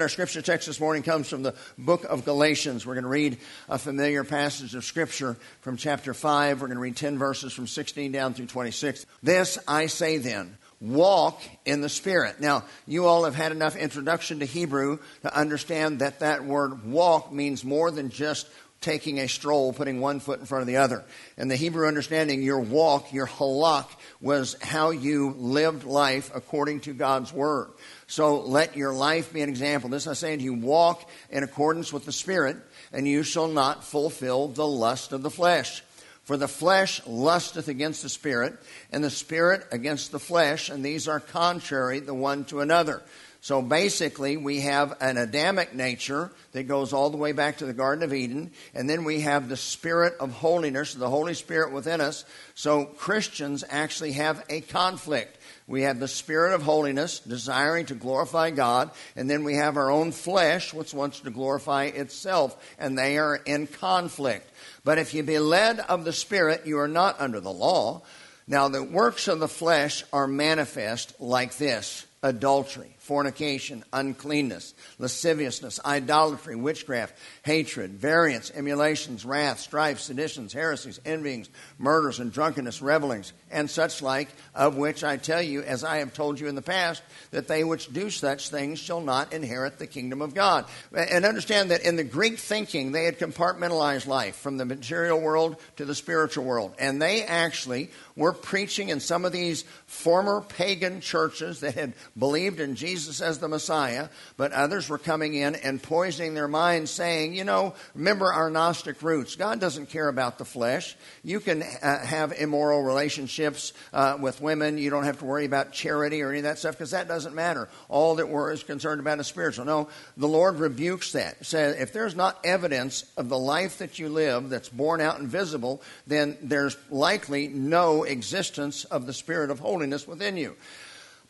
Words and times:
Our 0.00 0.08
scripture 0.08 0.42
text 0.42 0.68
this 0.68 0.78
morning 0.78 1.02
comes 1.02 1.28
from 1.28 1.42
the 1.42 1.56
book 1.76 2.04
of 2.04 2.24
Galatians. 2.24 2.86
We're 2.86 2.94
going 2.94 3.02
to 3.02 3.08
read 3.08 3.38
a 3.68 3.78
familiar 3.78 4.22
passage 4.22 4.76
of 4.76 4.84
scripture 4.84 5.36
from 5.62 5.76
chapter 5.76 6.14
5. 6.14 6.60
We're 6.60 6.68
going 6.68 6.76
to 6.76 6.80
read 6.80 6.94
10 6.94 7.18
verses 7.18 7.52
from 7.52 7.66
16 7.66 8.12
down 8.12 8.32
through 8.32 8.46
26. 8.46 9.06
This 9.24 9.58
I 9.66 9.86
say 9.86 10.18
then 10.18 10.56
walk 10.80 11.42
in 11.64 11.80
the 11.80 11.88
Spirit. 11.88 12.38
Now, 12.38 12.62
you 12.86 13.06
all 13.06 13.24
have 13.24 13.34
had 13.34 13.50
enough 13.50 13.74
introduction 13.74 14.38
to 14.38 14.44
Hebrew 14.44 15.00
to 15.22 15.36
understand 15.36 15.98
that 15.98 16.20
that 16.20 16.44
word 16.44 16.84
walk 16.84 17.32
means 17.32 17.64
more 17.64 17.90
than 17.90 18.10
just 18.10 18.48
taking 18.80 19.18
a 19.18 19.28
stroll, 19.28 19.72
putting 19.72 20.00
one 20.00 20.20
foot 20.20 20.40
in 20.40 20.46
front 20.46 20.62
of 20.62 20.68
the 20.68 20.76
other. 20.76 21.04
And 21.36 21.50
the 21.50 21.56
Hebrew 21.56 21.88
understanding, 21.88 22.42
your 22.42 22.60
walk, 22.60 23.12
your 23.12 23.26
halak, 23.26 23.88
was 24.20 24.56
how 24.62 24.90
you 24.90 25.34
lived 25.36 25.84
life 25.84 26.30
according 26.34 26.80
to 26.80 26.94
God's 26.94 27.32
Word. 27.32 27.70
So 28.06 28.40
let 28.40 28.76
your 28.76 28.92
life 28.92 29.32
be 29.32 29.42
an 29.42 29.48
example. 29.48 29.90
This 29.90 30.06
I 30.06 30.12
say 30.12 30.36
to 30.36 30.42
you, 30.42 30.54
walk 30.54 31.08
in 31.30 31.42
accordance 31.42 31.92
with 31.92 32.04
the 32.04 32.12
Spirit, 32.12 32.56
and 32.92 33.06
you 33.06 33.22
shall 33.22 33.48
not 33.48 33.84
fulfill 33.84 34.48
the 34.48 34.66
lust 34.66 35.12
of 35.12 35.22
the 35.22 35.30
flesh. 35.30 35.82
For 36.22 36.36
the 36.36 36.46
flesh 36.46 37.00
lusteth 37.06 37.68
against 37.68 38.02
the 38.02 38.08
Spirit, 38.08 38.58
and 38.92 39.02
the 39.02 39.10
Spirit 39.10 39.66
against 39.72 40.12
the 40.12 40.18
flesh, 40.18 40.68
and 40.68 40.84
these 40.84 41.08
are 41.08 41.20
contrary 41.20 42.00
the 42.00 42.14
one 42.14 42.44
to 42.46 42.60
another. 42.60 43.02
So 43.40 43.62
basically, 43.62 44.36
we 44.36 44.60
have 44.60 44.96
an 45.00 45.16
Adamic 45.16 45.72
nature 45.72 46.32
that 46.52 46.64
goes 46.64 46.92
all 46.92 47.10
the 47.10 47.16
way 47.16 47.30
back 47.30 47.58
to 47.58 47.66
the 47.66 47.72
Garden 47.72 48.02
of 48.02 48.12
Eden, 48.12 48.50
and 48.74 48.90
then 48.90 49.04
we 49.04 49.20
have 49.20 49.48
the 49.48 49.56
Spirit 49.56 50.14
of 50.18 50.32
holiness, 50.32 50.94
the 50.94 51.08
Holy 51.08 51.34
Spirit 51.34 51.72
within 51.72 52.00
us. 52.00 52.24
So 52.54 52.84
Christians 52.84 53.62
actually 53.70 54.12
have 54.12 54.44
a 54.48 54.60
conflict. 54.62 55.38
We 55.68 55.82
have 55.82 56.00
the 56.00 56.08
spirit 56.08 56.54
of 56.54 56.62
holiness, 56.62 57.20
desiring 57.20 57.86
to 57.86 57.94
glorify 57.94 58.50
God, 58.50 58.90
and 59.14 59.30
then 59.30 59.44
we 59.44 59.54
have 59.54 59.76
our 59.76 59.90
own 59.90 60.12
flesh, 60.12 60.74
which 60.74 60.92
wants 60.92 61.20
to 61.20 61.30
glorify 61.30 61.84
itself, 61.84 62.56
and 62.78 62.98
they 62.98 63.18
are 63.18 63.36
in 63.36 63.66
conflict. 63.66 64.50
But 64.82 64.98
if 64.98 65.14
you 65.14 65.22
be 65.22 65.38
led 65.38 65.78
of 65.78 66.04
the 66.04 66.12
Spirit, 66.12 66.66
you 66.66 66.78
are 66.80 66.88
not 66.88 67.20
under 67.20 67.38
the 67.38 67.52
law. 67.52 68.02
Now, 68.48 68.68
the 68.68 68.82
works 68.82 69.28
of 69.28 69.40
the 69.40 69.48
flesh 69.48 70.02
are 70.12 70.26
manifest 70.26 71.20
like 71.20 71.56
this 71.56 72.04
adultery 72.22 72.97
fornication, 73.08 73.82
uncleanness, 73.90 74.74
lasciviousness, 74.98 75.80
idolatry, 75.82 76.54
witchcraft, 76.54 77.16
hatred, 77.42 77.92
variance, 77.92 78.52
emulations, 78.54 79.24
wrath, 79.24 79.60
strife, 79.60 79.98
seditions, 79.98 80.52
heresies, 80.52 81.00
envyings, 81.06 81.48
murders, 81.78 82.20
and 82.20 82.30
drunkenness, 82.30 82.82
revelings, 82.82 83.32
and 83.50 83.70
such 83.70 84.02
like, 84.02 84.28
of 84.54 84.76
which 84.76 85.02
I 85.02 85.16
tell 85.16 85.40
you, 85.40 85.62
as 85.62 85.84
I 85.84 85.98
have 85.98 86.12
told 86.12 86.38
you 86.38 86.48
in 86.48 86.54
the 86.54 86.60
past, 86.60 87.02
that 87.30 87.48
they 87.48 87.64
which 87.64 87.90
do 87.90 88.10
such 88.10 88.50
things 88.50 88.78
shall 88.78 89.00
not 89.00 89.32
inherit 89.32 89.78
the 89.78 89.86
kingdom 89.86 90.20
of 90.20 90.34
God. 90.34 90.66
And 90.94 91.24
understand 91.24 91.70
that 91.70 91.84
in 91.84 91.96
the 91.96 92.04
Greek 92.04 92.38
thinking, 92.38 92.92
they 92.92 93.06
had 93.06 93.18
compartmentalized 93.18 94.06
life 94.06 94.36
from 94.36 94.58
the 94.58 94.66
material 94.66 95.18
world 95.18 95.56
to 95.76 95.86
the 95.86 95.94
spiritual 95.94 96.44
world. 96.44 96.74
And 96.78 97.00
they 97.00 97.24
actually 97.24 97.88
were 98.16 98.34
preaching 98.34 98.90
in 98.90 99.00
some 99.00 99.24
of 99.24 99.32
these 99.32 99.62
former 99.86 100.42
pagan 100.42 101.00
churches 101.00 101.60
that 101.60 101.74
had 101.74 101.94
believed 102.18 102.60
in 102.60 102.74
Jesus 102.74 102.97
Jesus 102.98 103.20
as 103.20 103.38
the 103.38 103.46
Messiah, 103.46 104.08
but 104.36 104.50
others 104.50 104.88
were 104.88 104.98
coming 104.98 105.34
in 105.34 105.54
and 105.54 105.80
poisoning 105.80 106.34
their 106.34 106.48
minds, 106.48 106.90
saying, 106.90 107.32
you 107.32 107.44
know, 107.44 107.74
remember 107.94 108.32
our 108.32 108.50
Gnostic 108.50 109.00
roots. 109.02 109.36
God 109.36 109.60
doesn't 109.60 109.88
care 109.88 110.08
about 110.08 110.36
the 110.38 110.44
flesh. 110.44 110.96
You 111.22 111.38
can 111.38 111.62
uh, 111.62 112.04
have 112.04 112.32
immoral 112.32 112.82
relationships 112.82 113.72
uh, 113.92 114.18
with 114.20 114.40
women. 114.40 114.78
You 114.78 114.90
don't 114.90 115.04
have 115.04 115.20
to 115.20 115.24
worry 115.24 115.44
about 115.44 115.70
charity 115.70 116.22
or 116.22 116.30
any 116.30 116.38
of 116.38 116.44
that 116.44 116.58
stuff 116.58 116.74
because 116.74 116.90
that 116.90 117.06
doesn't 117.06 117.36
matter. 117.36 117.68
All 117.88 118.16
that 118.16 118.28
we're 118.28 118.50
is 118.50 118.64
concerned 118.64 119.00
about 119.00 119.20
is 119.20 119.28
spiritual. 119.28 119.64
No, 119.64 119.88
the 120.16 120.26
Lord 120.26 120.56
rebukes 120.56 121.12
that. 121.12 121.46
Says 121.46 121.76
if 121.80 121.92
there's 121.92 122.16
not 122.16 122.40
evidence 122.42 123.04
of 123.16 123.28
the 123.28 123.38
life 123.38 123.78
that 123.78 124.00
you 124.00 124.08
live 124.08 124.48
that's 124.48 124.70
born 124.70 125.00
out 125.00 125.20
and 125.20 125.28
visible, 125.28 125.82
then 126.08 126.36
there's 126.42 126.76
likely 126.90 127.46
no 127.46 128.02
existence 128.02 128.82
of 128.82 129.06
the 129.06 129.12
spirit 129.12 129.52
of 129.52 129.60
holiness 129.60 130.08
within 130.08 130.36
you. 130.36 130.56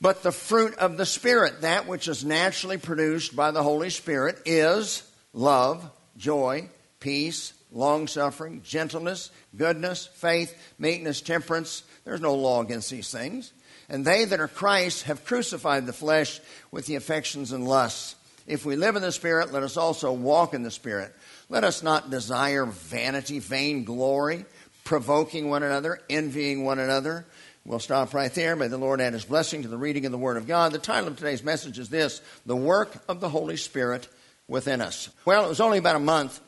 But 0.00 0.22
the 0.22 0.32
fruit 0.32 0.74
of 0.78 0.96
the 0.96 1.06
Spirit, 1.06 1.62
that 1.62 1.86
which 1.86 2.06
is 2.06 2.24
naturally 2.24 2.78
produced 2.78 3.34
by 3.34 3.50
the 3.50 3.62
Holy 3.62 3.90
Spirit, 3.90 4.40
is 4.44 5.02
love, 5.32 5.90
joy, 6.16 6.68
peace, 7.00 7.52
long 7.72 8.06
suffering, 8.06 8.62
gentleness, 8.64 9.30
goodness, 9.56 10.06
faith, 10.06 10.56
meekness, 10.78 11.20
temperance. 11.20 11.82
There's 12.04 12.20
no 12.20 12.34
law 12.34 12.62
against 12.62 12.90
these 12.90 13.10
things. 13.10 13.52
And 13.88 14.04
they 14.04 14.24
that 14.26 14.40
are 14.40 14.48
Christ 14.48 15.04
have 15.04 15.24
crucified 15.24 15.86
the 15.86 15.92
flesh 15.92 16.40
with 16.70 16.86
the 16.86 16.96
affections 16.96 17.52
and 17.52 17.66
lusts. 17.66 18.14
If 18.46 18.64
we 18.64 18.76
live 18.76 18.96
in 18.96 19.02
the 19.02 19.12
Spirit, 19.12 19.52
let 19.52 19.62
us 19.62 19.76
also 19.76 20.12
walk 20.12 20.54
in 20.54 20.62
the 20.62 20.70
Spirit. 20.70 21.14
Let 21.48 21.64
us 21.64 21.82
not 21.82 22.10
desire 22.10 22.66
vanity, 22.66 23.38
vain 23.40 23.84
glory, 23.84 24.44
provoking 24.84 25.50
one 25.50 25.62
another, 25.62 26.00
envying 26.08 26.64
one 26.64 26.78
another. 26.78 27.26
We'll 27.68 27.80
stop 27.80 28.14
right 28.14 28.32
there. 28.32 28.56
May 28.56 28.68
the 28.68 28.78
Lord 28.78 28.98
add 28.98 29.12
his 29.12 29.26
blessing 29.26 29.60
to 29.60 29.68
the 29.68 29.76
reading 29.76 30.06
of 30.06 30.12
the 30.12 30.16
Word 30.16 30.38
of 30.38 30.46
God. 30.46 30.72
The 30.72 30.78
title 30.78 31.08
of 31.08 31.18
today's 31.18 31.44
message 31.44 31.78
is 31.78 31.90
this 31.90 32.22
The 32.46 32.56
Work 32.56 32.96
of 33.10 33.20
the 33.20 33.28
Holy 33.28 33.58
Spirit 33.58 34.08
Within 34.48 34.80
Us. 34.80 35.10
Well, 35.26 35.44
it 35.44 35.50
was 35.50 35.60
only 35.60 35.76
about 35.76 35.96
a 35.96 35.98
month 35.98 36.40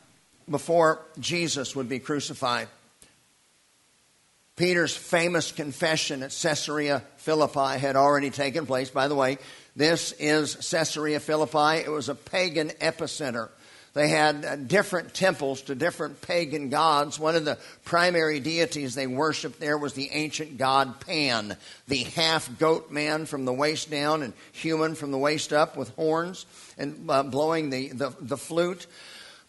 before 0.48 1.02
Jesus 1.18 1.76
would 1.76 1.90
be 1.90 1.98
crucified. 1.98 2.68
Peter's 4.56 4.96
famous 4.96 5.52
confession 5.52 6.22
at 6.22 6.30
Caesarea 6.30 7.02
Philippi 7.18 7.78
had 7.78 7.96
already 7.96 8.30
taken 8.30 8.64
place. 8.64 8.88
By 8.88 9.06
the 9.06 9.14
way, 9.14 9.36
this 9.76 10.12
is 10.12 10.70
Caesarea 10.70 11.20
Philippi. 11.20 11.84
It 11.84 11.90
was 11.90 12.08
a 12.08 12.14
pagan 12.14 12.70
epicenter 12.80 13.50
they 14.00 14.08
had 14.08 14.46
uh, 14.46 14.56
different 14.56 15.12
temples 15.12 15.60
to 15.60 15.74
different 15.74 16.22
pagan 16.22 16.70
gods. 16.70 17.18
One 17.18 17.36
of 17.36 17.44
the 17.44 17.58
primary 17.84 18.40
deities 18.40 18.94
they 18.94 19.06
worshiped 19.06 19.60
there 19.60 19.76
was 19.76 19.92
the 19.92 20.08
ancient 20.12 20.56
god 20.56 21.00
Pan, 21.00 21.54
the 21.86 22.04
half 22.04 22.58
goat 22.58 22.90
man 22.90 23.26
from 23.26 23.44
the 23.44 23.52
waist 23.52 23.90
down 23.90 24.22
and 24.22 24.32
human 24.52 24.94
from 24.94 25.10
the 25.10 25.18
waist 25.18 25.52
up 25.52 25.76
with 25.76 25.90
horns 25.96 26.46
and 26.78 27.10
uh, 27.10 27.24
blowing 27.24 27.68
the, 27.68 27.88
the, 27.88 28.14
the 28.22 28.38
flute. 28.38 28.86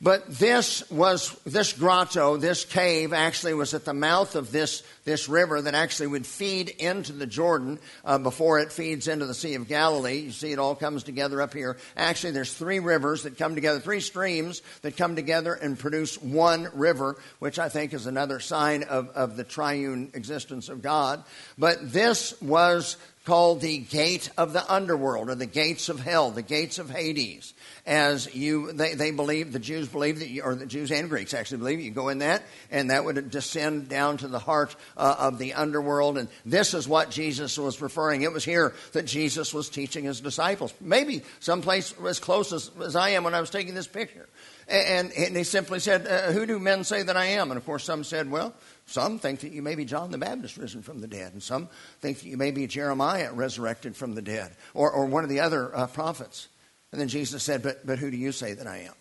But 0.04 0.28
this 0.28 0.90
was, 0.90 1.32
this 1.46 1.74
grotto, 1.74 2.36
this 2.38 2.66
cave 2.66 3.14
actually 3.14 3.54
was 3.54 3.76
at 3.76 3.86
the 3.86 3.94
mouth 3.94 4.36
of 4.36 4.52
this, 4.52 4.82
this 5.06 5.30
river 5.30 5.62
that 5.62 5.76
actually 5.76 6.08
would 6.08 6.26
feed 6.26 6.70
into 6.70 7.14
the 7.14 7.28
Jordan 7.28 7.78
uh, 8.04 8.18
before 8.18 8.58
it 8.58 8.72
feeds 8.72 9.08
into 9.08 9.28
the 9.28 9.36
Sea 9.36 9.54
of 9.54 9.68
Galilee. 9.68 10.18
You 10.18 10.32
see, 10.32 10.52
it 10.52 10.58
all 10.58 10.74
comes 10.74 11.04
together 11.04 11.40
up 11.40 11.54
here. 11.54 11.78
Actually, 11.96 12.32
there's 12.32 12.52
three 12.52 12.80
rivers 12.80 13.24
that 13.24 13.38
come 13.38 13.54
together, 13.54 13.80
three 13.80 14.00
streams 14.00 14.64
that 14.82 14.98
come 14.98 15.16
together 15.16 15.54
and 15.54 15.78
produce 15.78 16.20
one 16.20 16.68
river, 16.74 17.16
which 17.38 17.60
I 17.60 17.70
think 17.70 17.94
is 17.94 18.08
another 18.08 18.40
sign 18.40 18.82
of, 18.82 19.10
of 19.10 19.38
the 19.38 19.44
triune 19.44 20.10
existence 20.16 20.70
of 20.70 20.82
God. 20.82 21.24
But 21.60 21.94
this 21.94 22.42
was 22.42 22.98
called 23.26 23.62
the 23.62 23.78
gate 23.78 24.30
of 24.38 24.54
the 24.54 24.74
underworld 24.74 25.30
or 25.30 25.36
the 25.36 25.46
gates 25.46 25.90
of 25.90 26.00
hell, 26.00 26.32
the 26.32 26.42
gates 26.42 26.80
of 26.80 26.90
Hades 26.90 27.54
as 27.86 28.34
you, 28.36 28.72
they, 28.74 28.94
they 28.94 29.12
believe, 29.12 29.52
the 29.52 29.60
Jews 29.60 29.88
believe 29.88 30.20
that, 30.20 30.30
you, 30.30 30.44
or 30.44 30.56
the 30.56 30.66
Jews 30.66 30.92
and 30.92 31.10
Greeks 31.10 31.34
actually 31.34 31.60
believe 31.60 31.80
you 31.80 31.92
go 31.92 32.10
in 32.10 32.20
that, 32.20 32.44
and 32.70 32.92
that 32.92 33.06
would 33.06 33.32
descend 33.32 33.90
down 33.90 34.18
to 34.18 34.28
the 34.28 34.40
heart 34.40 34.76
uh, 34.98 35.16
of 35.18 35.40
the 35.40 35.54
underworld. 35.54 36.18
And 36.18 36.28
this 36.46 36.74
is 36.74 36.88
what 36.88 37.10
Jesus 37.10 37.58
was 37.58 37.82
referring. 37.82 38.22
It 38.22 38.32
was 38.32 38.46
here 38.46 38.74
that 38.94 39.06
Jesus 39.06 39.54
was 39.54 39.70
teaching 39.70 40.04
his 40.04 40.22
disciples. 40.22 40.74
Maybe 40.80 41.24
someplace 41.40 41.94
as 42.06 42.20
close 42.20 42.54
as, 42.54 42.70
as 42.84 42.96
I 42.96 43.10
am 43.10 43.24
when 43.24 43.34
I 43.34 43.40
was 43.40 43.50
taking 43.50 43.74
this 43.74 43.88
picture. 43.88 44.28
And, 44.68 45.12
and 45.12 45.36
he 45.36 45.44
simply 45.44 45.80
said, 45.80 46.08
uh, 46.08 46.32
Who 46.32 46.46
do 46.46 46.58
men 46.60 46.84
say 46.84 47.04
that 47.04 47.18
I 47.18 47.26
am? 47.26 47.52
And 47.52 47.58
of 47.58 47.66
course, 47.66 47.84
some 47.84 48.04
said, 48.04 48.32
Well, 48.32 48.54
some 48.92 49.20
think 49.20 49.40
that 49.40 49.52
you 49.52 49.62
may 49.62 49.76
be 49.76 49.86
John 49.86 50.12
the 50.12 50.18
Baptist 50.18 50.58
risen 50.58 50.82
from 50.82 51.00
the 51.00 51.08
dead, 51.08 51.34
and 51.34 51.42
some 51.42 51.70
think 52.02 52.20
that 52.20 52.28
you 52.28 52.38
may 52.38 52.52
be 52.52 52.68
Jeremiah 52.68 53.32
resurrected 53.32 53.96
from 53.96 54.16
the 54.16 54.22
dead, 54.22 54.52
or, 54.74 54.92
or 54.92 55.06
one 55.06 55.24
of 55.24 55.30
the 55.30 55.40
other 55.40 55.76
uh, 55.76 55.88
prophets. 55.88 56.50
And 56.92 57.00
then 57.00 57.08
Jesus 57.08 57.42
said, 57.42 57.64
but, 57.64 57.86
but 57.86 58.00
who 58.00 58.12
do 58.12 58.18
you 58.18 58.32
say 58.32 58.54
that 58.54 58.68
I 58.68 58.80
am? 58.80 58.94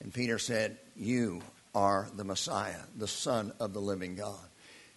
And 0.00 0.12
Peter 0.12 0.38
said, 0.38 0.78
You 0.96 1.42
are 1.74 2.08
the 2.16 2.24
Messiah, 2.24 2.80
the 2.96 3.06
Son 3.06 3.52
of 3.60 3.72
the 3.72 3.80
living 3.80 4.16
God. 4.16 4.40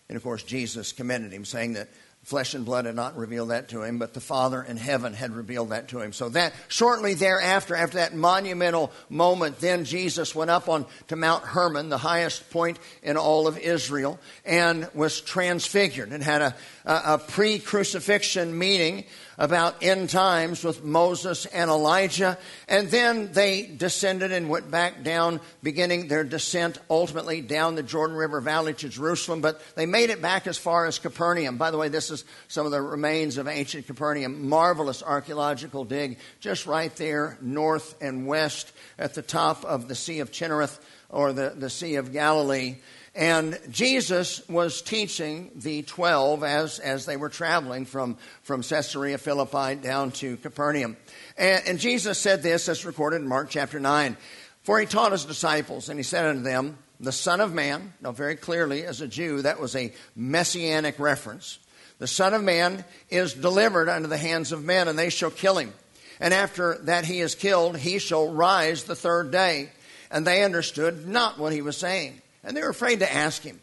And 0.10 0.16
of 0.16 0.24
course, 0.24 0.44
Jesus 0.44 0.92
commended 0.92 1.32
him, 1.32 1.46
saying 1.46 1.74
that 1.74 1.90
flesh 2.26 2.56
and 2.56 2.66
blood 2.66 2.86
had 2.86 2.96
not 2.96 3.16
revealed 3.16 3.52
that 3.52 3.70
to 3.70 3.84
him, 3.84 4.00
but 4.00 4.16
the 4.16 4.20
Father 4.20 4.64
in 4.64 4.78
heaven 4.78 5.14
had 5.14 5.32
revealed 5.32 5.70
that 5.70 5.90
to 5.90 6.02
him. 6.02 6.12
So 6.12 6.30
that 6.30 6.54
shortly 6.68 7.14
thereafter, 7.14 7.76
after 7.76 8.00
that 8.00 8.16
monumental 8.16 8.92
moment, 9.10 9.60
then 9.60 9.86
Jesus 9.86 10.34
went 10.34 10.50
up 10.50 10.68
on 10.68 10.88
to 11.10 11.16
Mount 11.16 11.44
Hermon, 11.44 11.90
the 11.90 12.00
highest 12.00 12.50
point 12.50 12.80
in 13.04 13.16
all 13.16 13.48
of 13.48 13.60
Israel, 13.60 14.20
and 14.44 14.90
was 14.96 15.22
transfigured 15.22 16.10
and 16.10 16.24
had 16.24 16.42
a, 16.42 16.56
a, 16.86 17.02
a 17.14 17.18
pre-crucifixion 17.20 18.58
meeting 18.58 19.06
about 19.38 19.84
end 19.84 20.10
times 20.10 20.64
with 20.64 20.84
Moses 20.84 21.46
and 21.48 21.70
Elijah. 21.70 22.38
And 22.68 22.90
then 22.90 23.34
they 23.34 23.66
descended 23.66 24.32
and 24.32 24.50
went 24.50 24.72
back 24.72 25.04
down, 25.04 25.42
beginning 25.62 26.08
their 26.08 26.24
descent 26.24 26.80
ultimately 26.90 27.42
down 27.42 27.76
the 27.76 27.84
Jordan 27.84 28.16
River 28.16 28.40
Valley 28.40 28.74
to 28.76 28.88
Jerusalem. 28.88 29.42
But 29.42 29.62
they 29.76 29.86
made 29.86 30.10
it 30.10 30.22
back 30.22 30.48
as 30.48 30.58
far 30.58 30.86
as 30.86 31.00
Capernaum. 31.00 31.58
By 31.58 31.72
the 31.72 31.78
way, 31.78 31.90
this 31.90 32.12
is 32.12 32.15
some 32.48 32.66
of 32.66 32.72
the 32.72 32.82
remains 32.82 33.38
of 33.38 33.48
ancient 33.48 33.88
Capernaum. 33.88 34.48
Marvelous 34.48 35.04
archaeological 35.04 35.84
dig 35.84 36.20
just 36.40 36.66
right 36.66 36.96
there, 36.96 37.38
north 37.42 37.96
and 38.02 38.28
west 38.28 38.72
at 38.98 39.16
the 39.16 39.22
top 39.22 39.66
of 39.66 39.88
the 39.88 39.96
Sea 39.96 40.20
of 40.20 40.32
Chinnereth 40.32 40.80
or 41.10 41.34
the, 41.34 41.54
the 41.56 41.70
Sea 41.70 41.96
of 41.96 42.14
Galilee. 42.14 42.78
And 43.16 43.58
Jesus 43.72 44.48
was 44.50 44.82
teaching 44.82 45.52
the 45.56 45.84
12 45.84 46.44
as, 46.44 46.80
as 46.80 47.06
they 47.06 47.16
were 47.16 47.30
traveling 47.30 47.86
from, 47.86 48.18
from 48.44 48.62
Caesarea 48.62 49.18
Philippi 49.18 49.76
down 49.76 50.12
to 50.14 50.36
Capernaum. 50.38 50.98
And, 51.38 51.64
and 51.66 51.80
Jesus 51.80 52.20
said 52.20 52.44
this, 52.44 52.68
as 52.68 52.86
recorded 52.86 53.22
in 53.22 53.28
Mark 53.28 53.50
chapter 53.50 53.80
9. 53.80 54.18
For 54.64 54.80
he 54.80 54.86
taught 54.86 55.14
his 55.14 55.26
disciples, 55.26 55.88
and 55.88 55.98
he 55.98 56.04
said 56.04 56.26
unto 56.26 56.42
them, 56.42 56.78
The 57.00 57.14
Son 57.14 57.40
of 57.40 57.54
Man, 57.54 57.94
now 58.02 58.12
very 58.12 58.36
clearly 58.36 58.84
as 58.84 59.00
a 59.00 59.08
Jew, 59.08 59.44
that 59.44 59.62
was 59.62 59.76
a 59.76 59.94
messianic 60.16 61.00
reference. 61.00 61.60
The 62.00 62.08
Son 62.08 62.34
of 62.34 62.44
Man 62.44 62.84
is 63.10 63.34
delivered 63.34 63.90
unto 63.90 64.08
the 64.08 64.18
hands 64.18 64.52
of 64.52 64.64
men, 64.64 64.88
and 64.88 64.98
they 65.00 65.10
shall 65.10 65.32
kill 65.32 65.58
him. 65.58 65.74
And 66.20 66.34
after 66.34 66.78
that 66.84 67.06
he 67.06 67.22
is 67.22 67.36
killed, 67.36 67.78
he 67.78 68.00
shall 68.00 68.32
rise 68.32 68.84
the 68.84 68.96
third 68.96 69.32
day. 69.32 69.70
And 70.12 70.26
they 70.26 70.44
understood 70.44 71.08
not 71.08 71.38
what 71.38 71.54
he 71.54 71.62
was 71.62 71.78
saying 71.78 72.22
and 72.46 72.56
they 72.56 72.62
were 72.62 72.70
afraid 72.70 73.00
to 73.00 73.14
ask 73.14 73.42
him. 73.42 73.60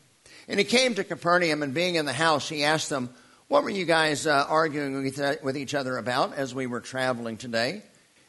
And 0.49 0.59
he 0.59 0.65
came 0.65 0.95
to 0.97 1.05
Capernaum, 1.05 1.63
and 1.63 1.73
being 1.73 1.95
in 1.95 2.05
the 2.05 2.13
house, 2.13 2.49
he 2.49 2.65
asked 2.65 2.91
them, 2.91 3.11
What 3.49 3.63
were 3.63 3.71
you 3.71 3.85
guys 3.85 4.27
uh, 4.27 4.45
arguing 4.49 4.95
with 5.43 5.57
each 5.57 5.75
other 5.75 5.97
about 5.97 6.35
as 6.35 6.55
we 6.55 6.67
were 6.67 6.81
traveling 6.81 7.37
today? 7.37 7.83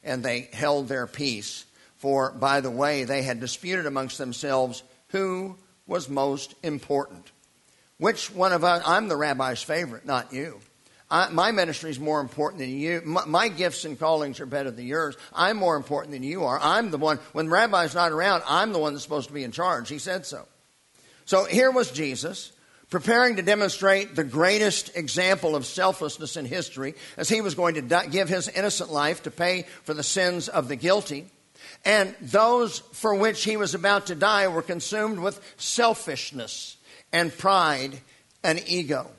And 0.03 0.23
they 0.23 0.49
held 0.53 0.87
their 0.87 1.07
peace. 1.07 1.65
For, 1.97 2.31
by 2.31 2.61
the 2.61 2.69
way, 2.69 3.05
they 3.05 3.23
had 3.23 3.39
disputed 3.39 3.85
amongst 3.85 4.17
themselves 4.17 4.83
who 5.07 5.57
was 5.87 6.07
most 6.07 6.53
important. 6.61 7.31
Which 7.97 8.31
one 8.31 8.51
of 8.51 8.63
us, 8.63 8.83
I'm 8.85 9.07
the 9.07 9.15
rabbi's 9.15 9.61
favorite, 9.61 10.05
not 10.05 10.33
you. 10.33 10.59
I, 11.09 11.29
my 11.29 11.51
ministry 11.51 11.91
is 11.91 11.99
more 11.99 12.21
important 12.21 12.59
than 12.59 12.69
you. 12.69 13.01
My, 13.05 13.25
my, 13.25 13.47
gifts 13.47 13.85
and 13.85 13.99
callings 13.99 14.39
are 14.39 14.47
better 14.47 14.71
than 14.71 14.87
yours. 14.87 15.15
I'm 15.31 15.57
more 15.57 15.75
important 15.75 16.13
than 16.13 16.23
you 16.23 16.45
are. 16.45 16.59
I'm 16.59 16.89
the 16.89 16.97
one, 16.97 17.19
when 17.33 17.45
the 17.45 17.51
rabbi's 17.51 17.93
not 17.93 18.11
around, 18.11 18.41
I'm 18.47 18.73
the 18.73 18.79
one 18.79 18.93
that's 18.93 19.03
supposed 19.03 19.27
to 19.27 19.33
be 19.33 19.43
in 19.43 19.51
charge. 19.51 19.89
He 19.89 19.99
said 19.99 20.25
so. 20.25 20.47
So 21.25 21.45
here 21.45 21.69
was 21.69 21.91
Jesus 21.91 22.51
preparing 22.89 23.35
to 23.35 23.41
demonstrate 23.41 24.15
the 24.15 24.23
greatest 24.23 24.95
example 24.95 25.55
of 25.55 25.65
selflessness 25.65 26.35
in 26.35 26.45
history 26.45 26.95
as 27.17 27.29
he 27.29 27.41
was 27.41 27.55
going 27.55 27.75
to 27.75 28.07
give 28.09 28.29
his 28.29 28.47
innocent 28.49 28.91
life 28.91 29.23
to 29.23 29.31
pay 29.31 29.63
for 29.83 29.93
the 29.93 30.03
sins 30.03 30.49
of 30.49 30.67
the 30.67 30.75
guilty. 30.75 31.25
And 31.85 32.15
those 32.21 32.79
for 32.79 33.15
which 33.15 33.43
he 33.43 33.57
was 33.57 33.75
about 33.75 34.07
to 34.07 34.15
die 34.15 34.47
were 34.47 34.61
consumed 34.61 35.19
with 35.19 35.39
selfishness 35.57 36.77
and 37.13 37.35
pride 37.37 38.01
and 38.43 38.61
ego. 38.67 39.09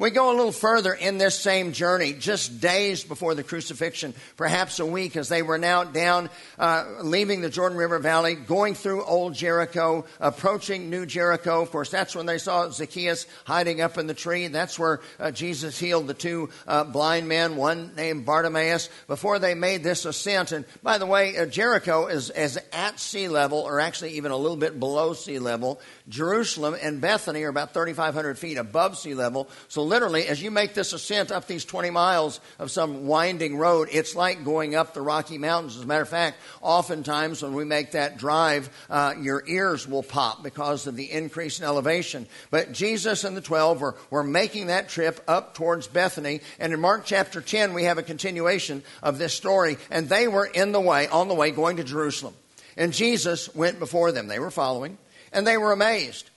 We 0.00 0.08
go 0.08 0.30
a 0.30 0.34
little 0.34 0.50
further 0.50 0.94
in 0.94 1.18
this 1.18 1.38
same 1.38 1.72
journey, 1.72 2.14
just 2.14 2.58
days 2.58 3.04
before 3.04 3.34
the 3.34 3.42
crucifixion, 3.42 4.14
perhaps 4.38 4.80
a 4.80 4.86
week, 4.86 5.14
as 5.14 5.28
they 5.28 5.42
were 5.42 5.58
now 5.58 5.84
down, 5.84 6.30
uh, 6.58 6.86
leaving 7.02 7.42
the 7.42 7.50
Jordan 7.50 7.76
River 7.76 7.98
Valley, 7.98 8.34
going 8.34 8.72
through 8.74 9.04
Old 9.04 9.34
Jericho, 9.34 10.06
approaching 10.18 10.88
New 10.88 11.04
Jericho. 11.04 11.60
Of 11.60 11.70
course, 11.70 11.90
that's 11.90 12.16
when 12.16 12.24
they 12.24 12.38
saw 12.38 12.70
Zacchaeus 12.70 13.26
hiding 13.44 13.82
up 13.82 13.98
in 13.98 14.06
the 14.06 14.14
tree. 14.14 14.46
That's 14.46 14.78
where 14.78 15.00
uh, 15.18 15.32
Jesus 15.32 15.78
healed 15.78 16.06
the 16.06 16.14
two 16.14 16.48
uh, 16.66 16.84
blind 16.84 17.28
men, 17.28 17.56
one 17.56 17.94
named 17.94 18.24
Bartimaeus, 18.24 18.88
before 19.06 19.38
they 19.38 19.52
made 19.52 19.84
this 19.84 20.06
ascent. 20.06 20.52
And 20.52 20.64
by 20.82 20.96
the 20.96 21.04
way, 21.04 21.36
uh, 21.36 21.44
Jericho 21.44 22.06
is, 22.06 22.30
is 22.30 22.58
at 22.72 22.98
sea 22.98 23.28
level, 23.28 23.58
or 23.58 23.80
actually 23.80 24.12
even 24.12 24.32
a 24.32 24.36
little 24.38 24.56
bit 24.56 24.80
below 24.80 25.12
sea 25.12 25.38
level. 25.38 25.78
Jerusalem 26.10 26.76
and 26.82 27.00
Bethany 27.00 27.44
are 27.44 27.48
about 27.48 27.72
3,500 27.72 28.36
feet 28.36 28.58
above 28.58 28.98
sea 28.98 29.14
level. 29.14 29.48
So 29.68 29.84
literally, 29.84 30.26
as 30.26 30.42
you 30.42 30.50
make 30.50 30.74
this 30.74 30.92
ascent 30.92 31.30
up 31.30 31.46
these 31.46 31.64
20 31.64 31.90
miles 31.90 32.40
of 32.58 32.70
some 32.70 33.06
winding 33.06 33.56
road, 33.56 33.88
it's 33.92 34.16
like 34.16 34.44
going 34.44 34.74
up 34.74 34.92
the 34.92 35.00
Rocky 35.00 35.38
Mountains. 35.38 35.76
As 35.76 35.82
a 35.82 35.86
matter 35.86 36.02
of 36.02 36.08
fact, 36.08 36.38
oftentimes 36.60 37.42
when 37.42 37.54
we 37.54 37.64
make 37.64 37.92
that 37.92 38.18
drive, 38.18 38.68
uh, 38.90 39.14
your 39.20 39.44
ears 39.46 39.86
will 39.86 40.02
pop 40.02 40.42
because 40.42 40.86
of 40.86 40.96
the 40.96 41.10
increase 41.10 41.60
in 41.60 41.64
elevation. 41.64 42.26
But 42.50 42.72
Jesus 42.72 43.22
and 43.22 43.36
the 43.36 43.40
12 43.40 43.80
were, 43.80 43.96
were 44.10 44.24
making 44.24 44.66
that 44.66 44.88
trip 44.88 45.22
up 45.28 45.54
towards 45.54 45.86
Bethany. 45.86 46.40
And 46.58 46.72
in 46.72 46.80
Mark 46.80 47.04
chapter 47.04 47.40
10, 47.40 47.72
we 47.72 47.84
have 47.84 47.98
a 47.98 48.02
continuation 48.02 48.82
of 49.02 49.18
this 49.18 49.32
story. 49.32 49.78
And 49.90 50.08
they 50.08 50.26
were 50.26 50.46
in 50.46 50.72
the 50.72 50.80
way, 50.80 51.06
on 51.06 51.28
the 51.28 51.34
way, 51.34 51.52
going 51.52 51.76
to 51.76 51.84
Jerusalem. 51.84 52.34
And 52.76 52.92
Jesus 52.92 53.54
went 53.54 53.78
before 53.78 54.10
them. 54.10 54.26
They 54.26 54.38
were 54.40 54.50
following 54.50 54.98
and 55.32 55.46
they 55.46 55.56
were 55.56 55.72
amazed. 55.72 56.30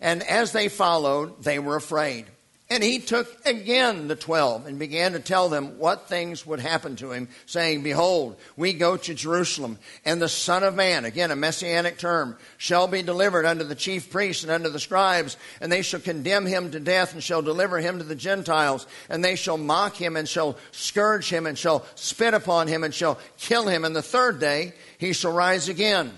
And 0.00 0.22
as 0.22 0.52
they 0.52 0.68
followed, 0.68 1.42
they 1.42 1.58
were 1.58 1.76
afraid. 1.76 2.26
And 2.72 2.84
he 2.84 3.00
took 3.00 3.44
again 3.44 4.06
the 4.06 4.14
twelve 4.14 4.66
and 4.66 4.78
began 4.78 5.12
to 5.12 5.18
tell 5.18 5.48
them 5.48 5.76
what 5.80 6.08
things 6.08 6.46
would 6.46 6.60
happen 6.60 6.94
to 6.96 7.10
him, 7.10 7.26
saying, 7.44 7.82
Behold, 7.82 8.36
we 8.56 8.74
go 8.74 8.96
to 8.96 9.12
Jerusalem, 9.12 9.76
and 10.04 10.22
the 10.22 10.28
Son 10.28 10.62
of 10.62 10.76
Man, 10.76 11.04
again 11.04 11.32
a 11.32 11.36
messianic 11.36 11.98
term, 11.98 12.36
shall 12.58 12.86
be 12.86 13.02
delivered 13.02 13.44
unto 13.44 13.64
the 13.64 13.74
chief 13.74 14.08
priests 14.08 14.44
and 14.44 14.52
unto 14.52 14.68
the 14.68 14.78
scribes, 14.78 15.36
and 15.60 15.72
they 15.72 15.82
shall 15.82 15.98
condemn 15.98 16.46
him 16.46 16.70
to 16.70 16.78
death, 16.78 17.12
and 17.12 17.24
shall 17.24 17.42
deliver 17.42 17.78
him 17.80 17.98
to 17.98 18.04
the 18.04 18.14
Gentiles, 18.14 18.86
and 19.08 19.24
they 19.24 19.34
shall 19.34 19.58
mock 19.58 19.96
him, 19.96 20.16
and 20.16 20.28
shall 20.28 20.56
scourge 20.70 21.28
him, 21.28 21.46
and 21.46 21.58
shall 21.58 21.84
spit 21.96 22.34
upon 22.34 22.68
him, 22.68 22.84
and 22.84 22.94
shall 22.94 23.18
kill 23.36 23.66
him, 23.66 23.84
and 23.84 23.96
the 23.96 24.00
third 24.00 24.38
day 24.38 24.74
he 24.96 25.12
shall 25.12 25.32
rise 25.32 25.68
again. 25.68 26.12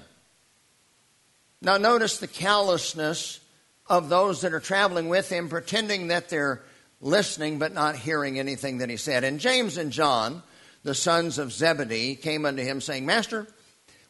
Now, 1.63 1.77
notice 1.77 2.19
the 2.19 2.27
callousness 2.27 3.39
of 3.87 4.09
those 4.09 4.41
that 4.41 4.53
are 4.53 4.61
traveling 4.61 5.09
with 5.09 5.31
him, 5.31 5.49
pretending 5.49 6.09
that 6.09 6.29
they're 6.29 6.61
listening 7.01 7.61
but 7.61 7.73
not 7.73 7.95
hearing 7.95 8.39
anything 8.39 8.79
that 8.79 8.91
he 8.91 8.97
said. 8.97 9.23
And 9.23 9.39
James 9.39 9.77
and 9.77 9.93
John, 9.93 10.43
the 10.83 10.95
sons 10.95 11.39
of 11.39 11.53
Zebedee, 11.53 12.17
came 12.17 12.47
unto 12.47 12.63
him, 12.63 12.81
saying, 12.81 13.07
Master, 13.07 13.47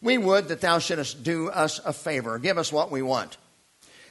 we 0.00 0.16
would 0.16 0.48
that 0.48 0.62
thou 0.62 0.78
shouldest 0.78 1.22
do 1.22 1.50
us 1.50 1.78
a 1.84 1.92
favor, 1.92 2.38
give 2.38 2.56
us 2.56 2.72
what 2.72 2.90
we 2.90 3.02
want. 3.02 3.36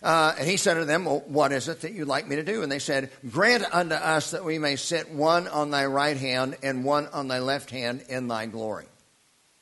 Uh, 0.04 0.36
and 0.38 0.48
he 0.48 0.58
said 0.58 0.76
to 0.76 0.86
them, 0.86 1.06
well, 1.06 1.24
What 1.28 1.52
is 1.52 1.68
it 1.68 1.82
that 1.82 1.94
you'd 1.94 2.08
like 2.08 2.28
me 2.28 2.36
to 2.36 2.44
do? 2.44 2.62
And 2.62 2.72
they 2.72 2.80
said, 2.80 3.10
Grant 3.28 3.64
unto 3.74 3.96
us 3.96 4.32
that 4.32 4.46
we 4.46 4.60
may 4.60 4.76
sit 4.76 5.12
one 5.12 5.48
on 5.48 5.72
thy 5.72 5.86
right 5.88 6.18
hand 6.18 6.58
and 6.62 6.86
one 6.86 7.08
on 7.08 7.28
thy 7.28 7.40
left 7.40 7.72
hand 7.72 8.04
in 8.08 8.28
thy 8.28 8.46
glory. 8.46 8.86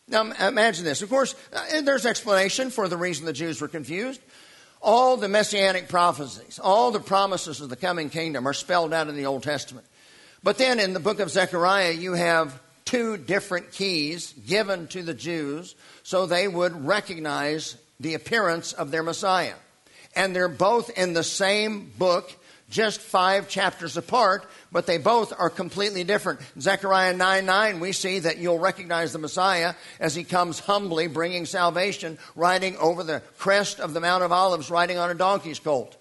Now 0.10 0.32
imagine 0.48 0.84
this. 0.84 1.02
Of 1.02 1.10
course, 1.10 1.36
uh, 1.54 1.82
there's 1.82 2.06
explanation 2.06 2.72
for 2.72 2.88
the 2.88 2.98
reason 2.98 3.26
the 3.26 3.34
Jews 3.34 3.62
were 3.62 3.68
confused. 3.68 4.22
All 4.82 5.18
the 5.18 5.28
messianic 5.28 5.88
prophecies, 5.88 6.58
all 6.58 6.92
the 6.92 7.00
promises 7.00 7.62
of 7.62 7.70
the 7.70 7.76
coming 7.76 8.10
kingdom 8.10 8.48
are 8.48 8.54
spelled 8.54 8.94
out 8.94 9.08
in 9.08 9.16
the 9.16 9.26
Old 9.26 9.44
Testament. 9.44 9.86
But 10.42 10.58
then 10.58 10.80
in 10.80 10.94
the 10.94 11.00
book 11.00 11.20
of 11.20 11.30
Zechariah, 11.30 11.92
you 11.92 12.14
have 12.14 12.60
two 12.86 13.18
different 13.18 13.72
keys 13.72 14.34
given 14.48 14.88
to 14.88 15.04
the 15.04 15.14
Jews 15.14 15.76
so 16.04 16.26
they 16.26 16.48
would 16.48 16.86
recognize 16.86 17.76
the 18.00 18.16
appearance 18.16 18.74
of 18.74 18.90
their 18.90 19.04
Messiah. 19.04 19.56
And 20.16 20.36
they're 20.36 20.48
both 20.48 20.90
in 20.98 21.14
the 21.14 21.24
same 21.24 21.92
book 21.98 22.32
just 22.70 23.02
five 23.02 23.50
chapters 23.50 23.98
apart, 23.98 24.50
but 24.72 24.86
they 24.86 24.98
both 24.98 25.34
are 25.38 25.50
completely 25.50 26.04
different. 26.04 26.40
Zechariah 26.60 27.16
9 27.16 27.46
9, 27.46 27.80
we 27.80 27.92
see 27.92 28.20
that 28.20 28.38
you'll 28.38 28.60
recognize 28.60 29.12
the 29.12 29.20
Messiah 29.20 29.74
as 30.00 30.16
he 30.16 30.24
comes 30.24 30.60
humbly 30.60 31.08
bringing 31.08 31.46
salvation, 31.46 32.18
riding 32.36 32.78
over 32.78 33.04
the 33.04 33.22
crest 33.38 33.80
of 33.80 33.94
the 33.94 34.00
Mount 34.00 34.24
of 34.24 34.32
Olives, 34.32 34.70
riding 34.70 34.98
on 34.98 35.10
a 35.10 35.16
donkey's 35.16 35.60
colt. 35.60 35.96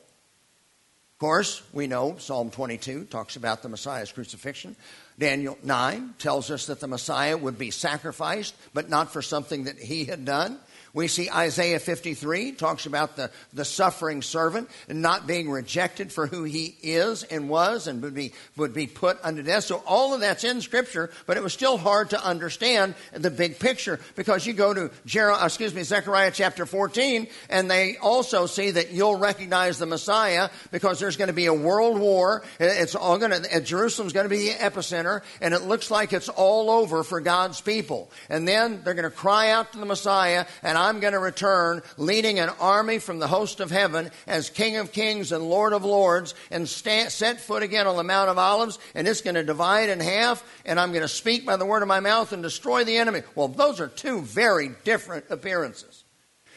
Of 1.19 1.21
course, 1.21 1.63
we 1.73 1.89
know 1.89 2.17
Psalm 2.19 2.51
22 2.51 3.07
talks 3.07 3.35
about 3.35 3.63
the 3.63 3.69
Messiah's 3.69 4.13
crucifixion. 4.13 4.77
Daniel 5.19 5.59
9 5.65 6.15
tells 6.19 6.49
us 6.49 6.67
that 6.67 6.79
the 6.79 6.87
Messiah 6.87 7.37
would 7.37 7.59
be 7.59 7.73
sacrificed, 7.73 8.55
but 8.73 8.89
not 8.89 9.13
for 9.13 9.21
something 9.21 9.65
that 9.65 9.79
he 9.79 10.05
had 10.05 10.25
done. 10.25 10.61
We 10.95 11.07
see 11.09 11.30
Isaiah 11.30 11.78
53 11.78 12.52
talks 12.52 12.87
about 12.87 13.16
the, 13.16 13.30
the 13.52 13.64
suffering 13.64 14.23
servant 14.23 14.71
and 14.88 15.02
not 15.02 15.26
being 15.26 15.50
rejected 15.50 16.12
for 16.12 16.26
who 16.26 16.45
he 16.45 16.76
is 16.83 17.25
and 17.25 17.49
was 17.49 17.87
and 17.87 18.02
would 18.02 18.14
be, 18.14 18.33
would 18.57 18.73
be 18.73 18.87
put 18.87 19.18
unto 19.23 19.42
death. 19.42 19.64
So 19.64 19.83
all 19.87 20.14
of 20.14 20.21
that's 20.21 20.45
in 20.45 20.61
Scripture, 20.61 21.11
but 21.26 21.37
it 21.37 21.42
was 21.42 21.52
still 21.52 21.76
hard 21.76 22.11
to 22.11 22.25
understand 22.25 22.95
the 23.12 23.30
big 23.30 23.59
picture 23.59 24.00
because 24.16 24.47
you 24.47 24.54
go 24.54 24.73
to 24.73 24.90
Jer- 25.04 25.33
uh, 25.33 25.45
excuse 25.45 25.75
me, 25.75 25.83
Zechariah 25.83 26.30
chapter 26.33 26.64
14 26.64 27.28
and 27.50 27.71
they 27.71 27.97
also 27.99 28.47
see 28.47 28.71
that 28.71 28.90
you'll 28.90 29.18
recognize 29.18 29.78
the 29.78 29.87
Messiah 29.87 30.49
because 30.71 30.99
there's 30.99 31.16
going 31.16 31.28
to 31.28 31.35
be 31.35 31.47
a 31.47 31.54
world 31.54 31.99
war. 31.99 32.42
It's 32.59 32.95
all 32.95 33.18
going 33.18 33.42
to, 33.42 33.61
Jerusalem's 33.61 34.14
going 34.14 34.25
to 34.25 34.30
be 34.30 34.49
the 34.49 34.54
epicenter 34.54 35.23
and 35.42 35.52
it 35.52 35.62
looks 35.62 35.90
like 35.90 36.12
it's 36.14 36.30
all 36.30 36.71
over 36.71 37.02
for 37.02 37.21
God's 37.21 37.61
people. 37.61 38.11
And 38.30 38.49
then 38.49 38.83
they're 38.85 38.95
going 38.95 39.04
to 39.04 39.11
cry 39.11 39.50
out 39.50 39.73
to 39.73 39.78
the 39.78 39.87
Messiah 39.87 40.47
and 40.62 40.77
I'm 40.78 41.00
going 41.00 41.12
to 41.12 41.18
return 41.18 41.82
leading 41.97 42.38
an 42.38 42.50
army 42.61 42.99
from 42.99 43.18
the 43.18 43.28
host 43.28 43.61
of 43.61 43.70
heaven 43.70 44.11
as 44.26 44.50
King 44.50 44.76
of 44.76 44.92
kings 44.92 45.32
and 45.32 45.49
Lord 45.49 45.73
of 45.73 45.85
lords 45.85 46.35
and 46.50 46.68
stand, 46.68 47.11
set 47.11 47.40
foot 47.40 47.62
again 47.62 47.87
on 47.87 47.97
the 47.97 48.04
Mount 48.04 48.30
of 48.30 48.38
Olives 48.38 48.78
and 48.94 49.06
it's 49.06 49.20
going 49.20 49.35
to 49.35 49.44
divide 49.44 49.88
in 49.88 50.00
half 50.00 50.42
and 50.64 50.78
I'm 50.78 50.92
going 50.92 51.02
to 51.02 51.08
speak 51.08 51.44
by 51.44 51.56
the 51.56 51.66
word 51.66 51.82
of 51.82 51.88
my 51.88 52.00
mouth 52.00 52.32
and 52.32 52.42
destroy 52.42 52.85
the 52.85 52.99
enemy. 52.99 53.23
Well, 53.35 53.49
those 53.49 53.80
are 53.80 53.88
two 53.88 54.23
very 54.23 54.70
different 54.85 55.26
appearances. 55.30 56.04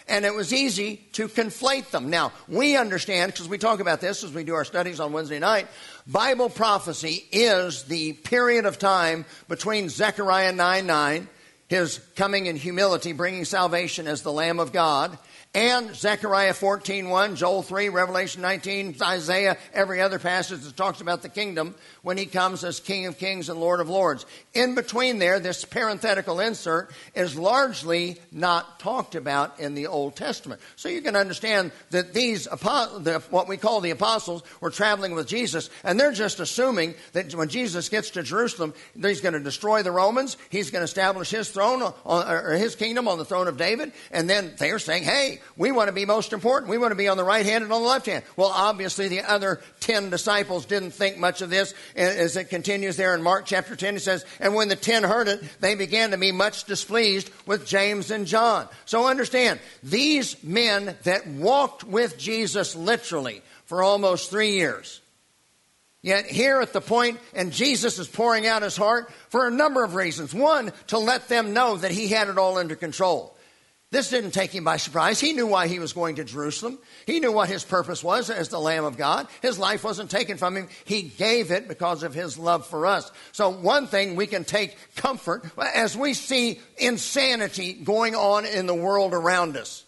And 0.07 0.25
it 0.25 0.33
was 0.33 0.51
easy 0.51 0.97
to 1.13 1.27
conflate 1.27 1.91
them. 1.91 2.09
Now, 2.09 2.33
we 2.47 2.75
understand, 2.75 3.31
because 3.31 3.47
we 3.47 3.57
talk 3.57 3.79
about 3.79 4.01
this 4.01 4.23
as 4.23 4.33
we 4.33 4.43
do 4.43 4.55
our 4.55 4.65
studies 4.65 4.99
on 4.99 5.13
Wednesday 5.13 5.39
night, 5.39 5.67
Bible 6.07 6.49
prophecy 6.49 7.23
is 7.31 7.83
the 7.83 8.13
period 8.13 8.65
of 8.65 8.79
time 8.79 9.25
between 9.47 9.89
Zechariah 9.89 10.51
9 10.51 10.85
9 10.85 11.29
his 11.71 11.99
coming 12.17 12.47
in 12.47 12.57
humility, 12.57 13.13
bringing 13.13 13.45
salvation 13.45 14.05
as 14.05 14.23
the 14.23 14.31
Lamb 14.31 14.59
of 14.59 14.73
God, 14.73 15.17
and 15.53 15.95
Zechariah 15.95 16.51
14.1, 16.51 17.37
Joel 17.37 17.63
3, 17.63 17.87
Revelation 17.87 18.41
19, 18.41 18.97
Isaiah, 19.01 19.57
every 19.73 20.01
other 20.01 20.19
passage 20.19 20.59
that 20.63 20.75
talks 20.75 20.99
about 20.99 21.21
the 21.21 21.29
kingdom 21.29 21.73
when 22.01 22.17
he 22.17 22.25
comes 22.25 22.63
as 22.63 22.79
King 22.79 23.05
of 23.05 23.17
kings 23.17 23.49
and 23.49 23.59
Lord 23.59 23.79
of 23.79 23.89
lords. 23.89 24.25
In 24.53 24.75
between 24.75 25.19
there, 25.19 25.39
this 25.39 25.65
parenthetical 25.65 26.39
insert 26.39 26.91
is 27.15 27.37
largely 27.37 28.17
not 28.31 28.79
talked 28.79 29.15
about 29.15 29.59
in 29.59 29.75
the 29.75 29.87
Old 29.87 30.15
Testament. 30.15 30.61
So 30.75 30.89
you 30.89 31.01
can 31.01 31.15
understand 31.15 31.71
that 31.91 32.13
these, 32.13 32.47
what 32.49 33.47
we 33.47 33.57
call 33.57 33.81
the 33.81 33.91
apostles, 33.91 34.43
were 34.59 34.71
traveling 34.71 35.13
with 35.13 35.27
Jesus, 35.27 35.69
and 35.83 35.99
they're 35.99 36.11
just 36.11 36.39
assuming 36.39 36.95
that 37.13 37.35
when 37.35 37.49
Jesus 37.49 37.89
gets 37.89 38.11
to 38.11 38.23
Jerusalem, 38.23 38.73
he's 38.99 39.21
going 39.21 39.33
to 39.33 39.39
destroy 39.39 39.83
the 39.83 39.91
Romans, 39.91 40.37
he's 40.49 40.71
going 40.71 40.81
to 40.81 40.85
establish 40.85 41.29
his 41.29 41.49
throne, 41.49 41.81
on, 41.81 42.27
or 42.27 42.53
his 42.53 42.75
kingdom 42.75 43.07
on 43.07 43.17
the 43.17 43.25
throne 43.25 43.47
of 43.47 43.57
David, 43.57 43.91
and 44.11 44.29
then 44.29 44.53
they're 44.57 44.79
saying, 44.79 45.03
hey, 45.03 45.39
we 45.55 45.71
want 45.71 45.87
to 45.87 45.93
be 45.93 46.05
most 46.05 46.33
important. 46.33 46.69
We 46.69 46.77
want 46.77 46.91
to 46.91 46.95
be 46.95 47.07
on 47.07 47.17
the 47.17 47.23
right 47.23 47.45
hand 47.45 47.63
and 47.63 47.71
on 47.71 47.81
the 47.81 47.87
left 47.87 48.07
hand. 48.07 48.23
Well, 48.35 48.51
obviously, 48.53 49.07
the 49.07 49.21
other 49.21 49.61
ten 49.79 50.09
disciples 50.09 50.65
didn't 50.65 50.91
think 50.91 51.17
much 51.17 51.41
of 51.41 51.49
this. 51.49 51.73
As 51.95 52.37
it 52.37 52.49
continues 52.49 52.97
there 52.97 53.13
in 53.15 53.21
Mark 53.21 53.45
chapter 53.45 53.75
10, 53.75 53.95
it 53.95 54.01
says, 54.01 54.25
And 54.39 54.55
when 54.55 54.67
the 54.67 54.75
ten 54.75 55.03
heard 55.03 55.27
it, 55.27 55.41
they 55.59 55.75
began 55.75 56.11
to 56.11 56.17
be 56.17 56.31
much 56.31 56.65
displeased 56.65 57.29
with 57.45 57.65
James 57.65 58.11
and 58.11 58.25
John. 58.25 58.67
So 58.85 59.07
understand, 59.07 59.59
these 59.83 60.41
men 60.43 60.95
that 61.03 61.27
walked 61.27 61.83
with 61.83 62.17
Jesus 62.17 62.75
literally 62.75 63.41
for 63.65 63.83
almost 63.83 64.29
three 64.29 64.51
years, 64.51 65.01
Yet 66.03 66.25
here 66.25 66.61
at 66.61 66.73
the 66.73 66.81
point, 66.81 67.19
and 67.35 67.53
Jesus 67.53 67.99
is 67.99 68.07
pouring 68.07 68.47
out 68.47 68.63
his 68.63 68.75
heart 68.75 69.11
for 69.29 69.45
a 69.45 69.51
number 69.51 69.83
of 69.83 69.93
reasons. 69.93 70.33
One, 70.33 70.71
to 70.87 70.97
let 70.97 71.29
them 71.29 71.53
know 71.53 71.77
that 71.77 71.91
he 71.91 72.07
had 72.07 72.27
it 72.27 72.39
all 72.39 72.57
under 72.57 72.75
control. 72.75 73.35
This 73.91 74.09
didn't 74.09 74.31
take 74.31 74.55
him 74.55 74.63
by 74.63 74.77
surprise. 74.77 75.19
He 75.19 75.33
knew 75.33 75.45
why 75.45 75.67
he 75.67 75.79
was 75.79 75.91
going 75.91 76.15
to 76.15 76.23
Jerusalem. 76.23 76.79
He 77.05 77.19
knew 77.19 77.33
what 77.33 77.49
his 77.49 77.65
purpose 77.65 78.01
was 78.01 78.29
as 78.29 78.47
the 78.47 78.57
Lamb 78.57 78.85
of 78.85 78.95
God. 78.95 79.27
His 79.41 79.59
life 79.59 79.83
wasn't 79.83 80.09
taken 80.09 80.37
from 80.37 80.55
him. 80.55 80.69
He 80.85 81.01
gave 81.01 81.51
it 81.51 81.67
because 81.67 82.03
of 82.03 82.13
his 82.13 82.37
love 82.37 82.65
for 82.65 82.85
us. 82.85 83.11
So 83.33 83.49
one 83.49 83.87
thing 83.87 84.15
we 84.15 84.27
can 84.27 84.45
take 84.45 84.77
comfort 84.95 85.43
as 85.75 85.97
we 85.97 86.13
see 86.13 86.61
insanity 86.77 87.73
going 87.73 88.15
on 88.15 88.45
in 88.45 88.65
the 88.65 88.73
world 88.73 89.13
around 89.13 89.57
us. 89.57 89.83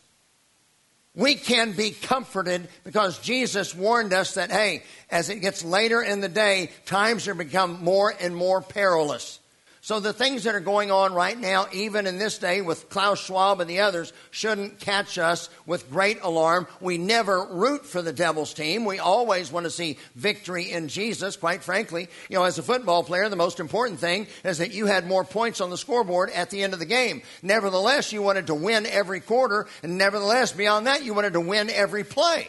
We 1.15 1.36
can 1.36 1.72
be 1.72 1.91
comforted 1.91 2.67
because 2.83 3.19
Jesus 3.19 3.74
warned 3.74 4.12
us 4.12 4.33
that, 4.33 4.51
hey, 4.51 4.83
as 5.12 5.29
it 5.29 5.38
gets 5.38 5.63
later 5.63 6.01
in 6.01 6.19
the 6.19 6.27
day, 6.27 6.72
times 6.86 7.29
are 7.29 7.36
become 7.36 7.81
more 7.83 8.13
and 8.19 8.36
more 8.36 8.62
perilous. 8.62 9.39
So 9.83 9.99
the 9.99 10.13
things 10.13 10.45
that 10.45 10.55
are 10.55 10.61
going 10.61 10.91
on 10.91 11.13
right 11.13 11.37
now, 11.37 11.67
even 11.73 12.07
in 12.07 12.17
this 12.17 12.37
day 12.37 12.61
with 12.61 12.87
Klaus 12.87 13.21
Schwab 13.21 13.59
and 13.59 13.69
the 13.69 13.81
others, 13.81 14.13
shouldn't 14.31 14.79
catch 14.79 15.17
us 15.17 15.49
with 15.65 15.91
great 15.91 16.19
alarm. 16.21 16.67
We 16.79 16.97
never 16.97 17.45
root 17.51 17.85
for 17.85 18.01
the 18.01 18.13
devil's 18.13 18.53
team. 18.53 18.85
We 18.85 18.99
always 18.99 19.51
want 19.51 19.65
to 19.65 19.69
see 19.69 19.97
victory 20.15 20.71
in 20.71 20.87
Jesus, 20.87 21.35
quite 21.35 21.63
frankly. 21.63 22.07
You 22.29 22.37
know, 22.37 22.45
as 22.45 22.57
a 22.57 22.63
football 22.63 23.03
player, 23.03 23.27
the 23.27 23.35
most 23.35 23.59
important 23.59 23.99
thing 23.99 24.27
is 24.45 24.59
that 24.59 24.73
you 24.73 24.85
had 24.85 25.05
more 25.05 25.25
points 25.25 25.59
on 25.59 25.69
the 25.69 25.77
scoreboard 25.77 26.29
at 26.29 26.49
the 26.49 26.63
end 26.63 26.71
of 26.71 26.79
the 26.79 26.85
game. 26.85 27.21
Nevertheless, 27.41 28.13
you 28.13 28.21
wanted 28.21 28.47
to 28.47 28.55
win 28.55 28.85
every 28.85 29.19
quarter, 29.19 29.67
and 29.83 29.97
nevertheless, 29.97 30.53
beyond 30.53 30.87
that, 30.87 31.03
you 31.03 31.13
wanted 31.13 31.33
to 31.33 31.41
win 31.41 31.69
every 31.69 32.05
play. 32.05 32.47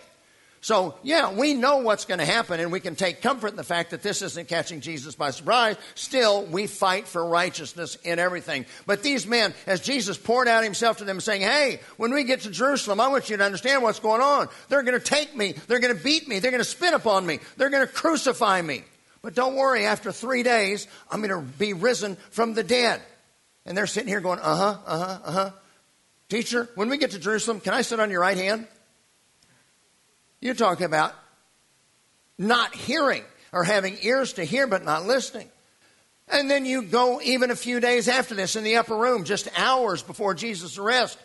So, 0.65 0.95
yeah, 1.03 1.31
we 1.31 1.53
know 1.53 1.77
what's 1.77 2.07
going 2.07 2.21
to 2.21 2.25
happen, 2.25 2.59
and 2.59 2.73
we 2.73 2.81
can 2.81 2.97
take 2.97 3.21
comfort 3.21 3.49
in 3.49 3.57
the 3.57 3.63
fact 3.63 3.91
that 3.91 4.03
this 4.03 4.23
isn't 4.23 4.49
catching 4.49 4.81
Jesus 4.81 5.15
by 5.15 5.31
surprise. 5.31 5.77
Still, 5.95 6.47
we 6.47 6.69
fight 6.69 7.07
for 7.07 7.23
righteousness 7.23 7.97
in 7.97 8.19
everything. 8.19 8.65
But 8.87 9.03
these 9.03 9.27
men, 9.27 9.53
as 9.67 9.83
Jesus 9.83 10.17
poured 10.17 10.49
out 10.49 10.65
himself 10.65 10.97
to 10.99 11.05
them, 11.05 11.21
saying, 11.21 11.43
Hey, 11.43 11.81
when 11.99 12.15
we 12.15 12.25
get 12.25 12.41
to 12.41 12.51
Jerusalem, 12.51 12.99
I 12.99 13.09
want 13.09 13.29
you 13.29 13.37
to 13.37 13.45
understand 13.45 13.83
what's 13.83 14.01
going 14.01 14.23
on. 14.23 14.49
They're 14.71 14.83
going 14.83 14.99
to 14.99 15.05
take 15.05 15.37
me, 15.37 15.53
they're 15.53 15.81
going 15.81 15.95
to 15.95 16.03
beat 16.03 16.29
me, 16.29 16.39
they're 16.39 16.51
going 16.51 16.63
to 16.63 16.65
spit 16.65 16.95
upon 16.95 17.27
me, 17.27 17.41
they're 17.59 17.69
going 17.69 17.87
to 17.87 17.93
crucify 17.93 18.63
me. 18.63 18.85
But 19.21 19.35
don't 19.35 19.57
worry, 19.57 19.85
after 19.85 20.13
three 20.13 20.45
days, 20.45 20.89
I'm 21.11 21.21
going 21.21 21.29
to 21.29 21.47
be 21.59 21.75
risen 21.75 22.17
from 22.31 22.55
the 22.55 22.65
dead. 22.65 23.03
And 23.67 23.77
they're 23.77 23.87
sitting 23.87 24.09
here 24.09 24.23
going, 24.23 24.39
Uh 24.39 24.57
huh, 24.57 24.79
uh 24.87 24.99
huh, 24.99 25.19
uh 25.27 25.31
huh. 25.31 25.51
Teacher, 26.31 26.71
when 26.75 26.89
we 26.89 26.97
get 26.97 27.11
to 27.11 27.19
Jerusalem, 27.19 27.61
can 27.61 27.75
I 27.75 27.83
sit 27.83 28.01
on 28.01 28.11
your 28.11 28.23
right 28.23 28.39
hand? 28.39 28.67
You're 30.45 30.55
talking 30.55 30.85
about 30.85 31.15
not 32.37 32.75
hearing 32.75 33.25
or 33.51 33.65
having 33.65 33.97
ears 34.03 34.35
to 34.35 34.45
hear 34.45 34.67
but 34.67 34.85
not 34.85 35.07
listening. 35.07 35.49
And 36.29 36.51
then 36.51 36.67
you 36.67 36.83
go 36.83 37.19
even 37.23 37.51
a 37.51 37.57
few 37.57 37.81
days 37.81 38.09
after 38.09 38.35
this 38.35 38.55
in 38.55 38.63
the 38.63 38.77
upper 38.77 38.95
room, 38.95 39.25
just 39.25 39.49
hours 39.57 40.03
before 40.03 40.35
Jesus' 40.35 40.77
arrest. 40.77 41.19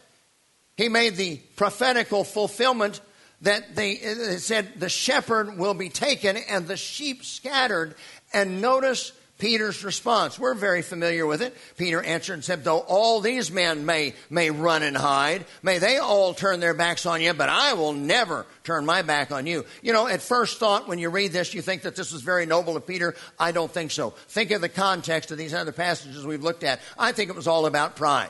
He 0.78 0.88
made 0.88 1.18
the 1.18 1.36
prophetical 1.58 2.24
fulfillment 2.24 3.02
that 3.42 3.76
they 3.76 3.96
said 4.38 4.80
the 4.80 4.88
shepherd 4.88 5.58
will 5.58 5.74
be 5.74 5.90
taken 5.90 6.38
and 6.38 6.66
the 6.66 6.78
sheep 6.78 7.26
scattered. 7.26 7.96
And 8.34 8.62
notice 8.62 9.12
Peter's 9.40 9.86
response. 9.86 10.38
We're 10.38 10.54
very 10.54 10.82
familiar 10.82 11.26
with 11.26 11.42
it. 11.42 11.56
Peter 11.78 12.04
answered 12.04 12.34
and 12.34 12.44
said, 12.44 12.64
Though 12.64 12.80
all 12.80 13.22
these 13.22 13.50
men 13.50 13.86
may, 13.86 14.14
may 14.30 14.52
run 14.52 14.84
and 14.84 14.96
hide, 14.96 15.46
may 15.64 15.80
they 15.80 15.98
all 15.98 16.34
turn 16.34 16.60
their 16.60 16.74
backs 16.74 17.06
on 17.06 17.22
you, 17.22 17.34
but 17.34 17.48
I 17.50 17.74
will 17.74 17.94
never 17.94 18.46
turn 18.66 18.86
my 18.86 19.02
back 19.02 19.32
on 19.32 19.48
you. 19.48 19.66
You 19.82 19.94
know, 19.94 20.08
at 20.08 20.22
first 20.22 20.60
thought, 20.60 20.90
when 20.90 21.00
you 21.00 21.10
read 21.10 21.32
this, 21.32 21.54
you 21.54 21.62
think 21.62 21.84
that 21.84 21.96
this 21.96 22.12
was 22.12 22.22
very 22.22 22.46
noble 22.46 22.76
of 22.76 22.86
Peter. 22.86 23.16
I 23.40 23.54
don't 23.54 23.72
think 23.72 23.92
so. 23.92 24.12
Think 24.28 24.52
of 24.52 24.60
the 24.60 24.70
context 24.70 25.32
of 25.32 25.38
these 25.38 25.54
other 25.54 25.72
passages 25.72 26.26
we've 26.26 26.44
looked 26.44 26.66
at. 26.66 26.82
I 26.98 27.14
think 27.14 27.30
it 27.30 27.36
was 27.36 27.48
all 27.48 27.66
about 27.66 27.96
pride. 27.96 28.30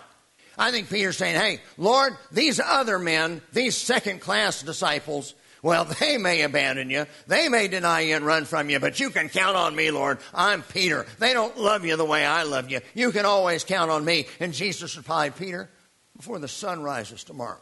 I 0.60 0.72
think 0.72 0.90
Peter's 0.90 1.18
saying, 1.18 1.40
Hey, 1.40 1.60
Lord, 1.78 2.14
these 2.32 2.60
other 2.60 3.00
men, 3.00 3.42
these 3.52 3.76
second 3.76 4.22
class 4.22 4.62
disciples, 4.62 5.34
well, 5.62 5.86
they 5.86 6.18
may 6.18 6.42
abandon 6.42 6.90
you. 6.90 7.06
They 7.28 7.50
may 7.50 7.68
deny 7.68 8.02
you 8.02 8.16
and 8.16 8.26
run 8.26 8.46
from 8.46 8.70
you, 8.70 8.80
but 8.80 9.00
you 9.00 9.10
can 9.10 9.30
count 9.30 9.56
on 9.56 9.76
me, 9.76 9.92
Lord. 9.92 10.20
I'm 10.34 10.62
Peter. 10.64 11.06
They 11.20 11.34
don't 11.34 11.58
love 11.58 11.86
you 11.86 11.96
the 11.96 12.06
way 12.06 12.26
I 12.26 12.44
love 12.44 12.70
you. 12.70 12.80
You 12.94 13.12
can 13.12 13.26
always 13.26 13.64
count 13.64 13.92
on 13.92 14.06
me. 14.06 14.28
And 14.40 14.54
Jesus 14.54 14.96
replied, 14.98 15.36
Peter, 15.36 15.70
before 16.16 16.40
the 16.40 16.48
sun 16.48 16.82
rises 16.82 17.24
tomorrow, 17.24 17.62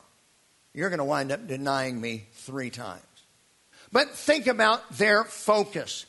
you're 0.74 0.90
going 0.90 1.00
to 1.00 1.06
wind 1.06 1.32
up 1.32 1.48
denying 1.48 2.00
me 2.00 2.26
three 2.34 2.70
times. 2.70 3.02
But 3.92 4.10
think 4.12 4.48
about 4.48 4.98
their 4.98 5.24
focus. 5.24 6.06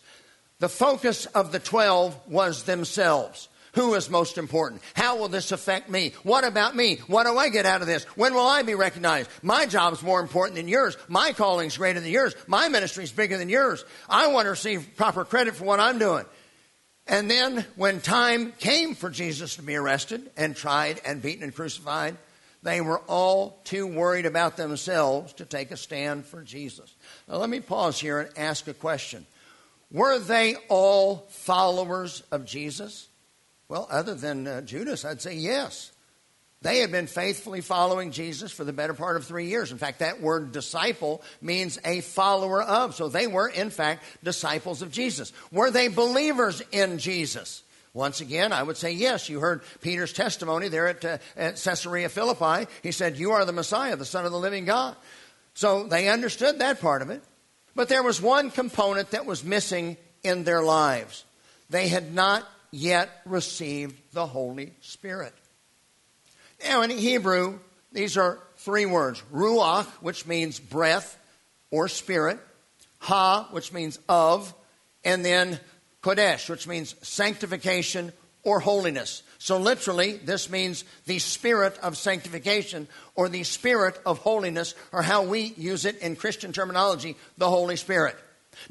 The 0.58 0.68
focus 0.68 1.26
of 1.26 1.52
the 1.52 1.60
12 1.60 2.28
was 2.28 2.64
themselves. 2.64 3.48
Who 3.74 3.94
is 3.94 4.10
most 4.10 4.38
important? 4.38 4.82
How 4.94 5.18
will 5.18 5.28
this 5.28 5.52
affect 5.52 5.90
me? 5.90 6.12
What 6.22 6.44
about 6.44 6.74
me? 6.74 6.96
What 7.06 7.24
do 7.24 7.36
I 7.36 7.48
get 7.48 7.66
out 7.66 7.80
of 7.80 7.86
this? 7.86 8.04
When 8.16 8.34
will 8.34 8.46
I 8.46 8.62
be 8.62 8.74
recognized? 8.74 9.30
My 9.42 9.66
job 9.66 9.92
is 9.92 10.02
more 10.02 10.20
important 10.20 10.56
than 10.56 10.68
yours. 10.68 10.96
My 11.08 11.32
calling 11.32 11.66
is 11.66 11.76
greater 11.76 12.00
than 12.00 12.10
yours. 12.10 12.34
My 12.46 12.68
ministry 12.68 13.04
is 13.04 13.12
bigger 13.12 13.38
than 13.38 13.48
yours. 13.48 13.84
I 14.08 14.28
want 14.28 14.46
to 14.46 14.50
receive 14.50 14.96
proper 14.96 15.24
credit 15.24 15.56
for 15.56 15.64
what 15.64 15.80
I'm 15.80 15.98
doing. 15.98 16.24
And 17.06 17.30
then 17.30 17.64
when 17.76 18.00
time 18.00 18.52
came 18.52 18.94
for 18.94 19.08
Jesus 19.08 19.56
to 19.56 19.62
be 19.62 19.76
arrested 19.76 20.30
and 20.36 20.54
tried 20.54 21.00
and 21.06 21.22
beaten 21.22 21.42
and 21.42 21.54
crucified, 21.54 22.16
they 22.62 22.80
were 22.80 22.98
all 23.00 23.60
too 23.64 23.86
worried 23.86 24.26
about 24.26 24.56
themselves 24.56 25.32
to 25.34 25.46
take 25.46 25.70
a 25.70 25.76
stand 25.76 26.26
for 26.26 26.42
Jesus. 26.42 26.94
Now 27.28 27.36
let 27.36 27.48
me 27.48 27.60
pause 27.60 27.98
here 27.98 28.20
and 28.20 28.38
ask 28.38 28.66
a 28.68 28.74
question. 28.74 29.26
Were 29.90 30.18
they 30.18 30.56
all 30.68 31.26
followers 31.30 32.22
of 32.30 32.44
Jesus? 32.44 33.07
Well, 33.68 33.86
other 33.90 34.14
than 34.14 34.46
uh, 34.46 34.60
Judas, 34.62 35.04
I'd 35.04 35.20
say 35.20 35.34
yes. 35.34 35.92
They 36.60 36.80
had 36.80 36.90
been 36.90 37.06
faithfully 37.06 37.60
following 37.60 38.10
Jesus 38.10 38.50
for 38.50 38.64
the 38.64 38.72
better 38.72 38.94
part 38.94 39.16
of 39.16 39.24
three 39.24 39.46
years. 39.46 39.70
In 39.70 39.78
fact, 39.78 40.00
that 40.00 40.20
word 40.20 40.50
disciple 40.50 41.22
means 41.40 41.78
a 41.84 42.00
follower 42.00 42.62
of. 42.62 42.96
So 42.96 43.08
they 43.08 43.28
were, 43.28 43.48
in 43.48 43.70
fact, 43.70 44.02
disciples 44.24 44.82
of 44.82 44.90
Jesus. 44.90 45.32
Were 45.52 45.70
they 45.70 45.86
believers 45.88 46.60
in 46.72 46.98
Jesus? 46.98 47.62
Once 47.94 48.20
again, 48.20 48.52
I 48.52 48.62
would 48.62 48.76
say 48.76 48.92
yes. 48.92 49.28
You 49.28 49.38
heard 49.38 49.62
Peter's 49.82 50.12
testimony 50.12 50.68
there 50.68 50.88
at, 50.88 51.04
uh, 51.04 51.18
at 51.36 51.56
Caesarea 51.56 52.08
Philippi. 52.08 52.68
He 52.82 52.92
said, 52.92 53.18
You 53.18 53.32
are 53.32 53.44
the 53.44 53.52
Messiah, 53.52 53.96
the 53.96 54.04
Son 54.04 54.24
of 54.24 54.32
the 54.32 54.38
living 54.38 54.64
God. 54.64 54.96
So 55.54 55.84
they 55.84 56.08
understood 56.08 56.58
that 56.58 56.80
part 56.80 57.02
of 57.02 57.10
it. 57.10 57.22
But 57.76 57.88
there 57.88 58.02
was 58.02 58.20
one 58.20 58.50
component 58.50 59.12
that 59.12 59.26
was 59.26 59.44
missing 59.44 59.96
in 60.24 60.42
their 60.42 60.62
lives. 60.62 61.24
They 61.70 61.88
had 61.88 62.14
not 62.14 62.48
yet 62.70 63.10
received 63.24 63.96
the 64.12 64.26
Holy 64.26 64.72
Spirit. 64.80 65.34
Now, 66.64 66.82
in 66.82 66.90
Hebrew, 66.90 67.58
These 67.92 68.16
are 68.16 68.38
three 68.56 68.86
words 68.86 69.22
Ruach, 69.32 69.86
which 70.02 70.26
means 70.26 70.60
breath 70.60 71.18
or 71.70 71.88
spirit, 71.88 72.38
Ha, 73.00 73.48
which 73.52 73.72
means 73.72 73.98
of, 74.08 74.52
and 75.04 75.24
then 75.24 75.58
Kodesh, 76.02 76.48
which 76.50 76.66
means 76.66 76.94
sanctification 77.02 78.12
or 78.42 78.60
holiness. 78.60 79.22
So, 79.38 79.58
literally, 79.58 80.16
this 80.16 80.50
means 80.50 80.84
the 81.06 81.18
spirit 81.18 81.78
of 81.78 81.96
sanctification 81.96 82.88
or 83.14 83.28
the 83.28 83.44
spirit 83.44 83.98
of 84.04 84.18
holiness, 84.18 84.74
or 84.92 85.02
how 85.02 85.22
we 85.22 85.54
use 85.56 85.84
it 85.84 85.98
in 85.98 86.16
Christian 86.16 86.52
terminology, 86.52 87.16
the 87.36 87.48
Holy 87.48 87.76
Spirit. 87.76 88.16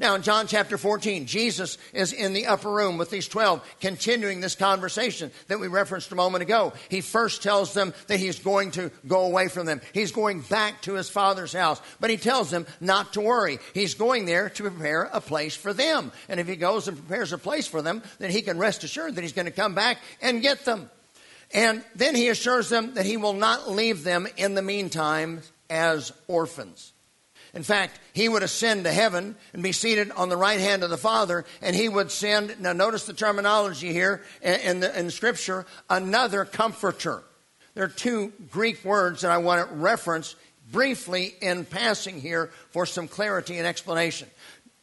Now, 0.00 0.14
in 0.14 0.22
John 0.22 0.46
chapter 0.46 0.78
14, 0.78 1.26
Jesus 1.26 1.78
is 1.92 2.12
in 2.12 2.32
the 2.32 2.46
upper 2.46 2.70
room 2.70 2.98
with 2.98 3.10
these 3.10 3.26
12, 3.28 3.64
continuing 3.80 4.40
this 4.40 4.54
conversation 4.54 5.30
that 5.48 5.58
we 5.58 5.68
referenced 5.68 6.12
a 6.12 6.16
moment 6.16 6.42
ago. 6.42 6.72
He 6.88 7.00
first 7.00 7.42
tells 7.42 7.74
them 7.74 7.92
that 8.06 8.20
he's 8.20 8.38
going 8.38 8.72
to 8.72 8.90
go 9.06 9.22
away 9.22 9.48
from 9.48 9.66
them. 9.66 9.80
He's 9.92 10.12
going 10.12 10.40
back 10.42 10.82
to 10.82 10.94
his 10.94 11.10
father's 11.10 11.52
house. 11.52 11.80
But 12.00 12.10
he 12.10 12.16
tells 12.16 12.50
them 12.50 12.66
not 12.80 13.14
to 13.14 13.20
worry. 13.20 13.58
He's 13.74 13.94
going 13.94 14.26
there 14.26 14.50
to 14.50 14.62
prepare 14.62 15.04
a 15.12 15.20
place 15.20 15.56
for 15.56 15.72
them. 15.72 16.12
And 16.28 16.38
if 16.38 16.46
he 16.46 16.56
goes 16.56 16.86
and 16.86 16.96
prepares 16.96 17.32
a 17.32 17.38
place 17.38 17.66
for 17.66 17.82
them, 17.82 18.02
then 18.18 18.30
he 18.30 18.42
can 18.42 18.58
rest 18.58 18.84
assured 18.84 19.14
that 19.14 19.22
he's 19.22 19.32
going 19.32 19.46
to 19.46 19.52
come 19.52 19.74
back 19.74 19.98
and 20.22 20.42
get 20.42 20.64
them. 20.64 20.90
And 21.52 21.82
then 21.94 22.14
he 22.14 22.28
assures 22.28 22.68
them 22.68 22.94
that 22.94 23.06
he 23.06 23.16
will 23.16 23.32
not 23.32 23.70
leave 23.70 24.04
them 24.04 24.28
in 24.36 24.54
the 24.54 24.62
meantime 24.62 25.40
as 25.70 26.12
orphans. 26.26 26.92
In 27.58 27.64
fact, 27.64 27.98
he 28.12 28.28
would 28.28 28.44
ascend 28.44 28.84
to 28.84 28.92
heaven 28.92 29.34
and 29.52 29.64
be 29.64 29.72
seated 29.72 30.12
on 30.12 30.28
the 30.28 30.36
right 30.36 30.60
hand 30.60 30.84
of 30.84 30.90
the 30.90 30.96
Father, 30.96 31.44
and 31.60 31.74
he 31.74 31.88
would 31.88 32.12
send, 32.12 32.60
now 32.60 32.72
notice 32.72 33.04
the 33.04 33.12
terminology 33.12 33.92
here 33.92 34.22
in, 34.40 34.78
the, 34.78 34.96
in 34.96 35.10
Scripture, 35.10 35.66
another 35.90 36.44
comforter. 36.44 37.20
There 37.74 37.82
are 37.82 37.88
two 37.88 38.32
Greek 38.52 38.84
words 38.84 39.22
that 39.22 39.32
I 39.32 39.38
want 39.38 39.68
to 39.68 39.74
reference 39.74 40.36
briefly 40.70 41.34
in 41.40 41.64
passing 41.64 42.20
here 42.20 42.52
for 42.70 42.86
some 42.86 43.08
clarity 43.08 43.58
and 43.58 43.66
explanation. 43.66 44.28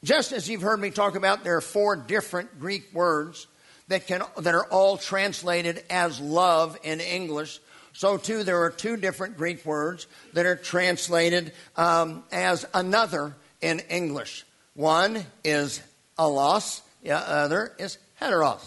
Just 0.03 0.33
as 0.33 0.49
you've 0.49 0.61
heard 0.61 0.81
me 0.81 0.89
talk 0.89 1.15
about, 1.15 1.45
there 1.45 1.55
are 1.55 1.61
four 1.61 1.95
different 1.95 2.59
Greek 2.59 2.93
words 2.93 3.47
that, 3.87 4.05
can, 4.05 4.21
that 4.35 4.53
are 4.53 4.65
all 4.65 4.97
translated 4.97 5.81
as 5.89 6.19
love 6.19 6.77
in 6.83 6.99
English. 6.99 7.57
So, 7.95 8.17
too, 8.17 8.43
there 8.43 8.61
are 8.63 8.71
two 8.71 8.97
different 8.97 9.37
Greek 9.37 9.65
words 9.65 10.05
that 10.33 10.45
are 10.45 10.57
translated 10.57 11.53
um, 11.77 12.25
as 12.29 12.65
another 12.73 13.33
in 13.61 13.79
English. 13.89 14.45
One 14.73 15.25
is 15.45 15.81
allos, 16.19 16.81
the 17.03 17.13
other 17.13 17.71
is 17.79 17.97
heteros. 18.21 18.59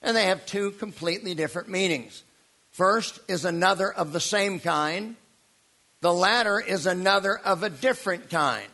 And 0.00 0.16
they 0.16 0.26
have 0.26 0.46
two 0.46 0.70
completely 0.70 1.34
different 1.34 1.68
meanings. 1.68 2.22
First 2.70 3.18
is 3.26 3.44
another 3.44 3.92
of 3.92 4.12
the 4.12 4.20
same 4.20 4.60
kind, 4.60 5.16
the 6.00 6.12
latter 6.12 6.60
is 6.60 6.86
another 6.86 7.36
of 7.36 7.64
a 7.64 7.70
different 7.70 8.30
kind. 8.30 8.68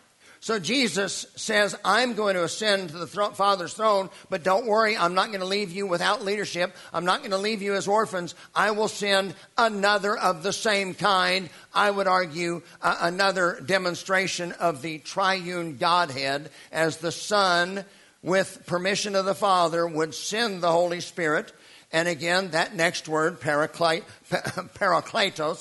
So 0.44 0.58
Jesus 0.58 1.24
says, 1.36 1.74
I'm 1.86 2.12
going 2.12 2.34
to 2.34 2.44
ascend 2.44 2.90
to 2.90 2.98
the 2.98 3.06
Father's 3.06 3.72
throne, 3.72 4.10
but 4.28 4.42
don't 4.42 4.66
worry, 4.66 4.94
I'm 4.94 5.14
not 5.14 5.28
going 5.28 5.40
to 5.40 5.46
leave 5.46 5.72
you 5.72 5.86
without 5.86 6.22
leadership. 6.22 6.76
I'm 6.92 7.06
not 7.06 7.20
going 7.20 7.30
to 7.30 7.38
leave 7.38 7.62
you 7.62 7.72
as 7.72 7.88
orphans. 7.88 8.34
I 8.54 8.72
will 8.72 8.88
send 8.88 9.34
another 9.56 10.14
of 10.14 10.42
the 10.42 10.52
same 10.52 10.92
kind. 10.92 11.48
I 11.72 11.90
would 11.90 12.06
argue 12.06 12.60
uh, 12.82 12.94
another 13.00 13.58
demonstration 13.64 14.52
of 14.52 14.82
the 14.82 14.98
triune 14.98 15.78
Godhead 15.78 16.50
as 16.70 16.98
the 16.98 17.10
Son, 17.10 17.82
with 18.22 18.64
permission 18.66 19.16
of 19.16 19.24
the 19.24 19.34
Father, 19.34 19.86
would 19.86 20.14
send 20.14 20.62
the 20.62 20.72
Holy 20.72 21.00
Spirit 21.00 21.54
and 21.94 22.06
again, 22.08 22.50
that 22.50 22.74
next 22.74 23.08
word, 23.08 23.40
parakletos, 23.40 24.02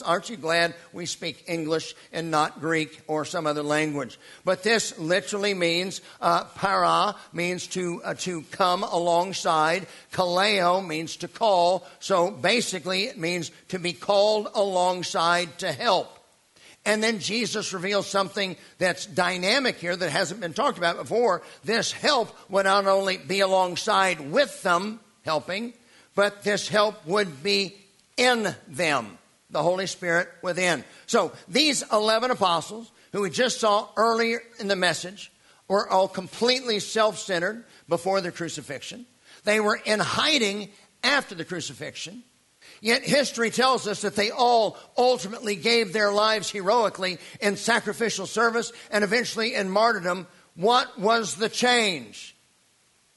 aren't 0.04 0.30
you 0.32 0.36
glad 0.36 0.74
we 0.92 1.06
speak 1.06 1.44
English 1.48 1.94
and 2.12 2.32
not 2.32 2.60
Greek 2.60 3.02
or 3.06 3.24
some 3.24 3.46
other 3.46 3.62
language? 3.62 4.18
But 4.44 4.64
this 4.64 4.98
literally 4.98 5.54
means, 5.54 6.02
uh, 6.20 6.46
para 6.56 7.14
means 7.34 7.68
to, 7.68 8.02
uh, 8.04 8.16
to 8.16 8.42
come 8.50 8.82
alongside. 8.82 9.86
Kaleo 10.12 10.84
means 10.84 11.18
to 11.18 11.28
call. 11.28 11.86
So 12.00 12.32
basically, 12.32 13.04
it 13.04 13.20
means 13.20 13.52
to 13.68 13.78
be 13.78 13.94
called 13.94 14.48
alongside 14.56 15.60
to 15.60 15.72
help. 15.72 16.18
And 16.84 17.04
then 17.04 17.20
Jesus 17.20 17.74
reveals 17.74 18.08
something 18.08 18.58
that's 18.80 19.06
dynamic 19.06 19.76
here 19.76 19.96
that 19.96 20.10
hasn't 20.10 20.42
been 20.42 20.54
talked 20.54 20.80
about 20.80 20.98
before. 20.98 21.44
This 21.64 21.92
help 21.92 22.36
would 22.50 22.66
not 22.66 22.88
only 22.88 23.18
be 23.18 23.42
alongside 23.42 24.32
with 24.32 24.64
them, 24.64 25.00
helping, 25.22 25.74
but 26.16 26.44
this 26.44 26.68
help 26.68 27.06
would 27.06 27.44
be 27.44 27.76
in 28.18 28.56
them, 28.68 29.18
the 29.50 29.64
Holy 29.64 29.88
Spirit 29.88 30.30
within. 30.42 30.84
So 31.08 31.32
these 31.48 31.84
11 31.92 32.32
apostles, 32.32 32.92
who 33.12 33.22
we 33.22 33.30
just 33.30 33.60
saw 33.60 33.88
earlier 33.96 34.42
in 34.60 34.68
the 34.68 34.76
message, 34.76 35.32
were 35.68 35.90
all 35.90 36.08
completely 36.08 36.80
self 36.80 37.18
centered 37.18 37.64
before 37.88 38.22
the 38.22 38.32
crucifixion. 38.32 39.06
They 39.44 39.60
were 39.60 39.80
in 39.84 40.00
hiding 40.00 40.70
after 41.04 41.36
the 41.36 41.46
crucifixion. 41.46 42.24
Yet 42.82 43.04
history 43.04 43.50
tells 43.50 43.88
us 43.88 44.02
that 44.02 44.16
they 44.16 44.32
all 44.32 44.78
ultimately 44.98 45.56
gave 45.56 45.94
their 45.94 46.12
lives 46.12 46.50
heroically 46.50 47.18
in 47.40 47.56
sacrificial 47.56 48.26
service 48.26 48.74
and 48.92 49.04
eventually 49.04 49.56
in 49.56 49.70
martyrdom. 49.70 50.28
What 50.56 51.00
was 51.00 51.36
the 51.36 51.50
change? 51.50 52.36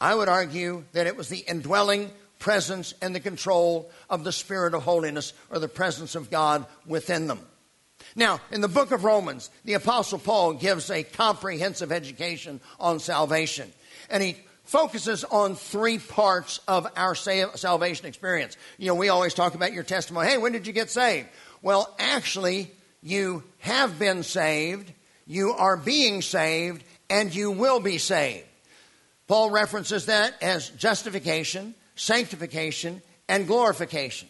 I 0.00 0.14
would 0.14 0.28
argue 0.28 0.84
that 0.92 1.06
it 1.06 1.16
was 1.16 1.28
the 1.28 1.38
indwelling 1.38 2.10
presence 2.38 2.94
and 3.00 3.14
the 3.14 3.20
control 3.20 3.90
of 4.10 4.24
the 4.24 4.32
Spirit 4.32 4.74
of 4.74 4.82
holiness 4.82 5.32
or 5.50 5.58
the 5.58 5.68
presence 5.68 6.14
of 6.14 6.30
God 6.30 6.66
within 6.86 7.26
them. 7.26 7.40
Now, 8.14 8.40
in 8.50 8.60
the 8.60 8.68
book 8.68 8.92
of 8.92 9.04
Romans, 9.04 9.50
the 9.64 9.74
Apostle 9.74 10.18
Paul 10.18 10.54
gives 10.54 10.90
a 10.90 11.02
comprehensive 11.02 11.92
education 11.92 12.60
on 12.80 12.98
salvation. 13.00 13.72
And 14.08 14.22
he 14.22 14.36
focuses 14.64 15.24
on 15.24 15.54
three 15.54 15.98
parts 15.98 16.60
of 16.66 16.86
our 16.96 17.14
salvation 17.14 18.06
experience. 18.06 18.56
You 18.78 18.88
know, 18.88 18.94
we 18.94 19.08
always 19.08 19.34
talk 19.34 19.54
about 19.54 19.72
your 19.72 19.84
testimony. 19.84 20.28
Hey, 20.28 20.38
when 20.38 20.52
did 20.52 20.66
you 20.66 20.72
get 20.72 20.90
saved? 20.90 21.28
Well, 21.62 21.94
actually, 21.98 22.70
you 23.02 23.44
have 23.58 23.98
been 23.98 24.22
saved, 24.22 24.92
you 25.26 25.52
are 25.52 25.76
being 25.76 26.22
saved, 26.22 26.84
and 27.10 27.34
you 27.34 27.50
will 27.50 27.80
be 27.80 27.98
saved. 27.98 28.46
Paul 29.26 29.50
references 29.50 30.06
that 30.06 30.34
as 30.42 30.70
justification, 30.70 31.74
sanctification, 31.96 33.02
and 33.28 33.46
glorification. 33.46 34.28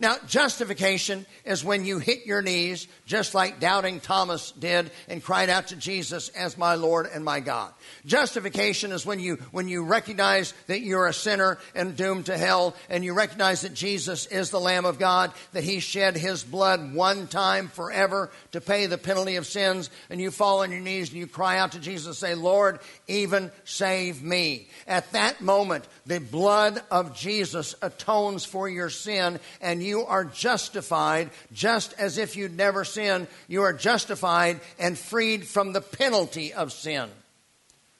Now, 0.00 0.16
justification 0.26 1.26
is 1.44 1.62
when 1.62 1.84
you 1.84 1.98
hit 1.98 2.24
your 2.24 2.40
knees, 2.40 2.88
just 3.04 3.34
like 3.34 3.60
doubting 3.60 4.00
Thomas 4.00 4.50
did, 4.52 4.90
and 5.08 5.22
cried 5.22 5.50
out 5.50 5.66
to 5.68 5.76
Jesus 5.76 6.30
as 6.30 6.56
my 6.56 6.76
Lord 6.76 7.06
and 7.12 7.22
my 7.22 7.40
God. 7.40 7.70
Justification 8.06 8.92
is 8.92 9.04
when 9.04 9.20
you, 9.20 9.36
when 9.52 9.68
you 9.68 9.84
recognize 9.84 10.54
that 10.68 10.80
you're 10.80 11.06
a 11.06 11.12
sinner 11.12 11.58
and 11.74 11.98
doomed 11.98 12.26
to 12.26 12.38
hell, 12.38 12.74
and 12.88 13.04
you 13.04 13.12
recognize 13.12 13.60
that 13.60 13.74
Jesus 13.74 14.24
is 14.24 14.48
the 14.48 14.58
Lamb 14.58 14.86
of 14.86 14.98
God, 14.98 15.32
that 15.52 15.64
He 15.64 15.80
shed 15.80 16.16
His 16.16 16.42
blood 16.42 16.94
one 16.94 17.26
time 17.26 17.68
forever 17.68 18.30
to 18.52 18.62
pay 18.62 18.86
the 18.86 18.96
penalty 18.96 19.36
of 19.36 19.46
sins, 19.46 19.90
and 20.08 20.18
you 20.18 20.30
fall 20.30 20.62
on 20.62 20.70
your 20.70 20.80
knees 20.80 21.10
and 21.10 21.18
you 21.18 21.26
cry 21.26 21.58
out 21.58 21.72
to 21.72 21.78
Jesus, 21.78 22.16
say, 22.16 22.34
Lord, 22.34 22.80
even 23.06 23.52
save 23.64 24.22
me. 24.22 24.68
At 24.86 25.12
that 25.12 25.42
moment, 25.42 25.86
the 26.06 26.20
blood 26.20 26.82
of 26.90 27.14
Jesus 27.14 27.74
atones 27.82 28.46
for 28.46 28.66
your 28.66 28.88
sin, 28.88 29.38
and 29.60 29.82
you 29.82 29.89
you 29.90 30.06
are 30.06 30.24
justified 30.24 31.28
just 31.52 31.92
as 31.98 32.16
if 32.16 32.36
you'd 32.36 32.56
never 32.56 32.84
sinned. 32.84 33.26
You 33.48 33.62
are 33.62 33.74
justified 33.74 34.60
and 34.78 34.96
freed 34.98 35.46
from 35.46 35.74
the 35.74 35.82
penalty 35.82 36.54
of 36.54 36.72
sin. 36.72 37.10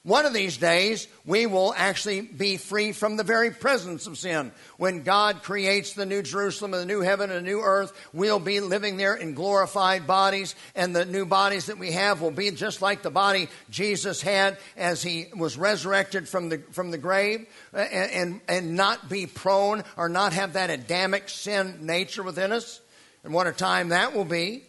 One 0.02 0.24
of 0.24 0.32
these 0.32 0.56
days, 0.56 1.08
we 1.26 1.44
will 1.44 1.74
actually 1.76 2.22
be 2.22 2.56
free 2.56 2.92
from 2.92 3.18
the 3.18 3.22
very 3.22 3.50
presence 3.50 4.06
of 4.06 4.16
sin. 4.16 4.50
When 4.78 5.02
God 5.02 5.42
creates 5.42 5.92
the 5.92 6.06
new 6.06 6.22
Jerusalem 6.22 6.72
and 6.72 6.80
the 6.80 6.86
new 6.86 7.02
heaven 7.02 7.30
and 7.30 7.44
the 7.44 7.50
new 7.50 7.60
earth, 7.60 7.92
we'll 8.14 8.38
be 8.38 8.60
living 8.60 8.96
there 8.96 9.14
in 9.14 9.34
glorified 9.34 10.06
bodies, 10.06 10.54
and 10.74 10.96
the 10.96 11.04
new 11.04 11.26
bodies 11.26 11.66
that 11.66 11.78
we 11.78 11.92
have 11.92 12.22
will 12.22 12.30
be 12.30 12.50
just 12.50 12.80
like 12.80 13.02
the 13.02 13.10
body 13.10 13.50
Jesus 13.68 14.22
had 14.22 14.56
as 14.74 15.02
he 15.02 15.26
was 15.36 15.58
resurrected 15.58 16.26
from 16.26 16.48
the, 16.48 16.62
from 16.70 16.90
the 16.90 16.98
grave, 16.98 17.46
and, 17.74 18.10
and, 18.10 18.40
and 18.48 18.76
not 18.76 19.10
be 19.10 19.26
prone 19.26 19.84
or 19.98 20.08
not 20.08 20.32
have 20.32 20.54
that 20.54 20.70
Adamic 20.70 21.28
sin 21.28 21.80
nature 21.82 22.22
within 22.22 22.52
us. 22.52 22.80
And 23.22 23.34
what 23.34 23.46
a 23.46 23.52
time 23.52 23.90
that 23.90 24.14
will 24.14 24.24
be. 24.24 24.62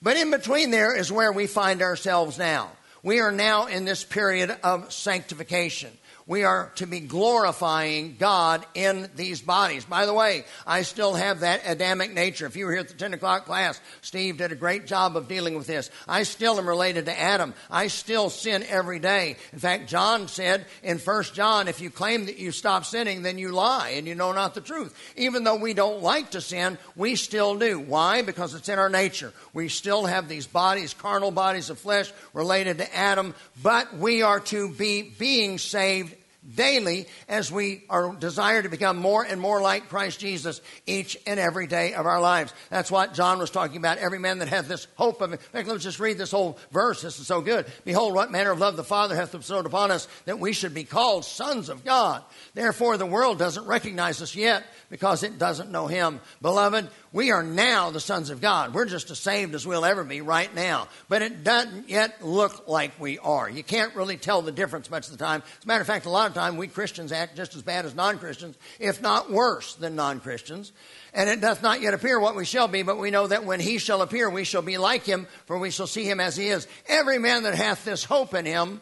But 0.00 0.16
in 0.16 0.30
between 0.30 0.70
there 0.70 0.96
is 0.96 1.10
where 1.10 1.32
we 1.32 1.48
find 1.48 1.82
ourselves 1.82 2.38
now. 2.38 2.70
We 3.02 3.20
are 3.20 3.32
now 3.32 3.66
in 3.66 3.84
this 3.84 4.04
period 4.04 4.56
of 4.62 4.92
sanctification. 4.92 5.96
We 6.28 6.44
are 6.44 6.70
to 6.74 6.86
be 6.86 7.00
glorifying 7.00 8.16
God 8.18 8.64
in 8.74 9.08
these 9.16 9.40
bodies. 9.40 9.86
By 9.86 10.04
the 10.04 10.12
way, 10.12 10.44
I 10.66 10.82
still 10.82 11.14
have 11.14 11.40
that 11.40 11.62
Adamic 11.64 12.12
nature. 12.12 12.44
If 12.44 12.54
you 12.54 12.66
were 12.66 12.72
here 12.72 12.82
at 12.82 12.88
the 12.88 12.94
10 12.94 13.14
o'clock 13.14 13.46
class, 13.46 13.80
Steve 14.02 14.36
did 14.36 14.52
a 14.52 14.54
great 14.54 14.86
job 14.86 15.16
of 15.16 15.26
dealing 15.26 15.56
with 15.56 15.66
this. 15.66 15.90
I 16.06 16.24
still 16.24 16.58
am 16.58 16.68
related 16.68 17.06
to 17.06 17.18
Adam. 17.18 17.54
I 17.70 17.86
still 17.86 18.28
sin 18.28 18.62
every 18.68 18.98
day. 18.98 19.36
In 19.54 19.58
fact, 19.58 19.88
John 19.88 20.28
said 20.28 20.66
in 20.82 20.98
1 20.98 21.22
John, 21.32 21.66
if 21.66 21.80
you 21.80 21.88
claim 21.88 22.26
that 22.26 22.38
you 22.38 22.52
stop 22.52 22.84
sinning, 22.84 23.22
then 23.22 23.38
you 23.38 23.50
lie 23.50 23.94
and 23.96 24.06
you 24.06 24.14
know 24.14 24.32
not 24.32 24.54
the 24.54 24.60
truth. 24.60 24.94
Even 25.16 25.44
though 25.44 25.56
we 25.56 25.72
don't 25.72 26.02
like 26.02 26.32
to 26.32 26.42
sin, 26.42 26.76
we 26.94 27.16
still 27.16 27.58
do. 27.58 27.80
Why? 27.80 28.20
Because 28.20 28.54
it's 28.54 28.68
in 28.68 28.78
our 28.78 28.90
nature. 28.90 29.32
We 29.54 29.70
still 29.70 30.04
have 30.04 30.28
these 30.28 30.46
bodies, 30.46 30.92
carnal 30.92 31.30
bodies 31.30 31.70
of 31.70 31.78
flesh 31.78 32.12
related 32.34 32.78
to 32.78 32.94
Adam, 32.94 33.34
but 33.62 33.96
we 33.96 34.20
are 34.20 34.40
to 34.40 34.68
be 34.68 35.00
being 35.00 35.56
saved 35.56 36.16
daily 36.54 37.06
as 37.28 37.50
we 37.52 37.84
are 37.90 38.14
desire 38.14 38.62
to 38.62 38.68
become 38.68 38.96
more 38.96 39.24
and 39.24 39.40
more 39.40 39.60
like 39.60 39.88
Christ 39.88 40.20
Jesus 40.20 40.60
each 40.86 41.16
and 41.26 41.38
every 41.38 41.66
day 41.66 41.94
of 41.94 42.06
our 42.06 42.20
lives. 42.20 42.52
That's 42.70 42.90
what 42.90 43.14
John 43.14 43.38
was 43.38 43.50
talking 43.50 43.76
about. 43.76 43.98
Every 43.98 44.18
man 44.18 44.38
that 44.38 44.48
hath 44.48 44.68
this 44.68 44.86
hope 44.96 45.20
of 45.20 45.32
it. 45.32 45.40
Let's 45.52 45.84
just 45.84 46.00
read 46.00 46.18
this 46.18 46.30
whole 46.30 46.58
verse. 46.70 47.02
This 47.02 47.18
is 47.18 47.26
so 47.26 47.40
good. 47.40 47.66
Behold, 47.84 48.14
what 48.14 48.30
manner 48.30 48.50
of 48.50 48.58
love 48.58 48.76
the 48.76 48.84
Father 48.84 49.14
hath 49.14 49.32
bestowed 49.32 49.66
upon 49.66 49.90
us 49.90 50.08
that 50.24 50.38
we 50.38 50.52
should 50.52 50.74
be 50.74 50.84
called 50.84 51.24
sons 51.24 51.68
of 51.68 51.84
God. 51.84 52.22
Therefore, 52.54 52.96
the 52.96 53.06
world 53.06 53.38
doesn't 53.38 53.66
recognize 53.66 54.22
us 54.22 54.34
yet 54.34 54.64
because 54.90 55.22
it 55.22 55.38
doesn't 55.38 55.70
know 55.70 55.86
Him. 55.86 56.20
Beloved, 56.42 56.88
we 57.12 57.30
are 57.30 57.42
now 57.42 57.90
the 57.90 58.00
sons 58.00 58.30
of 58.30 58.40
God. 58.40 58.74
We're 58.74 58.86
just 58.86 59.10
as 59.10 59.18
saved 59.18 59.54
as 59.54 59.66
we'll 59.66 59.84
ever 59.84 60.04
be 60.04 60.20
right 60.20 60.52
now. 60.54 60.88
But 61.08 61.22
it 61.22 61.44
doesn't 61.44 61.88
yet 61.88 62.24
look 62.24 62.68
like 62.68 62.98
we 63.00 63.18
are. 63.18 63.48
You 63.48 63.62
can't 63.62 63.94
really 63.94 64.16
tell 64.16 64.42
the 64.42 64.52
difference 64.52 64.90
much 64.90 65.06
of 65.06 65.16
the 65.16 65.24
time. 65.24 65.42
As 65.58 65.64
a 65.64 65.66
matter 65.66 65.80
of 65.80 65.86
fact, 65.86 66.06
a 66.06 66.10
lot 66.10 66.28
of 66.28 66.34
time 66.38 66.56
we 66.56 66.68
Christians 66.68 67.12
act 67.12 67.36
just 67.36 67.54
as 67.54 67.62
bad 67.62 67.84
as 67.84 67.94
non 67.94 68.18
Christians, 68.18 68.56
if 68.78 69.02
not 69.02 69.30
worse 69.30 69.74
than 69.74 69.96
non 69.96 70.20
Christians. 70.20 70.72
And 71.12 71.28
it 71.28 71.40
doth 71.40 71.62
not 71.62 71.80
yet 71.80 71.94
appear 71.94 72.20
what 72.20 72.36
we 72.36 72.44
shall 72.44 72.68
be, 72.68 72.82
but 72.82 72.98
we 72.98 73.10
know 73.10 73.26
that 73.26 73.44
when 73.44 73.60
he 73.60 73.78
shall 73.78 74.02
appear, 74.02 74.30
we 74.30 74.44
shall 74.44 74.62
be 74.62 74.78
like 74.78 75.04
him, 75.04 75.26
for 75.46 75.58
we 75.58 75.70
shall 75.70 75.86
see 75.86 76.04
him 76.04 76.20
as 76.20 76.36
he 76.36 76.48
is. 76.48 76.68
Every 76.88 77.18
man 77.18 77.42
that 77.42 77.54
hath 77.54 77.84
this 77.84 78.04
hope 78.04 78.34
in 78.34 78.44
him 78.44 78.80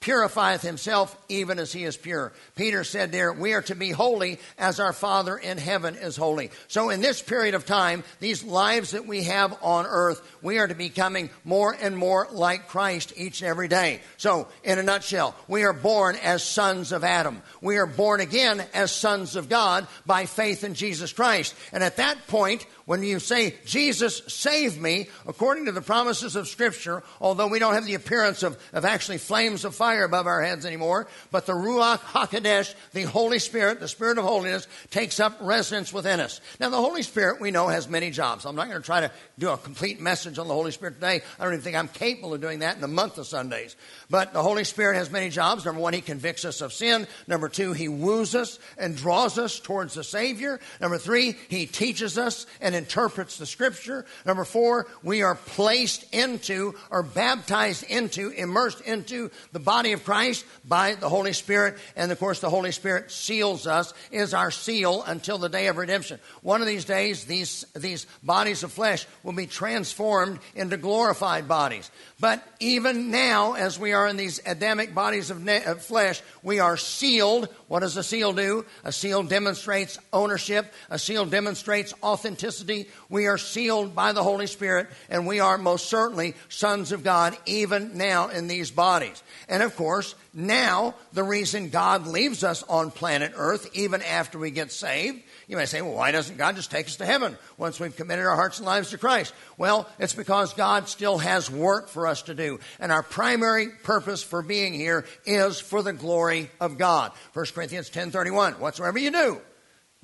purifieth 0.00 0.62
himself 0.62 1.16
even 1.28 1.58
as 1.58 1.72
he 1.72 1.84
is 1.84 1.96
pure. 1.96 2.32
Peter 2.56 2.84
said 2.84 3.12
there, 3.12 3.32
we 3.32 3.54
are 3.54 3.62
to 3.62 3.74
be 3.74 3.90
holy 3.90 4.38
as 4.58 4.80
our 4.80 4.92
Father 4.92 5.36
in 5.36 5.56
heaven 5.56 5.94
is 5.94 6.16
holy. 6.16 6.50
So 6.68 6.90
in 6.90 7.00
this 7.00 7.22
period 7.22 7.54
of 7.54 7.64
time, 7.64 8.04
these 8.18 8.44
lives 8.44 8.90
that 8.90 9.06
we 9.06 9.24
have 9.24 9.56
on 9.62 9.86
earth, 9.86 10.20
we 10.42 10.58
are 10.58 10.66
to 10.66 10.74
be 10.74 10.90
becoming 10.90 11.30
more 11.44 11.76
and 11.80 11.96
more 11.96 12.26
like 12.32 12.68
Christ 12.68 13.12
each 13.16 13.42
and 13.42 13.48
every 13.48 13.68
day. 13.68 14.00
So 14.16 14.48
in 14.64 14.78
a 14.78 14.82
nutshell, 14.82 15.36
we 15.46 15.62
are 15.62 15.72
born 15.72 16.16
as 16.16 16.42
sons 16.42 16.90
of 16.90 17.04
Adam. 17.04 17.42
We 17.60 17.76
are 17.76 17.86
born 17.86 18.20
again 18.20 18.64
as 18.74 18.90
sons 18.90 19.36
of 19.36 19.48
God 19.48 19.86
by 20.04 20.26
faith 20.26 20.64
in 20.64 20.74
Jesus 20.74 21.12
Christ. 21.12 21.54
And 21.72 21.84
at 21.84 21.96
that 21.96 22.26
point, 22.26 22.66
when 22.90 23.04
you 23.04 23.20
say, 23.20 23.54
Jesus 23.64 24.20
save 24.26 24.80
me, 24.80 25.06
according 25.24 25.66
to 25.66 25.70
the 25.70 25.80
promises 25.80 26.34
of 26.34 26.48
Scripture, 26.48 27.04
although 27.20 27.46
we 27.46 27.60
don't 27.60 27.74
have 27.74 27.86
the 27.86 27.94
appearance 27.94 28.42
of, 28.42 28.58
of 28.72 28.84
actually 28.84 29.18
flames 29.18 29.64
of 29.64 29.76
fire 29.76 30.02
above 30.02 30.26
our 30.26 30.42
heads 30.42 30.66
anymore, 30.66 31.06
but 31.30 31.46
the 31.46 31.52
Ruach 31.52 32.00
HaKodesh, 32.00 32.74
the 32.92 33.04
Holy 33.04 33.38
Spirit, 33.38 33.78
the 33.78 33.86
Spirit 33.86 34.18
of 34.18 34.24
holiness, 34.24 34.66
takes 34.90 35.20
up 35.20 35.38
residence 35.40 35.92
within 35.92 36.18
us. 36.18 36.40
Now, 36.58 36.70
the 36.70 36.78
Holy 36.78 37.02
Spirit, 37.02 37.40
we 37.40 37.52
know, 37.52 37.68
has 37.68 37.88
many 37.88 38.10
jobs. 38.10 38.44
I'm 38.44 38.56
not 38.56 38.66
going 38.66 38.80
to 38.80 38.84
try 38.84 39.02
to 39.02 39.12
do 39.38 39.50
a 39.50 39.56
complete 39.56 40.00
message 40.00 40.40
on 40.40 40.48
the 40.48 40.54
Holy 40.54 40.72
Spirit 40.72 40.94
today. 40.94 41.22
I 41.38 41.44
don't 41.44 41.52
even 41.52 41.62
think 41.62 41.76
I'm 41.76 41.86
capable 41.86 42.34
of 42.34 42.40
doing 42.40 42.58
that 42.58 42.76
in 42.76 42.82
a 42.82 42.88
month 42.88 43.18
of 43.18 43.28
Sundays. 43.28 43.76
But 44.10 44.32
the 44.32 44.42
Holy 44.42 44.64
Spirit 44.64 44.96
has 44.96 45.12
many 45.12 45.30
jobs. 45.30 45.64
Number 45.64 45.80
one, 45.80 45.92
He 45.92 46.00
convicts 46.00 46.44
us 46.44 46.60
of 46.60 46.72
sin. 46.72 47.06
Number 47.28 47.48
two, 47.48 47.72
He 47.72 47.86
woos 47.86 48.34
us 48.34 48.58
and 48.76 48.96
draws 48.96 49.38
us 49.38 49.60
towards 49.60 49.94
the 49.94 50.02
Savior. 50.02 50.58
Number 50.80 50.98
three, 50.98 51.36
He 51.48 51.66
teaches 51.66 52.18
us 52.18 52.46
and 52.60 52.79
interprets 52.80 53.36
the 53.36 53.46
Scripture. 53.46 54.06
Number 54.24 54.44
four, 54.44 54.86
we 55.02 55.22
are 55.22 55.34
placed 55.34 56.04
into 56.14 56.74
or 56.90 57.02
baptized 57.02 57.84
into, 57.84 58.30
immersed 58.30 58.80
into 58.80 59.30
the 59.52 59.58
body 59.58 59.92
of 59.92 60.04
Christ 60.04 60.46
by 60.66 60.94
the 60.94 61.08
Holy 61.08 61.34
Spirit. 61.34 61.76
And 61.96 62.10
of 62.10 62.18
course, 62.18 62.40
the 62.40 62.50
Holy 62.50 62.72
Spirit 62.72 63.10
seals 63.10 63.66
us, 63.66 63.92
is 64.10 64.32
our 64.32 64.50
seal 64.50 65.02
until 65.06 65.38
the 65.38 65.48
day 65.48 65.66
of 65.66 65.76
redemption. 65.76 66.18
One 66.42 66.62
of 66.62 66.66
these 66.66 66.86
days, 66.86 67.24
these, 67.24 67.66
these 67.76 68.06
bodies 68.22 68.62
of 68.62 68.72
flesh 68.72 69.06
will 69.22 69.34
be 69.34 69.46
transformed 69.46 70.38
into 70.54 70.76
glorified 70.78 71.46
bodies. 71.46 71.90
But 72.18 72.42
even 72.60 73.10
now, 73.10 73.54
as 73.54 73.78
we 73.78 73.92
are 73.92 74.06
in 74.06 74.16
these 74.16 74.40
Adamic 74.46 74.94
bodies 74.94 75.30
of, 75.30 75.42
ne- 75.42 75.64
of, 75.64 75.82
flesh, 75.82 76.22
we 76.42 76.60
are 76.60 76.76
sealed. 76.76 77.48
What 77.68 77.80
does 77.80 77.96
a 77.96 78.02
seal 78.02 78.32
do? 78.32 78.64
A 78.84 78.92
seal 78.92 79.22
demonstrates 79.22 79.98
ownership. 80.12 80.72
A 80.90 80.98
seal 80.98 81.24
demonstrates 81.26 81.94
authenticity. 82.02 82.69
We 83.08 83.26
are 83.26 83.38
sealed 83.38 83.94
by 83.94 84.12
the 84.12 84.22
Holy 84.22 84.46
Spirit, 84.46 84.88
and 85.08 85.26
we 85.26 85.40
are 85.40 85.58
most 85.58 85.86
certainly 85.86 86.34
sons 86.48 86.92
of 86.92 87.04
God 87.04 87.36
even 87.46 87.96
now 87.96 88.28
in 88.28 88.46
these 88.46 88.70
bodies. 88.70 89.22
And 89.48 89.62
of 89.62 89.76
course, 89.76 90.14
now 90.32 90.94
the 91.12 91.24
reason 91.24 91.70
God 91.70 92.06
leaves 92.06 92.44
us 92.44 92.62
on 92.64 92.90
planet 92.90 93.32
Earth, 93.34 93.68
even 93.74 94.02
after 94.02 94.38
we 94.38 94.50
get 94.50 94.70
saved, 94.70 95.22
you 95.48 95.56
may 95.56 95.66
say, 95.66 95.82
well, 95.82 95.94
why 95.94 96.12
doesn't 96.12 96.36
God 96.36 96.54
just 96.54 96.70
take 96.70 96.86
us 96.86 96.96
to 96.96 97.04
heaven 97.04 97.36
once 97.58 97.80
we've 97.80 97.96
committed 97.96 98.24
our 98.24 98.36
hearts 98.36 98.58
and 98.58 98.66
lives 98.66 98.90
to 98.90 98.98
Christ? 98.98 99.34
Well, 99.58 99.88
it's 99.98 100.14
because 100.14 100.54
God 100.54 100.88
still 100.88 101.18
has 101.18 101.50
work 101.50 101.88
for 101.88 102.06
us 102.06 102.22
to 102.22 102.34
do. 102.34 102.60
And 102.78 102.92
our 102.92 103.02
primary 103.02 103.68
purpose 103.82 104.22
for 104.22 104.42
being 104.42 104.72
here 104.72 105.04
is 105.26 105.58
for 105.58 105.82
the 105.82 105.92
glory 105.92 106.50
of 106.60 106.78
God. 106.78 107.10
1 107.32 107.46
Corinthians 107.52 107.90
10.31, 107.90 108.60
whatsoever 108.60 108.98
you 108.98 109.10
do, 109.10 109.40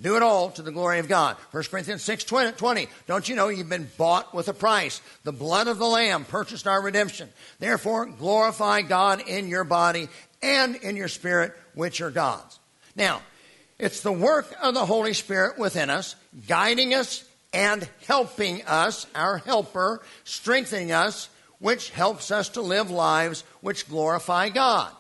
do 0.00 0.16
it 0.16 0.22
all 0.22 0.50
to 0.50 0.62
the 0.62 0.72
glory 0.72 0.98
of 0.98 1.08
God. 1.08 1.36
1 1.52 1.64
Corinthians 1.64 2.02
6 2.02 2.24
20, 2.24 2.88
Don't 3.06 3.28
you 3.28 3.34
know 3.34 3.48
you've 3.48 3.68
been 3.68 3.90
bought 3.96 4.34
with 4.34 4.48
a 4.48 4.54
price? 4.54 5.00
The 5.24 5.32
blood 5.32 5.68
of 5.68 5.78
the 5.78 5.86
Lamb 5.86 6.26
purchased 6.26 6.66
our 6.66 6.82
redemption. 6.82 7.30
Therefore, 7.58 8.04
glorify 8.04 8.82
God 8.82 9.26
in 9.26 9.48
your 9.48 9.64
body 9.64 10.08
and 10.42 10.76
in 10.76 10.96
your 10.96 11.08
spirit, 11.08 11.54
which 11.74 12.02
are 12.02 12.10
God's. 12.10 12.58
Now, 12.94 13.22
it's 13.78 14.02
the 14.02 14.12
work 14.12 14.54
of 14.62 14.74
the 14.74 14.84
Holy 14.84 15.14
Spirit 15.14 15.58
within 15.58 15.88
us, 15.88 16.14
guiding 16.46 16.92
us 16.92 17.24
and 17.54 17.88
helping 18.06 18.62
us, 18.64 19.06
our 19.14 19.38
helper, 19.38 20.02
strengthening 20.24 20.92
us, 20.92 21.30
which 21.58 21.88
helps 21.88 22.30
us 22.30 22.50
to 22.50 22.60
live 22.60 22.90
lives 22.90 23.44
which 23.62 23.88
glorify 23.88 24.50
God. 24.50 24.92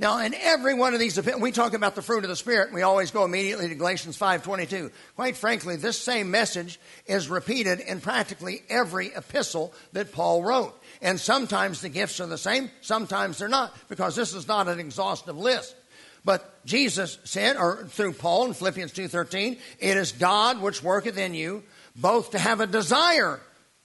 Now, 0.00 0.20
in 0.20 0.32
every 0.32 0.72
one 0.72 0.94
of 0.94 0.98
these, 0.98 1.20
we 1.38 1.52
talk 1.52 1.74
about 1.74 1.94
the 1.94 2.00
fruit 2.00 2.24
of 2.24 2.30
the 2.30 2.36
Spirit, 2.36 2.68
and 2.68 2.74
we 2.74 2.80
always 2.80 3.10
go 3.10 3.26
immediately 3.26 3.68
to 3.68 3.74
Galatians 3.74 4.18
5.22. 4.18 4.90
Quite 5.14 5.36
frankly, 5.36 5.76
this 5.76 6.00
same 6.00 6.30
message 6.30 6.80
is 7.04 7.28
repeated 7.28 7.80
in 7.80 8.00
practically 8.00 8.62
every 8.70 9.08
epistle 9.08 9.74
that 9.92 10.10
Paul 10.10 10.42
wrote. 10.42 10.74
And 11.02 11.20
sometimes 11.20 11.82
the 11.82 11.90
gifts 11.90 12.18
are 12.18 12.26
the 12.26 12.38
same, 12.38 12.70
sometimes 12.80 13.36
they're 13.36 13.48
not, 13.48 13.76
because 13.90 14.16
this 14.16 14.32
is 14.32 14.48
not 14.48 14.68
an 14.68 14.80
exhaustive 14.80 15.36
list. 15.36 15.76
But 16.24 16.64
Jesus 16.64 17.18
said, 17.24 17.58
or 17.58 17.84
through 17.84 18.14
Paul 18.14 18.46
in 18.46 18.54
Philippians 18.54 18.94
2.13, 18.94 19.58
it 19.80 19.96
is 19.98 20.12
God 20.12 20.62
which 20.62 20.82
worketh 20.82 21.18
in 21.18 21.34
you, 21.34 21.62
both 21.94 22.30
to 22.30 22.38
have 22.38 22.60
a 22.60 22.66
desire 22.66 23.38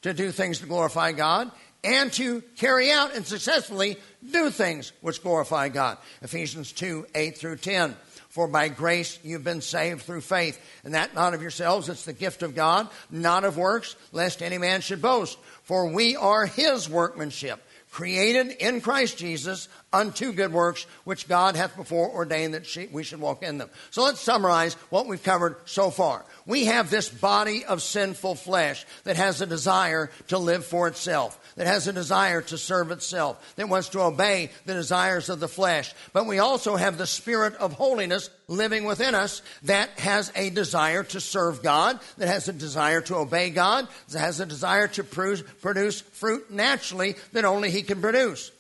to 0.04 0.14
do 0.14 0.32
things 0.32 0.60
to 0.60 0.66
glorify 0.66 1.12
God 1.12 1.52
and 1.86 2.12
to 2.14 2.42
carry 2.58 2.92
out 2.92 3.16
and 3.16 3.26
successfully 3.26 3.98
do 4.30 4.50
things 4.50 4.92
which 5.02 5.22
glorify 5.22 5.70
God. 5.70 5.98
Ephesians 6.22 6.72
2, 6.72 7.08
8 7.14 7.38
through 7.38 7.58
10. 7.58 7.96
For 8.30 8.50
by 8.50 8.68
grace 8.68 9.18
you've 9.24 9.46
been 9.46 9.62
saved 9.62 10.02
through 10.02 10.20
faith, 10.20 10.60
and 10.84 10.94
that 10.94 11.14
not 11.16 11.34
of 11.34 11.42
yourselves, 11.42 11.88
it's 11.88 12.04
the 12.04 12.12
gift 12.12 12.44
of 12.44 12.54
God, 12.54 12.90
not 13.10 13.46
of 13.46 13.56
works, 13.56 13.96
lest 14.12 14.42
any 14.42 14.58
man 14.58 14.82
should 14.82 15.02
boast. 15.02 15.38
For 15.64 15.88
we 15.88 16.18
are 16.18 16.46
his 16.46 16.90
workmanship 16.90 17.62
created 17.96 18.52
in 18.60 18.82
Christ 18.82 19.18
Jesus 19.18 19.70
unto 19.94 20.34
good 20.34 20.52
works, 20.52 20.86
which 21.06 21.30
God 21.30 21.56
hath 21.56 21.78
before 21.78 22.10
ordained 22.10 22.54
that 22.54 22.90
we 22.92 23.04
should 23.06 23.22
walk 23.22 23.42
in 23.42 23.58
them. 23.58 23.70
So 23.90 24.04
let's 24.04 24.20
summarize 24.20 24.74
what 24.90 25.08
we've 25.08 25.24
covered 25.24 25.56
so 25.64 25.90
far. 25.90 26.26
We 26.48 26.66
have 26.66 26.92
this 26.92 27.10
body 27.10 27.66
of 27.66 27.82
sinful 27.82 28.36
flesh 28.36 28.86
that 29.04 29.16
has 29.16 29.42
a 29.42 29.48
desire 29.48 30.12
to 30.28 30.38
live 30.38 30.64
for 30.64 30.88
itself, 30.88 31.40
that 31.56 31.66
has 31.66 31.88
a 31.88 31.94
desire 31.94 32.42
to 32.44 32.58
serve 32.58 32.92
itself, 32.92 33.56
that 33.56 33.68
wants 33.68 33.90
to 33.90 34.02
obey 34.02 34.52
the 34.66 34.76
desires 34.76 35.30
of 35.30 35.40
the 35.40 35.48
flesh. 35.48 35.94
But 36.14 36.28
we 36.28 36.38
also 36.38 36.76
have 36.76 37.00
the 37.00 37.08
spirit 37.08 37.56
of 37.56 37.74
holiness 37.74 38.30
living 38.48 38.84
within 38.84 39.16
us 39.16 39.42
that 39.64 39.90
has 39.98 40.32
a 40.36 40.52
desire 40.52 41.04
to 41.06 41.20
serve 41.20 41.64
God, 41.64 42.00
that 42.18 42.28
has 42.28 42.48
a 42.48 42.54
desire 42.54 43.02
to 43.02 43.16
obey 43.16 43.50
God, 43.50 43.88
that 44.10 44.20
has 44.20 44.40
a 44.40 44.46
desire 44.46 44.88
to 44.90 45.04
produce 45.04 46.02
fruit 46.02 46.52
naturally 46.52 47.16
that 47.34 47.46
only 47.46 47.72
He 47.72 47.82
can 47.82 48.02
produce. 48.02 48.52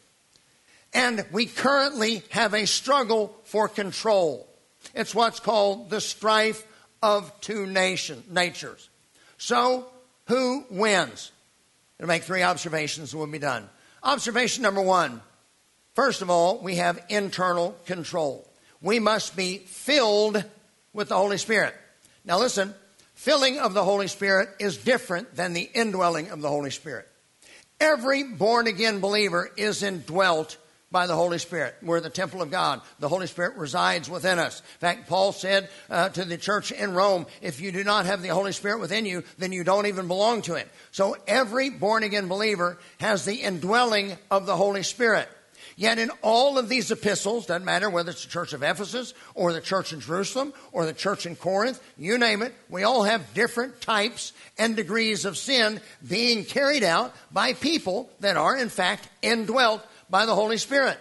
And 0.92 1.24
we 1.32 1.46
currently 1.46 2.24
have 2.30 2.56
a 2.56 2.66
struggle 2.66 3.36
for 3.44 3.68
control. 3.68 4.48
It's 4.96 5.14
what's 5.14 5.40
called 5.40 5.92
the 5.92 6.02
strife 6.02 6.66
of 7.06 7.40
two 7.40 7.68
nation, 7.68 8.24
natures. 8.32 8.90
So, 9.38 9.86
who 10.28 10.66
wins? 10.72 11.32
I'll 12.02 12.08
make 12.08 12.24
three 12.24 12.42
observations 12.42 13.14
and 13.14 13.20
we'll 13.20 13.32
be 13.32 13.38
done. 13.38 13.70
Observation 14.02 14.64
number 14.64 14.82
one 14.82 15.22
first 15.94 16.22
of 16.24 16.30
all, 16.32 16.58
we 16.60 16.76
have 16.76 17.00
internal 17.08 17.76
control. 17.86 18.50
we 18.82 19.00
must 19.00 19.36
be 19.36 19.60
filled 19.60 20.44
with 20.94 21.10
the 21.10 21.16
Holy 21.16 21.38
Spirit. 21.38 21.74
Now, 22.26 22.40
listen, 22.40 22.74
filling 23.14 23.60
of 23.60 23.74
the 23.74 23.84
Holy 23.84 24.08
Spirit 24.08 24.50
is 24.60 24.78
different 24.78 25.36
than 25.36 25.54
the 25.54 25.70
indwelling 25.74 26.30
of 26.30 26.42
the 26.42 26.50
Holy 26.50 26.72
Spirit. 26.72 27.08
Every 27.80 28.24
born 28.24 28.68
again 28.68 29.00
believer 29.00 29.50
is 29.58 29.84
indwelt 29.84 30.58
by 30.92 31.08
the 31.08 31.16
Holy 31.16 31.40
Spirit. 31.40 31.76
We're 31.82 32.00
the 32.00 32.10
temple 32.10 32.42
of 32.42 32.52
God. 32.52 32.82
The 33.00 33.10
Holy 33.10 33.28
Spirit 33.28 33.58
resides 33.58 34.10
within 34.10 34.40
us. 34.40 34.60
In 34.60 34.80
fact, 34.80 35.08
Paul 35.08 35.32
said 35.32 35.70
uh, 35.90 36.10
to 36.10 36.26
the 36.26 36.38
church 36.38 36.72
in 36.72 36.94
Rome, 36.94 37.26
if 37.42 37.60
you 37.60 37.72
do 37.72 37.84
not 37.84 38.06
have 38.06 38.22
the 38.22 38.30
Holy 38.30 38.52
Spirit 38.52 38.80
within 38.80 39.06
you, 39.06 39.24
then 39.38 39.52
you 39.52 39.64
don't 39.64 39.88
even 39.88 40.08
belong 40.08 40.42
to 40.44 40.56
it. 40.56 40.68
So 40.92 41.18
every 41.28 41.70
born 41.70 42.04
again 42.04 42.28
believer 42.28 42.78
has 43.00 43.26
the 43.26 43.36
indwelling 43.36 44.18
of 44.32 44.46
the 44.46 44.56
Holy 44.56 44.84
Spirit. 44.84 45.28
Yet 45.78 46.00
in 46.00 46.10
all 46.22 46.58
of 46.58 46.70
these 46.70 46.90
epistles, 46.92 47.48
doesn't 47.48 47.66
matter 47.66 47.90
whether 47.90 48.12
it's 48.12 48.24
the 48.24 48.32
church 48.32 48.54
of 48.54 48.64
Ephesus 48.64 49.14
or 49.34 49.52
the 49.52 49.60
church 49.60 49.92
in 49.92 50.00
Jerusalem 50.00 50.54
or 50.72 50.86
the 50.86 50.94
church 50.94 51.26
in 51.26 51.36
Corinth, 51.36 51.82
you 51.98 52.18
name 52.18 52.42
it, 52.42 52.54
we 52.70 52.84
all 52.84 53.04
have 53.04 53.34
different 53.34 53.82
types 53.82 54.32
and 54.58 54.76
degrees 54.76 55.26
of 55.26 55.38
sin 55.38 55.82
being 56.08 56.46
carried 56.46 56.84
out 56.84 57.14
by 57.32 57.54
people 57.54 58.10
that 58.22 58.38
are 58.38 58.56
in 58.56 58.70
fact 58.70 59.10
indwelt 59.22 59.86
by 60.16 60.26
the 60.26 60.34
Holy 60.34 60.56
Spirit. 60.56 60.98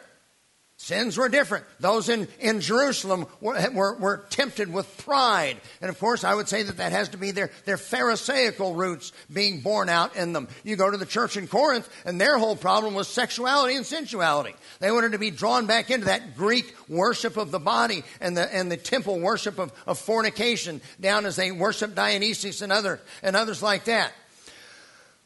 Sins 0.76 1.16
were 1.16 1.28
different. 1.28 1.64
Those 1.78 2.08
in, 2.08 2.26
in 2.40 2.60
Jerusalem 2.60 3.26
were, 3.40 3.70
were, 3.70 3.94
were, 3.94 4.26
tempted 4.28 4.72
with 4.72 4.98
pride. 5.06 5.56
And 5.80 5.88
of 5.88 6.00
course, 6.00 6.24
I 6.24 6.34
would 6.34 6.48
say 6.48 6.64
that 6.64 6.78
that 6.78 6.90
has 6.90 7.10
to 7.10 7.16
be 7.16 7.30
their, 7.30 7.52
their 7.64 7.76
Pharisaical 7.76 8.74
roots 8.74 9.12
being 9.32 9.60
born 9.60 9.88
out 9.88 10.16
in 10.16 10.32
them. 10.32 10.48
You 10.64 10.74
go 10.74 10.90
to 10.90 10.96
the 10.96 11.06
church 11.06 11.36
in 11.36 11.46
Corinth, 11.46 11.88
and 12.04 12.20
their 12.20 12.38
whole 12.38 12.56
problem 12.56 12.94
was 12.94 13.06
sexuality 13.06 13.76
and 13.76 13.86
sensuality. 13.86 14.56
They 14.80 14.90
wanted 14.90 15.12
to 15.12 15.18
be 15.20 15.30
drawn 15.30 15.66
back 15.66 15.92
into 15.92 16.06
that 16.06 16.36
Greek 16.36 16.74
worship 16.88 17.36
of 17.36 17.52
the 17.52 17.60
body 17.60 18.02
and 18.20 18.36
the, 18.36 18.52
and 18.52 18.68
the 18.68 18.76
temple 18.76 19.20
worship 19.20 19.60
of, 19.60 19.72
of 19.86 20.00
fornication 20.00 20.80
down 21.00 21.24
as 21.24 21.36
they 21.36 21.52
worship 21.52 21.94
Dionysus 21.94 22.62
and, 22.62 22.72
other, 22.72 23.00
and 23.22 23.36
others 23.36 23.62
like 23.62 23.84
that. 23.84 24.12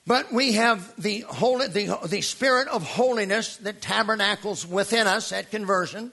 But 0.09 0.33
we 0.33 0.53
have 0.53 0.91
the, 1.01 1.21
holy, 1.21 1.69
the, 1.69 1.99
the 2.07 2.23
spirit 2.23 2.67
of 2.69 2.83
holiness 2.83 3.59
that 3.59 3.83
tabernacles 3.83 4.67
within 4.67 5.07
us 5.07 5.33
at 5.33 5.51
conversion. 5.51 6.13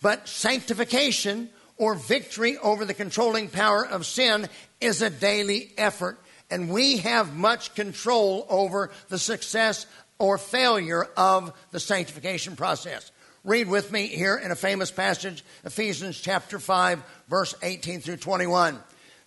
But 0.00 0.28
sanctification 0.28 1.50
or 1.76 1.96
victory 1.96 2.56
over 2.58 2.84
the 2.84 2.94
controlling 2.94 3.48
power 3.48 3.84
of 3.84 4.06
sin 4.06 4.48
is 4.80 5.02
a 5.02 5.10
daily 5.10 5.72
effort. 5.76 6.16
And 6.48 6.70
we 6.70 6.98
have 6.98 7.34
much 7.34 7.74
control 7.74 8.46
over 8.48 8.92
the 9.08 9.18
success 9.18 9.88
or 10.20 10.38
failure 10.38 11.08
of 11.16 11.52
the 11.72 11.80
sanctification 11.80 12.54
process. 12.54 13.10
Read 13.42 13.66
with 13.66 13.90
me 13.90 14.06
here 14.06 14.36
in 14.36 14.52
a 14.52 14.56
famous 14.56 14.92
passage, 14.92 15.44
Ephesians 15.64 16.20
chapter 16.20 16.60
5, 16.60 17.02
verse 17.28 17.56
18 17.64 17.98
through 17.98 18.18
21. 18.18 18.78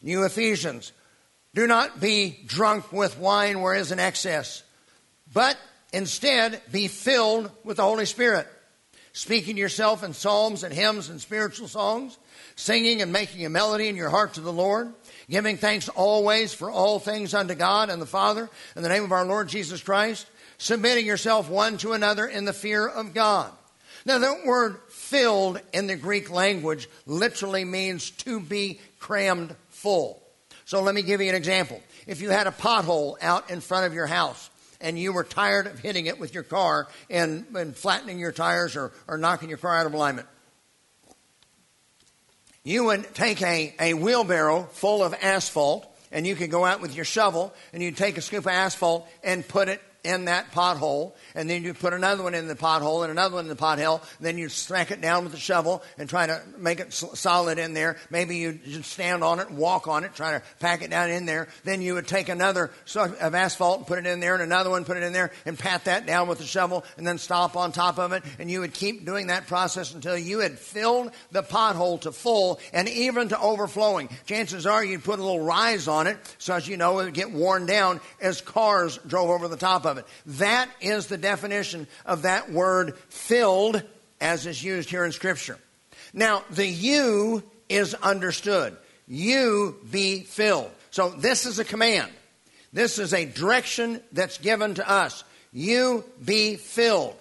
New 0.02 0.24
Ephesians, 0.24 0.93
do 1.58 1.65
not 1.65 2.00
be 2.00 2.38
drunk 2.46 2.93
with 2.93 3.17
wine 3.17 3.62
where 3.62 3.74
is 3.74 3.91
an 3.91 3.98
excess, 3.98 4.62
but 5.34 5.58
instead 5.91 6.62
be 6.72 6.88
filled 6.88 7.50
with 7.63 7.78
the 7.78 7.84
Holy 7.84 8.06
Spirit, 8.06 8.48
speaking 9.12 9.56
to 9.56 9.60
yourself 9.60 10.04
in 10.04 10.13
psalms 10.13 10.63
and 10.63 10.72
hymns 10.72 11.10
and 11.10 11.20
spiritual 11.20 11.67
songs, 11.67 12.15
singing 12.56 13.02
and 13.02 13.12
making 13.12 13.43
a 13.43 13.50
melody 13.50 13.88
in 13.88 13.96
your 13.96 14.12
heart 14.12 14.36
to 14.36 14.41
the 14.41 14.54
Lord, 14.54 14.93
giving 15.32 15.58
thanks 15.58 15.89
always 15.89 16.54
for 16.54 16.70
all 16.70 17.00
things 17.00 17.34
unto 17.34 17.56
God 17.56 17.89
and 17.89 18.00
the 18.00 18.06
Father 18.06 18.48
in 18.76 18.84
the 18.84 18.89
name 18.89 19.04
of 19.04 19.12
our 19.12 19.26
Lord 19.26 19.50
Jesus 19.50 19.82
Christ, 19.82 20.28
submitting 20.60 21.08
yourself 21.08 21.50
one 21.50 21.78
to 21.78 21.93
another 21.93 22.28
in 22.28 22.46
the 22.46 22.54
fear 22.54 22.88
of 22.88 23.15
God. 23.15 23.52
Now, 24.06 24.20
that 24.20 24.46
word 24.46 24.78
filled 24.89 25.60
in 25.74 25.88
the 25.88 25.96
Greek 25.96 26.30
language 26.30 26.88
literally 27.08 27.65
means 27.65 28.12
to 28.12 28.39
be 28.39 28.80
crammed 29.00 29.56
full. 29.70 30.22
So 30.67 30.82
let 30.82 30.93
me 30.93 31.01
give 31.01 31.21
you 31.21 31.30
an 31.30 31.36
example. 31.36 31.82
If 32.08 32.19
you 32.19 32.30
had 32.30 32.45
a 32.45 32.51
pothole 32.51 33.15
out 33.21 33.49
in 33.49 33.62
front 33.62 33.86
of 33.86 33.93
your 33.93 34.06
house 34.06 34.49
and 34.82 34.99
you 34.99 35.13
were 35.13 35.23
tired 35.23 35.65
of 35.65 35.80
hitting 35.80 36.08
it 36.08 36.19
with 36.19 36.34
your 36.34 36.43
car 36.43 36.89
and, 37.10 37.45
and 37.56 37.73
flattening 37.73 38.19
your 38.19 38.34
tires 38.34 38.75
or, 38.75 38.91
or 39.08 39.17
knocking 39.17 39.47
your 39.47 39.60
car 39.60 39.77
out 39.77 39.86
of 39.86 39.93
alignment, 39.93 40.27
you 42.65 42.84
would 42.84 43.15
take 43.15 43.41
a, 43.41 43.73
a 43.80 43.93
wheelbarrow 43.93 44.63
full 44.63 45.06
of 45.06 45.15
asphalt 45.21 45.88
and 46.12 46.27
you 46.27 46.36
could 46.36 46.51
go 46.51 46.65
out 46.65 46.82
with 46.82 46.93
your 46.93 47.06
shovel 47.06 47.53
and 47.71 47.82
you'd 47.82 47.95
take 47.95 48.17
a 48.17 48.21
scoop 48.21 48.39
of 48.39 48.47
asphalt 48.47 49.08
and 49.23 49.47
put 49.47 49.69
it 49.69 49.82
in 50.08 50.26
that 50.26 50.52
pothole, 50.52 51.12
and 51.36 51.50
then 51.50 51.63
you 51.63 51.74
put 51.74 51.93
another 51.93 52.24
one 52.24 52.34
in 52.34 52.48
the 52.48 52.56
pothole 52.56 53.04
and 53.04 53.12
another 53.12 53.36
one 53.36 53.46
in 53.46 53.50
the 53.50 53.56
pothole. 53.56 54.02
Then 54.20 54.38
you 54.38 54.48
smack 54.50 54.89
it 54.91 55.02
down 55.02 55.24
with 55.24 55.34
the 55.34 55.39
shovel 55.39 55.84
and 55.98 56.10
try 56.10 56.26
to 56.26 56.41
make 56.58 56.80
it 56.80 56.93
solid 56.93 57.60
in 57.60 57.74
there. 57.74 57.98
Maybe 58.10 58.38
you 58.38 58.54
just 58.54 58.91
stand 58.91 59.24
on 59.24 59.39
it 59.39 59.50
and 59.50 59.58
walk 59.58 59.88
on 59.88 60.06
it, 60.06 60.15
try 60.15 60.32
to 60.32 60.41
pack 60.60 60.82
it 60.82 60.89
down 60.89 61.10
in 61.10 61.26
there. 61.26 61.50
Then 61.65 61.82
you 61.82 61.93
would 61.96 62.08
take 62.08 62.30
another 62.30 62.72
of 62.96 63.36
asphalt 63.36 63.80
and 63.80 63.88
put 63.88 64.00
it 64.00 64.06
in 64.06 64.22
there, 64.22 64.34
and 64.34 64.43
another 64.43 64.70
one, 64.70 64.86
put 64.86 64.98
it 64.98 65.04
in 65.04 65.12
there, 65.13 65.32
and 65.46 65.60
pat 65.60 65.84
that 65.86 66.06
down 66.06 66.28
with 66.28 66.38
the 66.38 66.46
shovel, 66.46 66.86
and 66.98 67.06
then 67.06 67.17
stop 67.17 67.58
on 67.58 67.74
top 67.74 68.00
of 68.00 68.13
it. 68.13 68.24
And 68.39 68.50
you 68.50 68.62
would 68.62 68.74
keep 68.74 69.06
doing 69.06 69.28
that 69.28 69.48
process 69.48 69.93
until 69.93 70.17
you 70.17 70.39
had 70.39 70.58
filled 70.58 71.12
the 71.32 71.43
pothole 71.43 72.00
to 72.02 72.12
full 72.12 72.60
and 72.72 72.88
even 72.88 73.30
to 73.30 73.39
overflowing. 73.39 74.10
Chances 74.26 74.65
are 74.65 74.84
you'd 74.84 75.04
put 75.04 75.20
a 75.20 75.24
little 75.24 75.43
rise 75.43 75.88
on 75.88 76.08
it 76.08 76.17
so 76.38 76.54
as 76.54 76.67
you 76.67 76.78
know 76.78 77.00
it 77.00 77.06
would 77.06 77.13
get 77.13 77.32
worn 77.32 77.65
down 77.65 78.00
as 78.22 78.41
cars 78.41 78.98
drove 79.08 79.30
over 79.30 79.48
the 79.48 79.58
top 79.58 79.86
of 79.86 79.96
it 79.96 79.96
of 79.97 80.05
it. 80.05 80.38
That 80.38 80.69
is 80.81 81.07
the 81.07 81.17
definition 81.17 81.88
of 82.05 82.23
that 82.23 82.51
word 82.51 82.97
filled 83.10 83.81
as 84.19 84.45
is 84.45 84.63
used 84.63 84.89
here 84.89 85.05
in 85.05 85.12
Scripture. 85.12 85.57
Now, 86.13 86.43
the 86.49 86.65
you 86.65 87.43
is 87.69 87.93
understood. 87.93 88.77
You 89.07 89.77
be 89.89 90.21
filled. 90.21 90.71
So 90.91 91.10
this 91.10 91.45
is 91.45 91.60
a 91.60 91.65
command. 91.65 92.12
This 92.73 92.99
is 92.99 93.13
a 93.13 93.25
direction 93.25 94.01
that's 94.12 94.38
given 94.38 94.75
to 94.75 94.89
us. 94.89 95.23
You 95.53 96.03
be 96.23 96.55
filled. 96.55 97.15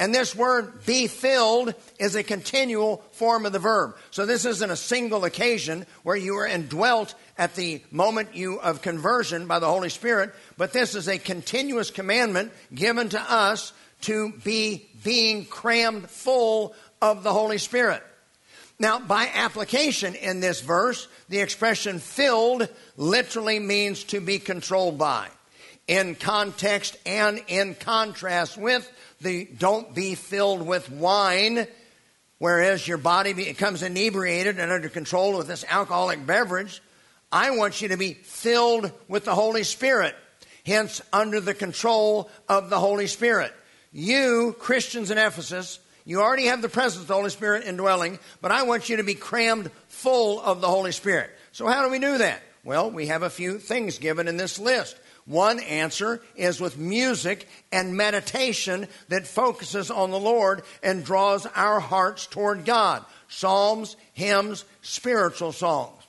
And 0.00 0.14
this 0.14 0.34
word 0.34 0.86
be 0.86 1.08
filled 1.08 1.74
is 1.98 2.14
a 2.14 2.22
continual 2.22 3.04
form 3.12 3.44
of 3.44 3.52
the 3.52 3.58
verb. 3.58 3.96
So 4.10 4.24
this 4.24 4.46
isn't 4.46 4.70
a 4.70 4.76
single 4.76 5.26
occasion 5.26 5.84
where 6.04 6.16
you 6.16 6.36
are 6.36 6.46
indwelt 6.46 7.14
at 7.36 7.54
the 7.54 7.82
moment 7.90 8.34
you 8.34 8.58
of 8.60 8.80
conversion 8.80 9.46
by 9.46 9.58
the 9.58 9.68
Holy 9.68 9.90
Spirit, 9.90 10.34
but 10.60 10.74
this 10.74 10.94
is 10.94 11.08
a 11.08 11.16
continuous 11.16 11.90
commandment 11.90 12.52
given 12.74 13.08
to 13.08 13.18
us 13.18 13.72
to 14.02 14.30
be 14.44 14.86
being 15.02 15.46
crammed 15.46 16.10
full 16.10 16.74
of 17.00 17.22
the 17.22 17.32
Holy 17.32 17.56
Spirit. 17.56 18.02
Now, 18.78 18.98
by 18.98 19.30
application 19.32 20.14
in 20.14 20.40
this 20.40 20.60
verse, 20.60 21.08
the 21.30 21.38
expression 21.38 21.98
filled 21.98 22.68
literally 22.98 23.58
means 23.58 24.04
to 24.04 24.20
be 24.20 24.38
controlled 24.38 24.98
by. 24.98 25.28
In 25.88 26.14
context 26.14 26.98
and 27.06 27.42
in 27.48 27.74
contrast 27.74 28.58
with 28.58 28.86
the 29.22 29.46
don't 29.46 29.94
be 29.94 30.14
filled 30.14 30.60
with 30.60 30.90
wine, 30.90 31.66
whereas 32.36 32.86
your 32.86 32.98
body 32.98 33.32
becomes 33.32 33.82
inebriated 33.82 34.58
and 34.58 34.70
under 34.70 34.90
control 34.90 35.38
with 35.38 35.46
this 35.46 35.64
alcoholic 35.70 36.26
beverage. 36.26 36.82
I 37.32 37.52
want 37.52 37.80
you 37.80 37.88
to 37.88 37.96
be 37.96 38.12
filled 38.12 38.92
with 39.08 39.24
the 39.24 39.34
Holy 39.34 39.64
Spirit, 39.64 40.14
hence 40.70 41.02
under 41.12 41.40
the 41.40 41.54
control 41.54 42.30
of 42.48 42.70
the 42.70 42.78
Holy 42.78 43.06
Spirit. 43.06 43.52
You, 43.92 44.56
Christians 44.58 45.10
in 45.10 45.18
Ephesus, 45.18 45.80
you 46.04 46.20
already 46.20 46.46
have 46.46 46.62
the 46.62 46.68
presence 46.68 47.02
of 47.02 47.08
the 47.08 47.14
Holy 47.14 47.30
Spirit 47.30 47.66
indwelling, 47.66 48.18
but 48.40 48.52
I 48.52 48.62
want 48.62 48.88
you 48.88 48.96
to 48.96 49.02
be 49.02 49.14
crammed 49.14 49.70
full 49.88 50.40
of 50.40 50.60
the 50.60 50.68
Holy 50.68 50.92
Spirit. 50.92 51.30
So 51.52 51.66
how 51.66 51.84
do 51.84 51.90
we 51.90 51.98
do 51.98 52.18
that? 52.18 52.42
Well, 52.64 52.90
we 52.90 53.08
have 53.08 53.22
a 53.22 53.30
few 53.30 53.58
things 53.58 53.98
given 53.98 54.28
in 54.28 54.36
this 54.36 54.58
list. 54.58 54.96
One 55.26 55.60
answer 55.60 56.22
is 56.34 56.60
with 56.60 56.78
music 56.78 57.46
and 57.70 57.96
meditation 57.96 58.88
that 59.08 59.26
focuses 59.26 59.90
on 59.90 60.10
the 60.10 60.18
Lord 60.18 60.62
and 60.82 61.04
draws 61.04 61.46
our 61.46 61.80
hearts 61.80 62.26
toward 62.26 62.64
God. 62.64 63.04
Psalms, 63.28 63.96
hymns, 64.12 64.64
spiritual 64.82 65.52
songs. 65.52 66.02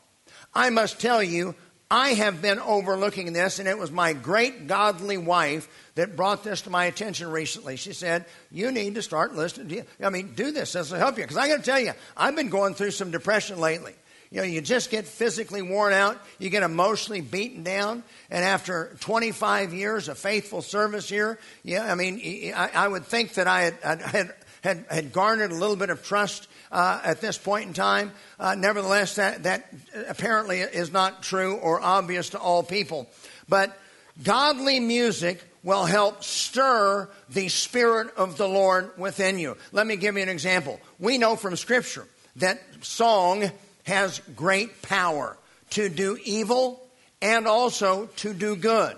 I 0.53 0.69
must 0.69 0.99
tell 0.99 1.21
you, 1.21 1.55
I 1.91 2.13
have 2.13 2.41
been 2.41 2.57
overlooking 2.59 3.33
this, 3.33 3.59
and 3.59 3.67
it 3.67 3.77
was 3.77 3.91
my 3.91 4.13
great 4.13 4.67
godly 4.67 5.17
wife 5.17 5.67
that 5.95 6.15
brought 6.15 6.41
this 6.41 6.61
to 6.61 6.69
my 6.69 6.85
attention 6.85 7.29
recently. 7.29 7.75
She 7.75 7.91
said, 7.91 8.25
You 8.49 8.71
need 8.71 8.95
to 8.95 9.01
start 9.01 9.35
listening. 9.35 9.67
To 9.67 9.75
you. 9.75 9.83
I 10.01 10.09
mean, 10.09 10.33
do 10.33 10.51
this. 10.51 10.71
This 10.71 10.89
will 10.89 10.99
help 10.99 11.17
you. 11.17 11.25
Because 11.25 11.35
I 11.35 11.49
got 11.49 11.57
to 11.57 11.63
tell 11.63 11.81
you, 11.81 11.91
I've 12.15 12.33
been 12.33 12.49
going 12.49 12.75
through 12.75 12.91
some 12.91 13.11
depression 13.11 13.59
lately. 13.59 13.93
You 14.29 14.37
know, 14.37 14.43
you 14.43 14.61
just 14.61 14.89
get 14.89 15.05
physically 15.05 15.61
worn 15.61 15.91
out, 15.91 16.17
you 16.39 16.49
get 16.49 16.63
emotionally 16.63 17.19
beaten 17.19 17.63
down, 17.63 18.01
and 18.29 18.45
after 18.45 18.95
25 19.01 19.73
years 19.73 20.07
of 20.07 20.17
faithful 20.17 20.61
service 20.61 21.09
here, 21.09 21.37
yeah, 21.63 21.91
I 21.91 21.95
mean, 21.95 22.53
I, 22.55 22.69
I 22.73 22.87
would 22.87 23.03
think 23.03 23.33
that 23.33 23.47
I 23.47 23.63
had, 23.63 24.01
had, 24.01 24.33
had, 24.63 24.85
had 24.89 25.11
garnered 25.11 25.51
a 25.51 25.55
little 25.55 25.75
bit 25.75 25.89
of 25.89 26.01
trust 26.05 26.47
uh, 26.71 27.01
at 27.03 27.21
this 27.21 27.37
point 27.37 27.67
in 27.67 27.73
time. 27.73 28.11
Uh, 28.39 28.55
nevertheless, 28.55 29.15
that, 29.15 29.43
that 29.43 29.71
apparently 30.07 30.59
is 30.59 30.91
not 30.91 31.23
true 31.23 31.55
or 31.55 31.81
obvious 31.81 32.29
to 32.29 32.39
all 32.39 32.63
people. 32.63 33.09
But 33.49 33.77
godly 34.23 34.79
music 34.79 35.43
will 35.63 35.85
help 35.85 36.23
stir 36.23 37.07
the 37.29 37.49
Spirit 37.49 38.15
of 38.15 38.37
the 38.37 38.47
Lord 38.47 38.97
within 38.97 39.37
you. 39.37 39.57
Let 39.71 39.85
me 39.85 39.95
give 39.95 40.15
you 40.15 40.23
an 40.23 40.29
example. 40.29 40.79
We 40.99 41.17
know 41.17 41.35
from 41.35 41.55
Scripture 41.55 42.07
that 42.37 42.61
song 42.81 43.51
has 43.83 44.19
great 44.35 44.81
power 44.81 45.37
to 45.71 45.89
do 45.89 46.17
evil 46.23 46.81
and 47.21 47.47
also 47.47 48.07
to 48.17 48.33
do 48.33 48.55
good. 48.55 48.95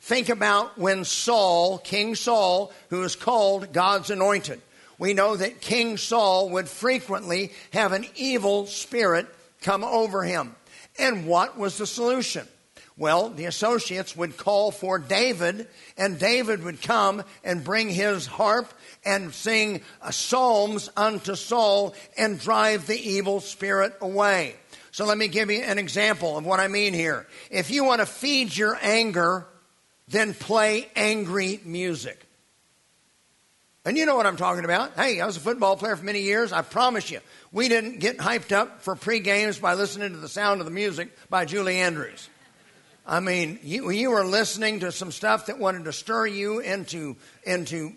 Think 0.00 0.28
about 0.28 0.78
when 0.78 1.04
Saul, 1.04 1.78
King 1.78 2.14
Saul, 2.14 2.72
who 2.88 3.02
is 3.02 3.16
called 3.16 3.72
God's 3.72 4.10
anointed, 4.10 4.60
we 5.00 5.14
know 5.14 5.34
that 5.34 5.62
King 5.62 5.96
Saul 5.96 6.50
would 6.50 6.68
frequently 6.68 7.52
have 7.72 7.92
an 7.92 8.06
evil 8.14 8.66
spirit 8.66 9.26
come 9.62 9.82
over 9.82 10.22
him. 10.22 10.54
And 10.98 11.26
what 11.26 11.58
was 11.58 11.78
the 11.78 11.86
solution? 11.86 12.46
Well, 12.98 13.30
the 13.30 13.46
associates 13.46 14.14
would 14.14 14.36
call 14.36 14.70
for 14.70 14.98
David, 14.98 15.68
and 15.96 16.18
David 16.18 16.62
would 16.64 16.82
come 16.82 17.24
and 17.42 17.64
bring 17.64 17.88
his 17.88 18.26
harp 18.26 18.74
and 19.02 19.32
sing 19.32 19.80
psalms 20.10 20.90
unto 20.98 21.34
Saul 21.34 21.94
and 22.18 22.38
drive 22.38 22.86
the 22.86 23.00
evil 23.00 23.40
spirit 23.40 23.96
away. 24.02 24.54
So 24.90 25.06
let 25.06 25.16
me 25.16 25.28
give 25.28 25.50
you 25.50 25.62
an 25.62 25.78
example 25.78 26.36
of 26.36 26.44
what 26.44 26.60
I 26.60 26.68
mean 26.68 26.92
here. 26.92 27.26
If 27.50 27.70
you 27.70 27.84
want 27.84 28.00
to 28.00 28.06
feed 28.06 28.54
your 28.54 28.76
anger, 28.82 29.46
then 30.08 30.34
play 30.34 30.90
angry 30.94 31.58
music. 31.64 32.26
And 33.84 33.96
you 33.96 34.04
know 34.04 34.14
what 34.14 34.26
I'm 34.26 34.36
talking 34.36 34.64
about. 34.64 34.92
Hey, 34.94 35.20
I 35.20 35.26
was 35.26 35.38
a 35.38 35.40
football 35.40 35.76
player 35.76 35.96
for 35.96 36.04
many 36.04 36.20
years. 36.20 36.52
I 36.52 36.60
promise 36.60 37.10
you, 37.10 37.20
we 37.50 37.68
didn't 37.68 37.98
get 37.98 38.18
hyped 38.18 38.52
up 38.52 38.82
for 38.82 38.94
pre 38.94 39.20
games 39.20 39.58
by 39.58 39.74
listening 39.74 40.10
to 40.10 40.18
the 40.18 40.28
sound 40.28 40.60
of 40.60 40.66
the 40.66 40.72
music 40.72 41.16
by 41.30 41.46
Julie 41.46 41.78
Andrews. 41.78 42.28
I 43.06 43.20
mean, 43.20 43.58
you, 43.62 43.90
you 43.90 44.10
were 44.10 44.24
listening 44.24 44.80
to 44.80 44.92
some 44.92 45.10
stuff 45.10 45.46
that 45.46 45.58
wanted 45.58 45.86
to 45.86 45.92
stir 45.92 46.26
you 46.26 46.60
into, 46.60 47.16
into 47.44 47.92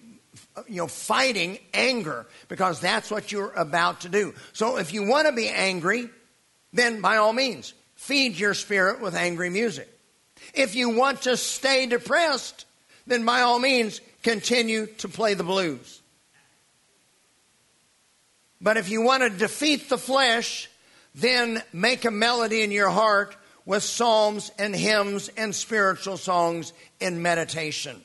you 0.68 0.78
know, 0.78 0.88
fighting 0.88 1.60
anger 1.74 2.26
because 2.48 2.80
that's 2.80 3.12
what 3.12 3.32
you're 3.32 3.52
about 3.52 4.02
to 4.02 4.10
do. 4.10 4.34
So 4.54 4.78
if 4.78 4.94
you 4.94 5.04
want 5.06 5.28
to 5.28 5.34
be 5.34 5.50
angry, 5.50 6.10
then 6.72 7.02
by 7.02 7.18
all 7.18 7.34
means, 7.34 7.74
feed 7.96 8.40
your 8.40 8.54
spirit 8.54 9.02
with 9.02 9.16
angry 9.16 9.50
music. 9.50 9.90
If 10.54 10.76
you 10.76 10.92
want 10.92 11.24
to 11.24 11.36
stay 11.36 11.86
depressed, 11.86 12.66
then 13.06 13.26
by 13.26 13.42
all 13.42 13.60
means, 13.60 14.00
continue 14.24 14.88
to 14.88 15.08
play 15.08 15.34
the 15.34 15.44
blues. 15.44 16.02
But 18.60 18.78
if 18.78 18.90
you 18.90 19.02
want 19.02 19.24
to 19.24 19.30
defeat 19.30 19.90
the 19.90 19.98
flesh, 19.98 20.70
then 21.14 21.62
make 21.74 22.06
a 22.06 22.12
melody 22.12 22.62
in 22.62 22.72
your 22.72 22.90
heart 22.90 23.36
with 23.66 23.84
psalms 23.84 24.52
and 24.58 24.76
hymns 24.76 25.30
and 25.38 25.54
spiritual 25.54 26.18
songs 26.18 26.74
in 27.00 27.22
meditation. 27.22 28.02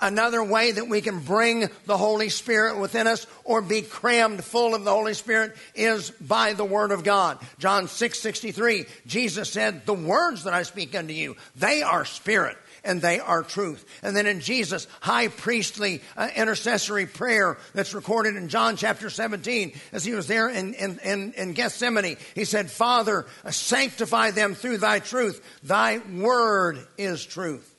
Another 0.00 0.42
way 0.42 0.72
that 0.72 0.88
we 0.88 1.00
can 1.00 1.20
bring 1.20 1.68
the 1.86 1.96
Holy 1.96 2.28
Spirit 2.28 2.78
within 2.78 3.06
us 3.06 3.26
or 3.44 3.62
be 3.62 3.80
crammed 3.80 4.44
full 4.44 4.74
of 4.74 4.84
the 4.84 4.90
Holy 4.90 5.14
Spirit 5.14 5.56
is 5.74 6.10
by 6.10 6.52
the 6.52 6.64
Word 6.64 6.90
of 6.90 7.04
God. 7.04 7.38
John 7.58 7.88
6 7.88 8.18
63, 8.18 8.86
Jesus 9.06 9.50
said, 9.50 9.86
The 9.86 9.94
words 9.94 10.44
that 10.44 10.52
I 10.52 10.64
speak 10.64 10.94
unto 10.94 11.14
you, 11.14 11.36
they 11.56 11.82
are 11.82 12.04
spirit 12.04 12.56
and 12.84 13.00
they 13.00 13.20
are 13.20 13.42
truth. 13.42 13.84
And 14.02 14.16
then 14.16 14.26
in 14.26 14.40
Jesus' 14.40 14.86
high 15.00 15.28
priestly 15.28 16.02
uh, 16.16 16.28
intercessory 16.36 17.06
prayer 17.06 17.58
that's 17.74 17.94
recorded 17.94 18.36
in 18.36 18.48
John 18.48 18.76
chapter 18.76 19.10
17, 19.10 19.72
as 19.92 20.04
he 20.04 20.12
was 20.12 20.26
there 20.26 20.48
in, 20.48 20.74
in, 20.74 20.98
in, 21.04 21.32
in 21.32 21.52
Gethsemane, 21.52 22.16
he 22.34 22.44
said, 22.44 22.70
Father, 22.70 23.26
uh, 23.44 23.50
sanctify 23.50 24.30
them 24.30 24.54
through 24.54 24.78
thy 24.78 24.98
truth. 24.98 25.42
Thy 25.62 25.98
word 25.98 26.86
is 26.98 27.24
truth. 27.24 27.70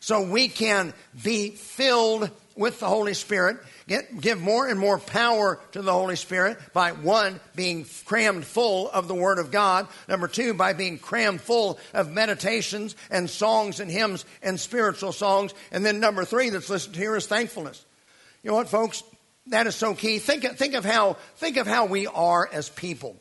So 0.00 0.22
we 0.22 0.48
can 0.48 0.94
be 1.22 1.50
filled 1.50 2.30
with 2.58 2.80
the 2.80 2.88
Holy 2.88 3.14
Spirit 3.14 3.58
Get, 3.88 4.20
give 4.20 4.38
more 4.38 4.68
and 4.68 4.78
more 4.78 4.98
power 4.98 5.58
to 5.72 5.80
the 5.80 5.92
Holy 5.92 6.16
Spirit 6.16 6.58
by 6.74 6.92
one, 6.92 7.40
being 7.56 7.86
crammed 8.04 8.44
full 8.44 8.90
of 8.90 9.08
the 9.08 9.14
Word 9.14 9.38
of 9.38 9.50
God. 9.50 9.88
Number 10.08 10.28
two, 10.28 10.52
by 10.52 10.74
being 10.74 10.98
crammed 10.98 11.40
full 11.40 11.78
of 11.94 12.12
meditations 12.12 12.94
and 13.10 13.30
songs 13.30 13.80
and 13.80 13.90
hymns 13.90 14.26
and 14.42 14.60
spiritual 14.60 15.12
songs. 15.12 15.54
And 15.72 15.86
then 15.86 16.00
number 16.00 16.26
three 16.26 16.50
that's 16.50 16.68
listed 16.68 16.96
here 16.96 17.16
is 17.16 17.26
thankfulness. 17.26 17.82
You 18.42 18.50
know 18.50 18.56
what, 18.56 18.68
folks? 18.68 19.02
That 19.46 19.66
is 19.66 19.74
so 19.74 19.94
key. 19.94 20.18
Think, 20.18 20.44
think, 20.44 20.74
of 20.74 20.84
how, 20.84 21.14
think 21.36 21.56
of 21.56 21.66
how 21.66 21.86
we 21.86 22.06
are 22.06 22.46
as 22.52 22.68
people. 22.68 23.16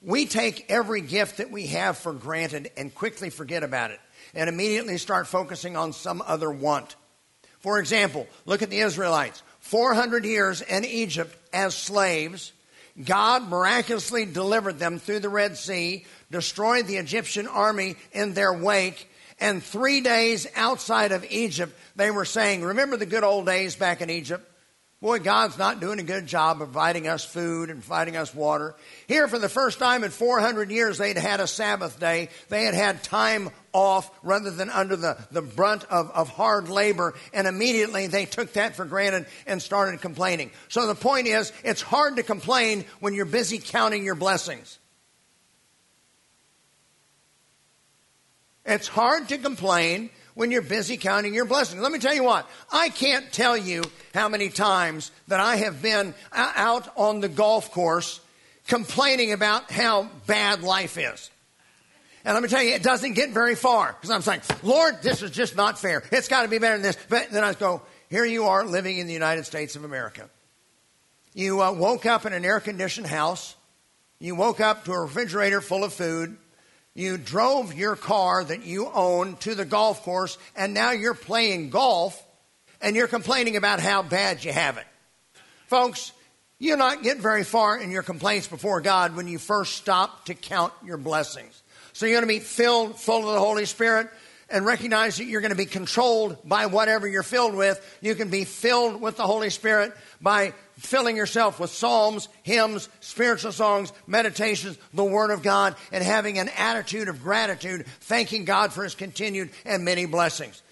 We 0.00 0.26
take 0.26 0.66
every 0.68 1.00
gift 1.00 1.38
that 1.38 1.50
we 1.50 1.66
have 1.68 1.98
for 1.98 2.12
granted 2.12 2.70
and 2.76 2.94
quickly 2.94 3.30
forget 3.30 3.64
about 3.64 3.90
it 3.90 3.98
and 4.32 4.48
immediately 4.48 4.98
start 4.98 5.26
focusing 5.26 5.76
on 5.76 5.92
some 5.92 6.22
other 6.24 6.52
want. 6.52 6.94
For 7.64 7.78
example, 7.78 8.26
look 8.44 8.60
at 8.60 8.68
the 8.68 8.80
Israelites. 8.80 9.42
400 9.60 10.26
years 10.26 10.60
in 10.60 10.84
Egypt 10.84 11.34
as 11.50 11.74
slaves. 11.74 12.52
God 13.02 13.48
miraculously 13.48 14.26
delivered 14.26 14.78
them 14.78 14.98
through 14.98 15.20
the 15.20 15.30
Red 15.30 15.56
Sea, 15.56 16.04
destroyed 16.30 16.86
the 16.86 16.98
Egyptian 16.98 17.46
army 17.46 17.96
in 18.12 18.34
their 18.34 18.52
wake, 18.52 19.10
and 19.40 19.62
three 19.62 20.02
days 20.02 20.46
outside 20.54 21.10
of 21.10 21.24
Egypt, 21.30 21.74
they 21.96 22.10
were 22.10 22.26
saying, 22.26 22.62
Remember 22.62 22.98
the 22.98 23.06
good 23.06 23.24
old 23.24 23.46
days 23.46 23.76
back 23.76 24.02
in 24.02 24.10
Egypt? 24.10 24.46
Boy, 25.04 25.18
God's 25.18 25.58
not 25.58 25.80
doing 25.80 25.98
a 26.00 26.02
good 26.02 26.26
job 26.26 26.62
of 26.62 26.68
providing 26.68 27.08
us 27.08 27.26
food 27.26 27.68
and 27.68 27.80
providing 27.80 28.16
us 28.16 28.34
water. 28.34 28.74
Here, 29.06 29.28
for 29.28 29.38
the 29.38 29.50
first 29.50 29.78
time 29.78 30.02
in 30.02 30.10
400 30.10 30.70
years, 30.70 30.96
they'd 30.96 31.18
had 31.18 31.40
a 31.40 31.46
Sabbath 31.46 32.00
day. 32.00 32.30
They 32.48 32.64
had 32.64 32.72
had 32.72 33.02
time 33.02 33.50
off 33.74 34.10
rather 34.22 34.50
than 34.50 34.70
under 34.70 34.96
the, 34.96 35.18
the 35.30 35.42
brunt 35.42 35.84
of, 35.90 36.10
of 36.12 36.30
hard 36.30 36.70
labor. 36.70 37.12
And 37.34 37.46
immediately 37.46 38.06
they 38.06 38.24
took 38.24 38.54
that 38.54 38.76
for 38.76 38.86
granted 38.86 39.26
and 39.46 39.60
started 39.60 40.00
complaining. 40.00 40.52
So 40.70 40.86
the 40.86 40.94
point 40.94 41.26
is, 41.26 41.52
it's 41.62 41.82
hard 41.82 42.16
to 42.16 42.22
complain 42.22 42.86
when 43.00 43.12
you're 43.12 43.26
busy 43.26 43.58
counting 43.58 44.06
your 44.06 44.14
blessings. 44.14 44.78
It's 48.64 48.88
hard 48.88 49.28
to 49.28 49.36
complain 49.36 50.08
when 50.34 50.50
you're 50.50 50.62
busy 50.62 50.96
counting 50.96 51.34
your 51.34 51.44
blessings. 51.44 51.80
Let 51.80 51.92
me 51.92 51.98
tell 51.98 52.14
you 52.14 52.24
what, 52.24 52.48
I 52.72 52.88
can't 52.88 53.32
tell 53.32 53.56
you 53.56 53.84
how 54.12 54.28
many 54.28 54.48
times 54.48 55.10
that 55.28 55.40
I 55.40 55.56
have 55.56 55.80
been 55.80 56.14
out 56.32 56.88
on 56.96 57.20
the 57.20 57.28
golf 57.28 57.70
course 57.70 58.20
complaining 58.66 59.32
about 59.32 59.70
how 59.70 60.08
bad 60.26 60.62
life 60.62 60.98
is. 60.98 61.30
And 62.24 62.32
let 62.32 62.42
me 62.42 62.48
tell 62.48 62.62
you, 62.62 62.74
it 62.74 62.82
doesn't 62.82 63.12
get 63.12 63.30
very 63.30 63.54
far 63.54 63.92
because 63.92 64.10
I'm 64.10 64.22
saying, 64.22 64.40
Lord, 64.62 65.02
this 65.02 65.22
is 65.22 65.30
just 65.30 65.56
not 65.56 65.78
fair. 65.78 66.02
It's 66.10 66.28
got 66.28 66.42
to 66.42 66.48
be 66.48 66.58
better 66.58 66.76
than 66.76 66.82
this. 66.82 66.96
But 67.08 67.30
then 67.30 67.44
I 67.44 67.52
go, 67.52 67.82
here 68.08 68.24
you 68.24 68.44
are 68.44 68.64
living 68.64 68.98
in 68.98 69.06
the 69.06 69.12
United 69.12 69.44
States 69.44 69.76
of 69.76 69.84
America. 69.84 70.30
You 71.34 71.62
uh, 71.62 71.72
woke 71.72 72.06
up 72.06 72.24
in 72.24 72.32
an 72.32 72.44
air 72.44 72.60
conditioned 72.60 73.08
house. 73.08 73.56
You 74.20 74.36
woke 74.36 74.60
up 74.60 74.86
to 74.86 74.92
a 74.92 75.00
refrigerator 75.02 75.60
full 75.60 75.84
of 75.84 75.92
food. 75.92 76.38
You 76.94 77.18
drove 77.18 77.74
your 77.74 77.96
car 77.96 78.44
that 78.44 78.64
you 78.64 78.88
own 78.92 79.36
to 79.38 79.54
the 79.54 79.64
golf 79.64 80.02
course, 80.02 80.38
and 80.54 80.74
now 80.74 80.92
you're 80.92 81.14
playing 81.14 81.70
golf, 81.70 82.22
and 82.80 82.94
you're 82.94 83.08
complaining 83.08 83.56
about 83.56 83.80
how 83.80 84.02
bad 84.02 84.44
you 84.44 84.52
have 84.52 84.78
it. 84.78 84.86
Folks, 85.66 86.12
you 86.58 86.76
not 86.76 87.02
get 87.02 87.18
very 87.18 87.42
far 87.42 87.76
in 87.76 87.90
your 87.90 88.04
complaints 88.04 88.46
before 88.46 88.80
God 88.80 89.16
when 89.16 89.26
you 89.26 89.38
first 89.38 89.74
stop 89.74 90.26
to 90.26 90.34
count 90.34 90.72
your 90.84 90.96
blessings. 90.96 91.62
So 91.94 92.06
you're 92.06 92.20
going 92.20 92.28
to 92.28 92.40
be 92.40 92.44
filled 92.44 92.98
full 92.98 93.28
of 93.28 93.34
the 93.34 93.40
Holy 93.40 93.66
Spirit 93.66 94.08
and 94.50 94.66
recognize 94.66 95.16
that 95.16 95.24
you're 95.24 95.40
going 95.40 95.50
to 95.50 95.56
be 95.56 95.66
controlled 95.66 96.38
by 96.44 96.66
whatever 96.66 97.06
you're 97.08 97.22
filled 97.22 97.54
with. 97.54 97.80
You 98.00 98.14
can 98.14 98.30
be 98.30 98.44
filled 98.44 99.00
with 99.00 99.16
the 99.16 99.26
Holy 99.26 99.50
Spirit 99.50 99.92
by 100.20 100.52
filling 100.78 101.16
yourself 101.16 101.60
with 101.60 101.70
psalms, 101.70 102.28
hymns, 102.42 102.88
spiritual 103.00 103.52
songs, 103.52 103.92
meditations, 104.06 104.78
the 104.92 105.04
Word 105.04 105.30
of 105.30 105.42
God, 105.42 105.76
and 105.92 106.02
having 106.02 106.38
an 106.38 106.50
attitude 106.56 107.08
of 107.08 107.22
gratitude, 107.22 107.86
thanking 108.00 108.44
God 108.44 108.72
for 108.72 108.84
His 108.84 108.94
continued 108.94 109.50
and 109.64 109.84
many 109.84 110.06
blessings. 110.06 110.62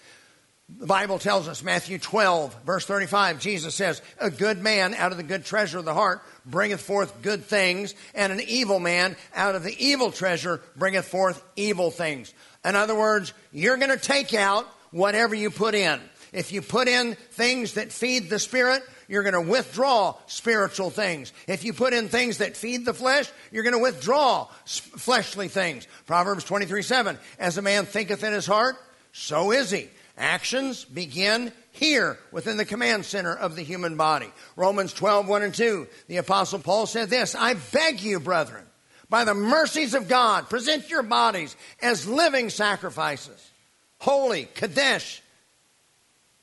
The 0.79 0.87
Bible 0.87 1.19
tells 1.19 1.47
us, 1.47 1.61
Matthew 1.61 1.99
12, 1.99 2.63
verse 2.63 2.85
35, 2.85 3.39
Jesus 3.39 3.75
says, 3.75 4.01
A 4.19 4.31
good 4.31 4.59
man 4.59 4.93
out 4.93 5.11
of 5.11 5.17
the 5.17 5.23
good 5.23 5.45
treasure 5.45 5.77
of 5.77 5.85
the 5.85 5.93
heart 5.93 6.21
bringeth 6.45 6.81
forth 6.81 7.21
good 7.21 7.43
things, 7.43 7.93
and 8.15 8.31
an 8.31 8.41
evil 8.47 8.79
man 8.79 9.15
out 9.35 9.55
of 9.55 9.63
the 9.63 9.75
evil 9.77 10.11
treasure 10.11 10.61
bringeth 10.75 11.05
forth 11.05 11.43
evil 11.55 11.91
things. 11.91 12.33
In 12.65 12.75
other 12.75 12.95
words, 12.95 13.33
you're 13.51 13.77
going 13.77 13.89
to 13.89 13.97
take 13.97 14.33
out 14.33 14.65
whatever 14.91 15.35
you 15.35 15.49
put 15.49 15.75
in. 15.75 15.99
If 16.31 16.51
you 16.51 16.61
put 16.61 16.87
in 16.87 17.13
things 17.31 17.73
that 17.73 17.91
feed 17.91 18.29
the 18.29 18.39
spirit, 18.39 18.81
you're 19.07 19.23
going 19.23 19.33
to 19.33 19.51
withdraw 19.51 20.15
spiritual 20.25 20.89
things. 20.89 21.31
If 21.47 21.63
you 21.63 21.73
put 21.73 21.93
in 21.93 22.07
things 22.07 22.39
that 22.39 22.57
feed 22.57 22.85
the 22.85 22.93
flesh, 22.93 23.29
you're 23.51 23.63
going 23.63 23.73
to 23.73 23.79
withdraw 23.79 24.47
fleshly 24.65 25.47
things. 25.47 25.87
Proverbs 26.07 26.43
23 26.43 26.81
7. 26.81 27.17
As 27.37 27.57
a 27.57 27.61
man 27.61 27.85
thinketh 27.85 28.23
in 28.23 28.33
his 28.33 28.47
heart, 28.47 28.75
so 29.11 29.51
is 29.51 29.69
he. 29.69 29.89
Actions 30.17 30.85
begin 30.85 31.51
here 31.71 32.19
within 32.31 32.57
the 32.57 32.65
command 32.65 33.05
center 33.05 33.35
of 33.35 33.55
the 33.55 33.63
human 33.63 33.97
body. 33.97 34.31
Romans 34.55 34.93
12 34.93 35.27
1 35.27 35.43
and 35.43 35.53
2. 35.53 35.87
The 36.07 36.17
Apostle 36.17 36.59
Paul 36.59 36.85
said 36.85 37.09
this 37.09 37.35
I 37.35 37.55
beg 37.71 38.01
you, 38.01 38.19
brethren, 38.19 38.65
by 39.13 39.25
the 39.25 39.35
mercies 39.35 39.93
of 39.93 40.07
God, 40.07 40.49
present 40.49 40.89
your 40.89 41.03
bodies 41.03 41.55
as 41.83 42.07
living 42.07 42.49
sacrifices, 42.49 43.51
holy, 43.99 44.47
kadosh, 44.55 45.19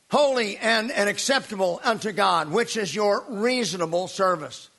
holy 0.09 0.57
and, 0.57 0.93
and 0.93 1.09
acceptable 1.09 1.81
unto 1.83 2.13
God, 2.13 2.53
which 2.53 2.77
is 2.77 2.95
your 2.95 3.25
reasonable 3.29 4.07
service. 4.07 4.71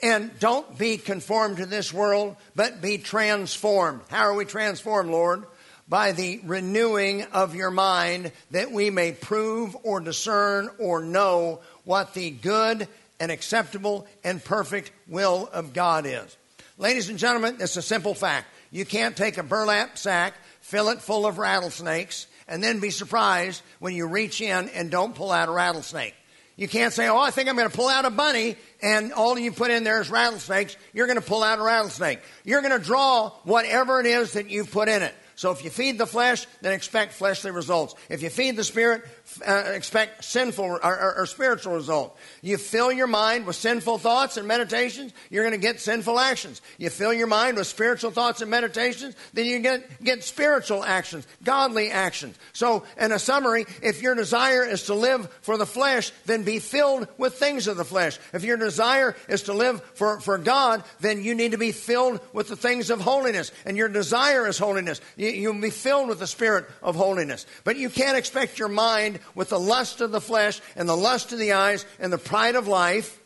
And 0.00 0.30
don't 0.38 0.78
be 0.78 0.96
conformed 0.96 1.56
to 1.56 1.66
this 1.66 1.92
world, 1.92 2.36
but 2.54 2.80
be 2.80 2.98
transformed. 2.98 4.02
How 4.10 4.26
are 4.26 4.34
we 4.34 4.44
transformed, 4.44 5.10
Lord? 5.10 5.42
By 5.88 6.12
the 6.12 6.40
renewing 6.44 7.24
of 7.32 7.56
your 7.56 7.72
mind 7.72 8.30
that 8.52 8.70
we 8.70 8.90
may 8.90 9.10
prove 9.10 9.76
or 9.82 9.98
discern 9.98 10.70
or 10.78 11.02
know 11.02 11.62
what 11.82 12.14
the 12.14 12.30
good 12.30 12.86
and 13.18 13.32
acceptable 13.32 14.06
and 14.22 14.42
perfect 14.44 14.92
will 15.08 15.50
of 15.52 15.72
God 15.72 16.06
is. 16.06 16.36
Ladies 16.80 17.10
and 17.10 17.18
gentlemen, 17.18 17.58
it's 17.60 17.76
a 17.76 17.82
simple 17.82 18.14
fact. 18.14 18.46
You 18.70 18.86
can't 18.86 19.14
take 19.14 19.36
a 19.36 19.42
burlap 19.42 19.98
sack, 19.98 20.32
fill 20.62 20.88
it 20.88 21.02
full 21.02 21.26
of 21.26 21.36
rattlesnakes, 21.36 22.26
and 22.48 22.64
then 22.64 22.80
be 22.80 22.88
surprised 22.88 23.60
when 23.80 23.94
you 23.94 24.06
reach 24.06 24.40
in 24.40 24.70
and 24.70 24.90
don't 24.90 25.14
pull 25.14 25.30
out 25.30 25.50
a 25.50 25.52
rattlesnake. 25.52 26.14
You 26.56 26.68
can't 26.68 26.94
say, 26.94 27.06
oh, 27.06 27.18
I 27.18 27.32
think 27.32 27.50
I'm 27.50 27.56
going 27.56 27.68
to 27.68 27.76
pull 27.76 27.90
out 27.90 28.06
a 28.06 28.10
bunny, 28.10 28.56
and 28.80 29.12
all 29.12 29.38
you 29.38 29.52
put 29.52 29.70
in 29.70 29.84
there 29.84 30.00
is 30.00 30.08
rattlesnakes. 30.08 30.74
You're 30.94 31.06
going 31.06 31.20
to 31.20 31.24
pull 31.24 31.42
out 31.42 31.58
a 31.58 31.62
rattlesnake. 31.62 32.20
You're 32.44 32.62
going 32.62 32.78
to 32.78 32.82
draw 32.82 33.28
whatever 33.44 34.00
it 34.00 34.06
is 34.06 34.32
that 34.32 34.48
you 34.48 34.64
put 34.64 34.88
in 34.88 35.02
it. 35.02 35.14
So 35.34 35.50
if 35.50 35.62
you 35.64 35.68
feed 35.68 35.98
the 35.98 36.06
flesh, 36.06 36.46
then 36.62 36.72
expect 36.72 37.12
fleshly 37.12 37.50
results. 37.50 37.94
If 38.08 38.22
you 38.22 38.30
feed 38.30 38.56
the 38.56 38.64
spirit, 38.64 39.04
uh, 39.46 39.72
expect 39.74 40.24
sinful 40.24 40.64
or, 40.64 40.84
or, 40.84 41.14
or, 41.18 41.26
spiritual 41.26 41.74
result. 41.74 42.18
You 42.42 42.56
fill 42.56 42.92
your 42.92 43.06
mind 43.06 43.46
with 43.46 43.56
sinful 43.56 43.98
thoughts 43.98 44.36
and 44.36 44.46
meditations, 44.46 45.12
you're 45.30 45.44
going 45.44 45.58
to 45.58 45.66
get 45.66 45.80
sinful 45.80 46.18
actions. 46.18 46.60
You 46.78 46.90
fill 46.90 47.12
your 47.12 47.26
mind 47.26 47.56
with 47.56 47.66
spiritual 47.66 48.10
thoughts 48.10 48.40
and 48.40 48.50
meditations, 48.50 49.14
then 49.32 49.46
you 49.46 49.60
get, 49.60 50.02
get 50.02 50.24
spiritual 50.24 50.84
actions, 50.84 51.26
godly 51.44 51.90
actions. 51.90 52.36
So, 52.52 52.84
in 52.98 53.12
a 53.12 53.18
summary, 53.18 53.66
if 53.82 54.02
your 54.02 54.14
desire 54.14 54.64
is 54.64 54.84
to 54.84 54.94
live 54.94 55.30
for 55.42 55.56
the 55.56 55.66
flesh, 55.66 56.12
then 56.26 56.42
be 56.42 56.58
filled 56.58 57.08
with 57.16 57.34
things 57.34 57.66
of 57.66 57.76
the 57.76 57.84
flesh. 57.84 58.18
If 58.32 58.44
your 58.44 58.56
desire 58.56 59.16
is 59.28 59.42
to 59.44 59.52
live 59.52 59.82
for, 59.94 60.20
for 60.20 60.38
God, 60.38 60.84
then 61.00 61.22
you 61.22 61.34
need 61.34 61.52
to 61.52 61.58
be 61.58 61.72
filled 61.72 62.20
with 62.32 62.48
the 62.48 62.56
things 62.56 62.90
of 62.90 63.00
holiness. 63.00 63.52
And 63.64 63.76
your 63.76 63.88
desire 63.88 64.46
is 64.46 64.58
holiness. 64.58 65.00
You, 65.16 65.28
you'll 65.28 65.60
be 65.60 65.70
filled 65.70 66.08
with 66.08 66.18
the 66.18 66.26
spirit 66.26 66.66
of 66.82 66.96
holiness. 66.96 67.46
But 67.64 67.76
you 67.76 67.90
can't 67.90 68.16
expect 68.16 68.58
your 68.58 68.68
mind 68.68 69.19
with 69.34 69.50
the 69.50 69.60
lust 69.60 70.00
of 70.00 70.12
the 70.12 70.20
flesh 70.20 70.60
and 70.76 70.88
the 70.88 70.96
lust 70.96 71.32
of 71.32 71.38
the 71.38 71.52
eyes 71.52 71.84
and 71.98 72.12
the 72.12 72.18
pride 72.18 72.54
of 72.54 72.68
life 72.68 73.20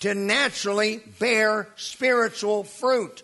to 0.00 0.14
naturally 0.14 1.00
bear 1.18 1.68
spiritual 1.76 2.64
fruit. 2.64 3.22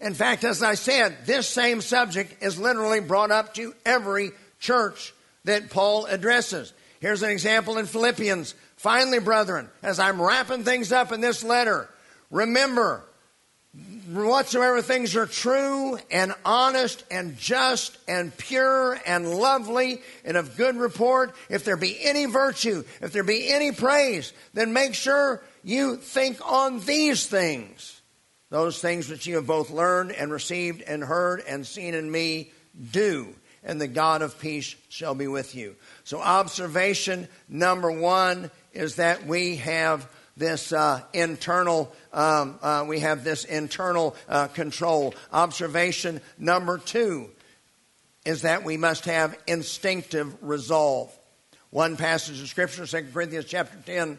In 0.00 0.14
fact, 0.14 0.44
as 0.44 0.62
I 0.62 0.74
said, 0.74 1.16
this 1.26 1.48
same 1.48 1.80
subject 1.80 2.42
is 2.42 2.58
literally 2.58 3.00
brought 3.00 3.30
up 3.30 3.54
to 3.54 3.74
every 3.86 4.32
church 4.58 5.14
that 5.44 5.70
Paul 5.70 6.06
addresses. 6.06 6.72
Here's 7.00 7.22
an 7.22 7.30
example 7.30 7.78
in 7.78 7.86
Philippians. 7.86 8.54
Finally, 8.76 9.20
brethren, 9.20 9.68
as 9.82 9.98
I'm 9.98 10.20
wrapping 10.20 10.64
things 10.64 10.92
up 10.92 11.12
in 11.12 11.20
this 11.20 11.44
letter, 11.44 11.88
remember 12.30 13.04
whatsoever 14.12 14.82
things 14.82 15.16
are 15.16 15.26
true 15.26 15.98
and 16.10 16.34
honest 16.44 17.04
and 17.10 17.36
just 17.38 17.96
and 18.06 18.36
pure 18.36 18.98
and 19.06 19.34
lovely 19.34 20.00
and 20.24 20.36
of 20.36 20.56
good 20.56 20.76
report, 20.76 21.34
if 21.48 21.64
there 21.64 21.76
be 21.76 21.98
any 22.02 22.26
virtue, 22.26 22.84
if 23.00 23.12
there 23.12 23.24
be 23.24 23.52
any 23.52 23.72
praise, 23.72 24.32
then 24.52 24.72
make 24.72 24.94
sure 24.94 25.42
you 25.62 25.96
think 25.96 26.38
on 26.48 26.80
these 26.80 27.26
things. 27.26 28.00
Those 28.50 28.78
things 28.78 29.08
which 29.08 29.26
you 29.26 29.36
have 29.36 29.46
both 29.46 29.70
learned 29.70 30.12
and 30.12 30.30
received 30.30 30.82
and 30.82 31.02
heard 31.02 31.42
and 31.48 31.66
seen 31.66 31.94
in 31.94 32.08
me, 32.08 32.52
do, 32.92 33.34
and 33.64 33.80
the 33.80 33.88
God 33.88 34.22
of 34.22 34.38
peace 34.38 34.76
shall 34.88 35.14
be 35.14 35.26
with 35.26 35.56
you. 35.56 35.74
So, 36.04 36.20
observation 36.20 37.26
number 37.48 37.90
one 37.90 38.50
is 38.72 38.96
that 38.96 39.26
we 39.26 39.56
have 39.56 40.08
this 40.36 40.72
uh, 40.72 41.00
internal 41.12 41.92
um, 42.12 42.58
uh, 42.62 42.84
we 42.86 43.00
have 43.00 43.24
this 43.24 43.44
internal 43.44 44.16
uh, 44.28 44.48
control. 44.48 45.14
Observation 45.32 46.20
number 46.38 46.78
two 46.78 47.30
is 48.24 48.42
that 48.42 48.64
we 48.64 48.76
must 48.76 49.04
have 49.04 49.36
instinctive 49.46 50.34
resolve. 50.42 51.16
One 51.70 51.96
passage 51.96 52.40
of 52.40 52.48
scripture 52.48 52.86
2 52.86 53.08
corinthians 53.12 53.46
chapter 53.46 53.76
10 53.84 54.18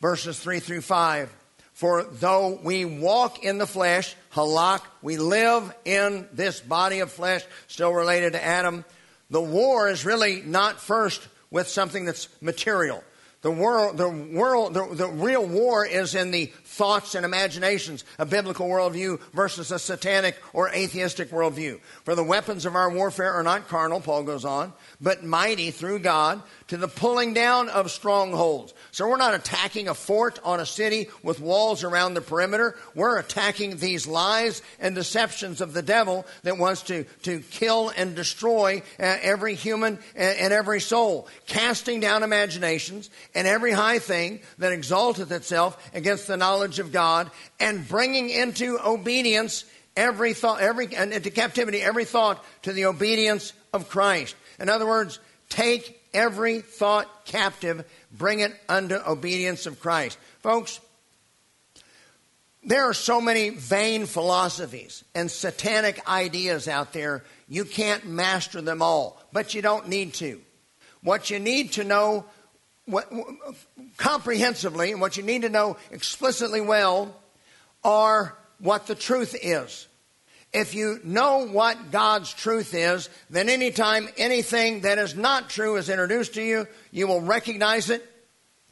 verses 0.00 0.38
3 0.38 0.60
through 0.60 0.80
5 0.80 1.34
for 1.72 2.04
though 2.04 2.58
we 2.62 2.86
walk 2.86 3.44
in 3.44 3.58
the 3.58 3.66
flesh 3.66 4.14
halak 4.32 4.80
we 5.02 5.18
live 5.18 5.74
in 5.84 6.26
this 6.32 6.60
body 6.60 7.00
of 7.00 7.12
flesh 7.12 7.44
still 7.66 7.92
related 7.92 8.32
to 8.32 8.42
adam 8.42 8.84
the 9.28 9.40
war 9.40 9.88
is 9.88 10.06
really 10.06 10.40
not 10.42 10.80
first 10.80 11.26
with 11.50 11.68
something 11.68 12.04
that's 12.06 12.28
material 12.40 13.02
the 13.46 13.52
world, 13.52 13.96
the 13.96 14.08
world, 14.08 14.74
the, 14.74 14.84
the 14.92 15.06
real 15.06 15.46
war 15.46 15.86
is 15.86 16.16
in 16.16 16.32
the 16.32 16.46
thoughts 16.64 17.14
and 17.14 17.24
imaginations, 17.24 18.04
a 18.18 18.26
biblical 18.26 18.66
worldview 18.66 19.20
versus 19.34 19.70
a 19.70 19.78
satanic 19.78 20.36
or 20.52 20.68
atheistic 20.70 21.30
worldview. 21.30 21.78
For 22.02 22.16
the 22.16 22.24
weapons 22.24 22.66
of 22.66 22.74
our 22.74 22.90
warfare 22.90 23.32
are 23.34 23.44
not 23.44 23.68
carnal, 23.68 24.00
Paul 24.00 24.24
goes 24.24 24.44
on, 24.44 24.72
but 25.00 25.22
mighty 25.22 25.70
through 25.70 26.00
God 26.00 26.42
to 26.68 26.76
the 26.76 26.88
pulling 26.88 27.32
down 27.32 27.68
of 27.68 27.90
strongholds. 27.90 28.74
So 28.90 29.08
we're 29.08 29.16
not 29.16 29.34
attacking 29.34 29.88
a 29.88 29.94
fort 29.94 30.40
on 30.42 30.58
a 30.58 30.66
city 30.66 31.08
with 31.22 31.40
walls 31.40 31.84
around 31.84 32.14
the 32.14 32.20
perimeter. 32.20 32.76
We're 32.94 33.18
attacking 33.18 33.76
these 33.76 34.06
lies 34.06 34.62
and 34.80 34.94
deceptions 34.94 35.60
of 35.60 35.72
the 35.72 35.82
devil 35.82 36.26
that 36.42 36.58
wants 36.58 36.82
to, 36.84 37.04
to 37.22 37.40
kill 37.40 37.92
and 37.96 38.16
destroy 38.16 38.82
uh, 38.98 39.18
every 39.22 39.54
human 39.54 39.98
and, 40.16 40.38
and 40.38 40.52
every 40.52 40.80
soul, 40.80 41.28
casting 41.46 42.00
down 42.00 42.22
imaginations 42.22 43.10
and 43.34 43.46
every 43.46 43.72
high 43.72 43.98
thing 43.98 44.40
that 44.58 44.72
exalteth 44.72 45.30
itself 45.30 45.90
against 45.94 46.26
the 46.26 46.36
knowledge 46.36 46.78
of 46.78 46.92
God 46.92 47.30
and 47.60 47.86
bringing 47.86 48.28
into 48.30 48.78
obedience 48.84 49.64
every 49.96 50.34
thought, 50.34 50.60
every, 50.60 50.94
and 50.94 51.12
into 51.12 51.30
captivity 51.30 51.80
every 51.80 52.04
thought 52.04 52.44
to 52.62 52.72
the 52.72 52.86
obedience 52.86 53.52
of 53.72 53.88
Christ. 53.88 54.34
In 54.58 54.68
other 54.68 54.86
words, 54.86 55.18
take 55.48 56.05
every 56.16 56.60
thought 56.60 57.26
captive, 57.26 57.84
bring 58.10 58.40
it 58.40 58.52
under 58.68 59.06
obedience 59.06 59.66
of 59.66 59.78
Christ. 59.78 60.18
Folks, 60.40 60.80
there 62.64 62.88
are 62.88 62.94
so 62.94 63.20
many 63.20 63.50
vain 63.50 64.06
philosophies 64.06 65.04
and 65.14 65.30
satanic 65.30 66.08
ideas 66.08 66.66
out 66.66 66.92
there, 66.92 67.22
you 67.48 67.64
can't 67.64 68.06
master 68.06 68.60
them 68.60 68.82
all, 68.82 69.22
but 69.32 69.54
you 69.54 69.62
don't 69.62 69.88
need 69.88 70.14
to. 70.14 70.40
What 71.02 71.30
you 71.30 71.38
need 71.38 71.72
to 71.72 71.84
know 71.84 72.24
what, 72.86 73.12
comprehensively 73.98 74.92
and 74.92 75.00
what 75.00 75.16
you 75.16 75.22
need 75.22 75.42
to 75.42 75.48
know 75.48 75.76
explicitly 75.90 76.60
well 76.60 77.14
are 77.84 78.36
what 78.58 78.86
the 78.86 78.94
truth 78.94 79.36
is 79.40 79.86
if 80.52 80.74
you 80.74 81.00
know 81.04 81.46
what 81.46 81.90
God's 81.90 82.32
truth 82.32 82.72
is, 82.74 83.08
then 83.28 83.48
anytime 83.48 84.08
anything 84.16 84.82
that 84.82 84.98
is 84.98 85.14
not 85.14 85.50
true 85.50 85.76
is 85.76 85.88
introduced 85.88 86.34
to 86.34 86.42
you, 86.42 86.66
you 86.90 87.06
will 87.06 87.20
recognize 87.20 87.90
it 87.90 88.08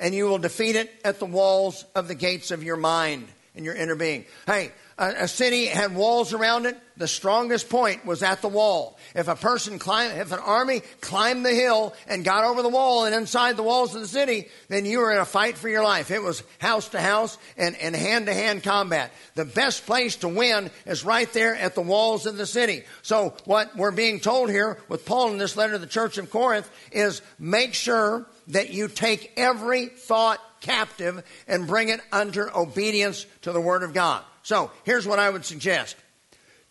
and 0.01 0.15
you 0.15 0.25
will 0.25 0.39
defeat 0.39 0.77
it 0.77 0.91
at 1.05 1.19
the 1.19 1.27
walls 1.27 1.85
of 1.95 2.09
the 2.09 2.15
gates 2.15 2.51
of 2.51 2.63
your 2.63 2.77
mind 2.77 3.27
and 3.55 3.65
your 3.65 3.75
inner 3.75 3.95
being. 3.95 4.25
Hey, 4.47 4.73
a, 4.99 5.15
a, 5.21 5.29
city 5.29 5.67
had 5.67 5.95
walls 5.95 6.33
around 6.33 6.67
it. 6.67 6.77
The 6.97 7.09
strongest 7.09 7.69
point 7.69 8.07
was 8.07 8.23
at 8.23 8.41
the 8.43 8.49
wall. 8.49 8.97
If 9.17 9.27
a 9.27 9.35
person 9.35 9.81
climbed, 9.81 10.19
if 10.19 10.31
an 10.31 10.39
army 10.39 10.83
climbed 11.01 11.45
the 11.45 11.53
hill 11.55 11.95
and 12.07 12.25
got 12.25 12.45
over 12.45 12.63
the 12.63 12.69
wall 12.69 13.05
and 13.05 13.15
inside 13.15 13.57
the 13.57 13.65
walls 13.65 13.95
of 13.95 14.01
the 14.01 14.09
city, 14.09 14.49
then 14.69 14.87
you 14.87 14.99
were 14.99 15.11
in 15.11 15.19
a 15.19 15.25
fight 15.25 15.59
for 15.59 15.69
your 15.69 15.83
life. 15.83 16.13
It 16.13 16.23
was 16.23 16.45
house 16.59 16.89
to 16.91 17.01
house 17.01 17.37
and, 17.57 17.77
and 17.77 17.97
hand 17.97 18.27
to 18.27 18.35
hand 18.35 18.63
combat. 18.63 19.11
The 19.35 19.45
best 19.45 19.87
place 19.87 20.17
to 20.17 20.29
win 20.29 20.71
is 20.87 21.05
right 21.05 21.33
there 21.33 21.57
at 21.57 21.75
the 21.75 21.83
walls 21.83 22.27
of 22.27 22.37
the 22.37 22.47
city. 22.47 22.85
So 23.03 23.35
what 23.45 23.77
we're 23.77 23.91
being 23.91 24.21
told 24.21 24.51
here 24.51 24.79
with 24.89 25.05
Paul 25.05 25.33
in 25.33 25.39
this 25.39 25.57
letter 25.57 25.73
to 25.73 25.79
the 25.79 25.87
church 25.87 26.19
of 26.19 26.31
Corinth 26.31 26.71
is 26.93 27.21
make 27.39 27.75
sure 27.75 28.27
that 28.49 28.71
you 28.71 28.87
take 28.87 29.33
every 29.37 29.87
thought 29.87 30.41
captive 30.61 31.25
and 31.49 31.67
bring 31.67 31.89
it 31.89 32.01
under 32.13 32.57
obedience 32.57 33.27
to 33.43 33.53
the 33.53 33.61
Word 33.61 33.83
of 33.83 33.93
God. 33.93 34.25
So 34.45 34.71
here's 34.85 35.07
what 35.07 35.19
I 35.19 35.29
would 35.29 35.45
suggest. 35.45 35.97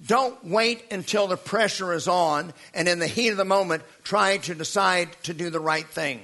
Don't 0.06 0.46
wait 0.46 0.86
until 0.92 1.28
the 1.28 1.38
pressure 1.38 1.94
is 1.94 2.08
on 2.08 2.54
and 2.74 2.88
in 2.88 3.00
the 3.00 3.08
heat 3.08 3.30
of 3.30 3.38
the 3.38 3.46
moment 3.46 3.84
try 4.04 4.38
to 4.38 4.56
decide 4.56 5.10
to 5.24 5.34
do 5.34 5.50
the 5.50 5.60
right 5.60 5.88
thing. 5.88 6.22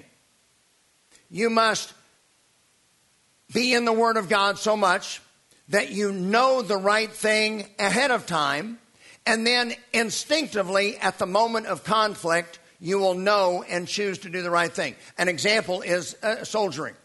You 1.29 1.49
must 1.49 1.93
be 3.53 3.73
in 3.73 3.85
the 3.85 3.93
Word 3.93 4.17
of 4.17 4.29
God 4.29 4.59
so 4.59 4.77
much 4.77 5.21
that 5.69 5.91
you 5.91 6.11
know 6.11 6.61
the 6.61 6.77
right 6.77 7.11
thing 7.11 7.67
ahead 7.77 8.11
of 8.11 8.25
time, 8.25 8.79
and 9.25 9.45
then 9.45 9.73
instinctively 9.93 10.97
at 10.97 11.19
the 11.19 11.27
moment 11.27 11.67
of 11.67 11.83
conflict, 11.83 12.59
you 12.79 12.97
will 12.97 13.13
know 13.13 13.63
and 13.67 13.87
choose 13.87 14.19
to 14.19 14.29
do 14.29 14.41
the 14.41 14.49
right 14.49 14.71
thing. 14.71 14.95
An 15.17 15.27
example 15.27 15.81
is 15.81 16.15
uh, 16.23 16.43
soldiering. 16.43 16.95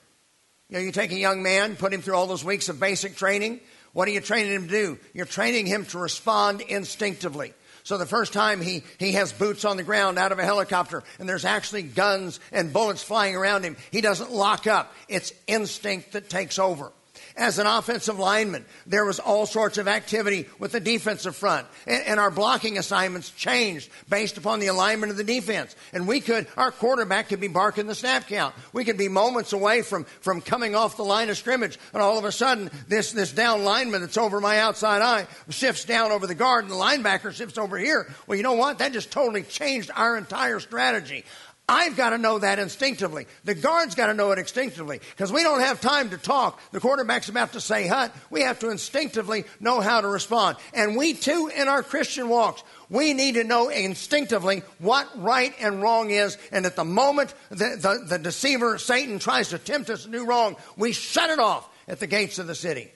You 0.68 0.78
know, 0.78 0.82
you 0.82 0.92
take 0.92 1.12
a 1.12 1.18
young 1.18 1.42
man, 1.42 1.76
put 1.76 1.92
him 1.92 2.00
through 2.00 2.14
all 2.14 2.26
those 2.26 2.44
weeks 2.44 2.70
of 2.70 2.80
basic 2.80 3.16
training, 3.16 3.60
what 3.94 4.06
are 4.06 4.10
you 4.10 4.20
training 4.20 4.52
him 4.52 4.68
to 4.68 4.70
do? 4.70 4.98
You're 5.14 5.24
training 5.24 5.66
him 5.66 5.86
to 5.86 5.98
respond 5.98 6.60
instinctively. 6.60 7.54
So 7.84 7.96
the 7.96 8.06
first 8.06 8.32
time 8.32 8.60
he, 8.60 8.82
he 8.98 9.12
has 9.12 9.32
boots 9.32 9.64
on 9.64 9.76
the 9.76 9.82
ground 9.82 10.18
out 10.18 10.32
of 10.32 10.38
a 10.38 10.44
helicopter 10.44 11.02
and 11.18 11.28
there's 11.28 11.44
actually 11.44 11.82
guns 11.82 12.40
and 12.50 12.72
bullets 12.72 13.02
flying 13.02 13.36
around 13.36 13.62
him, 13.62 13.76
he 13.90 14.00
doesn't 14.00 14.32
lock 14.32 14.66
up. 14.66 14.92
It's 15.08 15.32
instinct 15.46 16.12
that 16.12 16.28
takes 16.28 16.58
over. 16.58 16.92
As 17.36 17.58
an 17.58 17.66
offensive 17.66 18.20
lineman, 18.20 18.64
there 18.86 19.04
was 19.04 19.18
all 19.18 19.44
sorts 19.44 19.76
of 19.76 19.88
activity 19.88 20.46
with 20.60 20.70
the 20.70 20.78
defensive 20.78 21.34
front. 21.34 21.66
And, 21.84 22.04
and, 22.06 22.20
our 22.20 22.30
blocking 22.30 22.78
assignments 22.78 23.30
changed 23.30 23.90
based 24.08 24.38
upon 24.38 24.60
the 24.60 24.68
alignment 24.68 25.10
of 25.10 25.16
the 25.16 25.24
defense. 25.24 25.74
And 25.92 26.06
we 26.06 26.20
could, 26.20 26.46
our 26.56 26.70
quarterback 26.70 27.30
could 27.30 27.40
be 27.40 27.48
barking 27.48 27.88
the 27.88 27.94
snap 27.96 28.28
count. 28.28 28.54
We 28.72 28.84
could 28.84 28.96
be 28.96 29.08
moments 29.08 29.52
away 29.52 29.82
from, 29.82 30.04
from 30.04 30.42
coming 30.42 30.76
off 30.76 30.96
the 30.96 31.02
line 31.02 31.28
of 31.28 31.36
scrimmage. 31.36 31.76
And 31.92 32.00
all 32.00 32.18
of 32.18 32.24
a 32.24 32.30
sudden, 32.30 32.70
this, 32.86 33.10
this 33.10 33.32
down 33.32 33.64
lineman 33.64 34.02
that's 34.02 34.16
over 34.16 34.40
my 34.40 34.60
outside 34.60 35.02
eye 35.02 35.26
shifts 35.48 35.84
down 35.84 36.12
over 36.12 36.28
the 36.28 36.36
guard 36.36 36.64
and 36.64 36.72
the 36.72 36.76
linebacker 36.76 37.32
shifts 37.32 37.58
over 37.58 37.76
here. 37.76 38.06
Well, 38.28 38.36
you 38.36 38.44
know 38.44 38.52
what? 38.52 38.78
That 38.78 38.92
just 38.92 39.10
totally 39.10 39.42
changed 39.42 39.90
our 39.92 40.16
entire 40.16 40.60
strategy. 40.60 41.24
I've 41.66 41.96
got 41.96 42.10
to 42.10 42.18
know 42.18 42.38
that 42.38 42.58
instinctively. 42.58 43.26
The 43.44 43.54
guard's 43.54 43.94
got 43.94 44.08
to 44.08 44.14
know 44.14 44.32
it 44.32 44.38
instinctively 44.38 45.00
because 45.10 45.32
we 45.32 45.42
don't 45.42 45.60
have 45.60 45.80
time 45.80 46.10
to 46.10 46.18
talk. 46.18 46.60
The 46.72 46.80
quarterback's 46.80 47.30
about 47.30 47.54
to 47.54 47.60
say 47.60 47.86
hut. 47.86 48.14
We 48.28 48.42
have 48.42 48.58
to 48.58 48.68
instinctively 48.68 49.44
know 49.60 49.80
how 49.80 50.02
to 50.02 50.08
respond. 50.08 50.58
And 50.74 50.94
we 50.94 51.14
too, 51.14 51.50
in 51.56 51.68
our 51.68 51.82
Christian 51.82 52.28
walks, 52.28 52.62
we 52.90 53.14
need 53.14 53.36
to 53.36 53.44
know 53.44 53.70
instinctively 53.70 54.62
what 54.78 55.08
right 55.16 55.54
and 55.58 55.80
wrong 55.80 56.10
is. 56.10 56.36
And 56.52 56.66
at 56.66 56.76
the 56.76 56.84
moment 56.84 57.32
the, 57.48 57.56
the, 57.56 58.04
the 58.08 58.18
deceiver, 58.18 58.76
Satan, 58.76 59.18
tries 59.18 59.48
to 59.48 59.58
tempt 59.58 59.88
us 59.88 60.04
to 60.04 60.10
do 60.10 60.26
wrong, 60.26 60.56
we 60.76 60.92
shut 60.92 61.30
it 61.30 61.38
off 61.38 61.66
at 61.88 61.98
the 61.98 62.06
gates 62.06 62.38
of 62.38 62.46
the 62.46 62.54
city. 62.54 62.92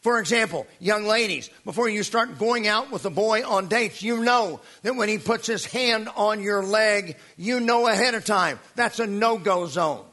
For 0.00 0.18
example, 0.18 0.66
young 0.78 1.04
ladies, 1.04 1.50
before 1.64 1.88
you 1.88 2.02
start 2.02 2.38
going 2.38 2.66
out 2.66 2.90
with 2.90 3.04
a 3.04 3.10
boy 3.10 3.46
on 3.46 3.68
dates, 3.68 4.02
you 4.02 4.24
know 4.24 4.60
that 4.82 4.96
when 4.96 5.10
he 5.10 5.18
puts 5.18 5.46
his 5.46 5.66
hand 5.66 6.08
on 6.16 6.42
your 6.42 6.62
leg, 6.62 7.16
you 7.36 7.60
know 7.60 7.86
ahead 7.86 8.14
of 8.14 8.24
time 8.24 8.58
that's 8.76 8.98
a 8.98 9.06
no 9.06 9.36
go 9.36 9.66
zone. 9.66 10.04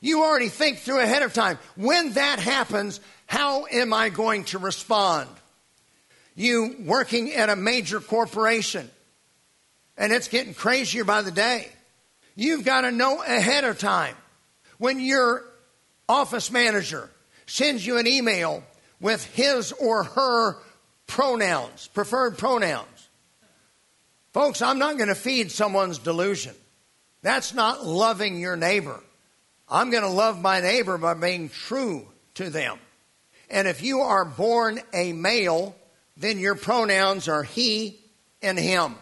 You 0.00 0.24
already 0.24 0.48
think 0.48 0.78
through 0.78 0.98
ahead 0.98 1.22
of 1.22 1.32
time. 1.32 1.60
When 1.76 2.14
that 2.14 2.40
happens, 2.40 3.00
how 3.26 3.66
am 3.66 3.92
I 3.92 4.08
going 4.08 4.42
to 4.46 4.58
respond? 4.58 5.28
You 6.34 6.74
working 6.80 7.32
at 7.32 7.48
a 7.48 7.54
major 7.54 8.00
corporation, 8.00 8.90
and 9.96 10.12
it's 10.12 10.26
getting 10.26 10.54
crazier 10.54 11.04
by 11.04 11.22
the 11.22 11.30
day. 11.30 11.68
You've 12.34 12.64
got 12.64 12.80
to 12.80 12.90
know 12.90 13.22
ahead 13.22 13.62
of 13.62 13.78
time. 13.78 14.16
When 14.78 14.98
your 14.98 15.44
office 16.08 16.50
manager 16.50 17.08
sends 17.46 17.86
you 17.86 17.98
an 17.98 18.08
email 18.08 18.64
with 19.02 19.26
his 19.34 19.72
or 19.72 20.04
her 20.04 20.56
pronouns, 21.06 21.88
preferred 21.88 22.38
pronouns. 22.38 22.86
Folks, 24.32 24.62
I'm 24.62 24.78
not 24.78 24.96
going 24.96 25.10
to 25.10 25.14
feed 25.14 25.50
someone's 25.50 25.98
delusion. 25.98 26.54
That's 27.20 27.52
not 27.52 27.84
loving 27.84 28.40
your 28.40 28.56
neighbor. 28.56 28.98
I'm 29.68 29.90
going 29.90 30.04
to 30.04 30.08
love 30.08 30.40
my 30.40 30.60
neighbor 30.60 30.96
by 30.96 31.12
being 31.14 31.50
true 31.50 32.06
to 32.34 32.48
them. 32.48 32.78
And 33.50 33.68
if 33.68 33.82
you 33.82 34.00
are 34.00 34.24
born 34.24 34.80
a 34.94 35.12
male, 35.12 35.76
then 36.16 36.38
your 36.38 36.54
pronouns 36.54 37.28
are 37.28 37.42
he 37.42 37.98
and 38.40 38.58
him. 38.58 38.94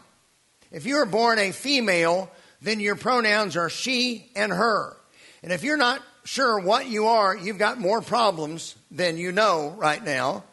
If 0.73 0.87
you 0.87 0.97
are 0.97 1.07
born 1.07 1.39
a 1.39 1.53
female, 1.53 2.31
then 2.61 2.81
your 2.81 2.97
pronouns 2.97 3.57
are 3.57 3.71
she 3.71 4.31
and 4.35 4.53
her. 4.53 4.97
And 5.43 5.53
if 5.53 5.63
you're 5.63 5.77
not 5.77 6.03
sure 6.31 6.61
what 6.61 6.87
you 6.87 7.07
are, 7.07 7.37
you've 7.37 7.59
got 7.59 7.81
more 7.81 8.01
problems 8.01 8.77
than 8.93 9.17
you 9.17 9.33
know 9.33 9.75
right 9.77 10.03
now. 10.03 10.45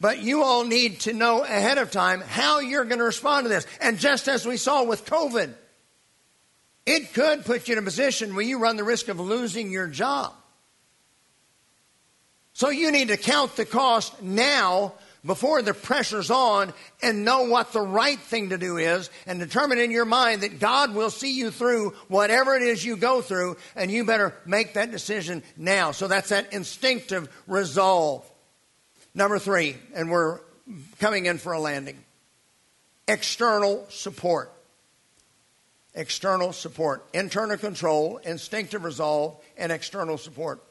But 0.00 0.22
you 0.22 0.44
all 0.44 0.64
need 0.64 1.00
to 1.00 1.12
know 1.12 1.42
ahead 1.42 1.78
of 1.78 1.90
time 1.90 2.20
how 2.20 2.60
you're 2.60 2.84
going 2.84 3.00
to 3.00 3.04
respond 3.04 3.44
to 3.44 3.48
this. 3.48 3.66
And 3.80 3.98
just 3.98 4.28
as 4.28 4.46
we 4.46 4.56
saw 4.56 4.84
with 4.84 5.04
COVID, 5.04 5.52
it 6.86 7.12
could 7.12 7.44
put 7.44 7.66
you 7.66 7.72
in 7.72 7.78
a 7.78 7.82
position 7.82 8.36
where 8.36 8.44
you 8.44 8.60
run 8.60 8.76
the 8.76 8.84
risk 8.84 9.08
of 9.08 9.18
losing 9.18 9.72
your 9.72 9.88
job. 9.88 10.32
So 12.52 12.70
you 12.70 12.92
need 12.92 13.08
to 13.08 13.16
count 13.16 13.56
the 13.56 13.64
cost 13.64 14.22
now 14.22 14.94
before 15.24 15.60
the 15.62 15.74
pressure's 15.74 16.30
on 16.30 16.72
and 17.02 17.24
know 17.24 17.42
what 17.42 17.72
the 17.72 17.80
right 17.80 18.18
thing 18.18 18.50
to 18.50 18.58
do 18.58 18.78
is 18.78 19.10
and 19.26 19.38
determine 19.38 19.78
in 19.78 19.90
your 19.90 20.04
mind 20.04 20.42
that 20.42 20.58
God 20.58 20.94
will 20.94 21.10
see 21.10 21.32
you 21.32 21.50
through 21.50 21.90
whatever 22.08 22.54
it 22.54 22.62
is 22.62 22.84
you 22.84 22.96
go 22.96 23.20
through 23.20 23.56
and 23.76 23.90
you 23.90 24.04
better 24.04 24.34
make 24.46 24.74
that 24.74 24.90
decision 24.90 25.42
now. 25.56 25.90
So 25.90 26.08
that's 26.08 26.30
that 26.30 26.52
instinctive 26.52 27.28
resolve. 27.46 28.24
Number 29.14 29.38
three, 29.38 29.76
and 29.94 30.10
we're 30.10 30.40
coming 30.98 31.26
in 31.26 31.38
for 31.38 31.52
a 31.52 31.60
landing. 31.60 31.98
External 33.08 33.86
support. 33.88 34.52
External 35.94 36.52
support. 36.52 37.04
Internal 37.12 37.56
control, 37.56 38.18
instinctive 38.18 38.84
resolve, 38.84 39.36
and 39.58 39.72
external 39.72 40.16
support. 40.16 40.62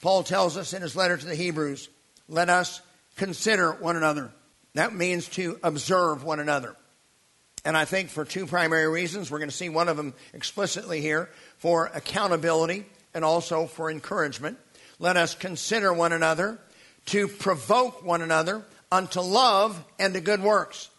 Paul 0.00 0.22
tells 0.22 0.56
us 0.56 0.72
in 0.72 0.82
his 0.82 0.96
letter 0.96 1.16
to 1.16 1.26
the 1.26 1.34
Hebrews, 1.34 1.88
let 2.28 2.48
us 2.48 2.80
consider 3.16 3.72
one 3.72 3.96
another. 3.96 4.30
That 4.74 4.94
means 4.94 5.28
to 5.30 5.58
observe 5.62 6.24
one 6.24 6.40
another. 6.40 6.76
And 7.64 7.76
I 7.76 7.84
think 7.84 8.08
for 8.08 8.24
two 8.24 8.46
primary 8.46 8.88
reasons, 8.88 9.30
we're 9.30 9.38
going 9.38 9.50
to 9.50 9.56
see 9.56 9.68
one 9.68 9.88
of 9.88 9.96
them 9.96 10.14
explicitly 10.32 11.00
here 11.00 11.28
for 11.58 11.86
accountability 11.94 12.86
and 13.14 13.24
also 13.24 13.66
for 13.66 13.90
encouragement. 13.90 14.58
Let 14.98 15.16
us 15.16 15.34
consider 15.34 15.92
one 15.92 16.12
another 16.12 16.58
to 17.06 17.28
provoke 17.28 18.04
one 18.04 18.22
another 18.22 18.62
unto 18.90 19.20
love 19.20 19.82
and 19.98 20.14
to 20.14 20.20
good 20.20 20.42
works. 20.42 20.90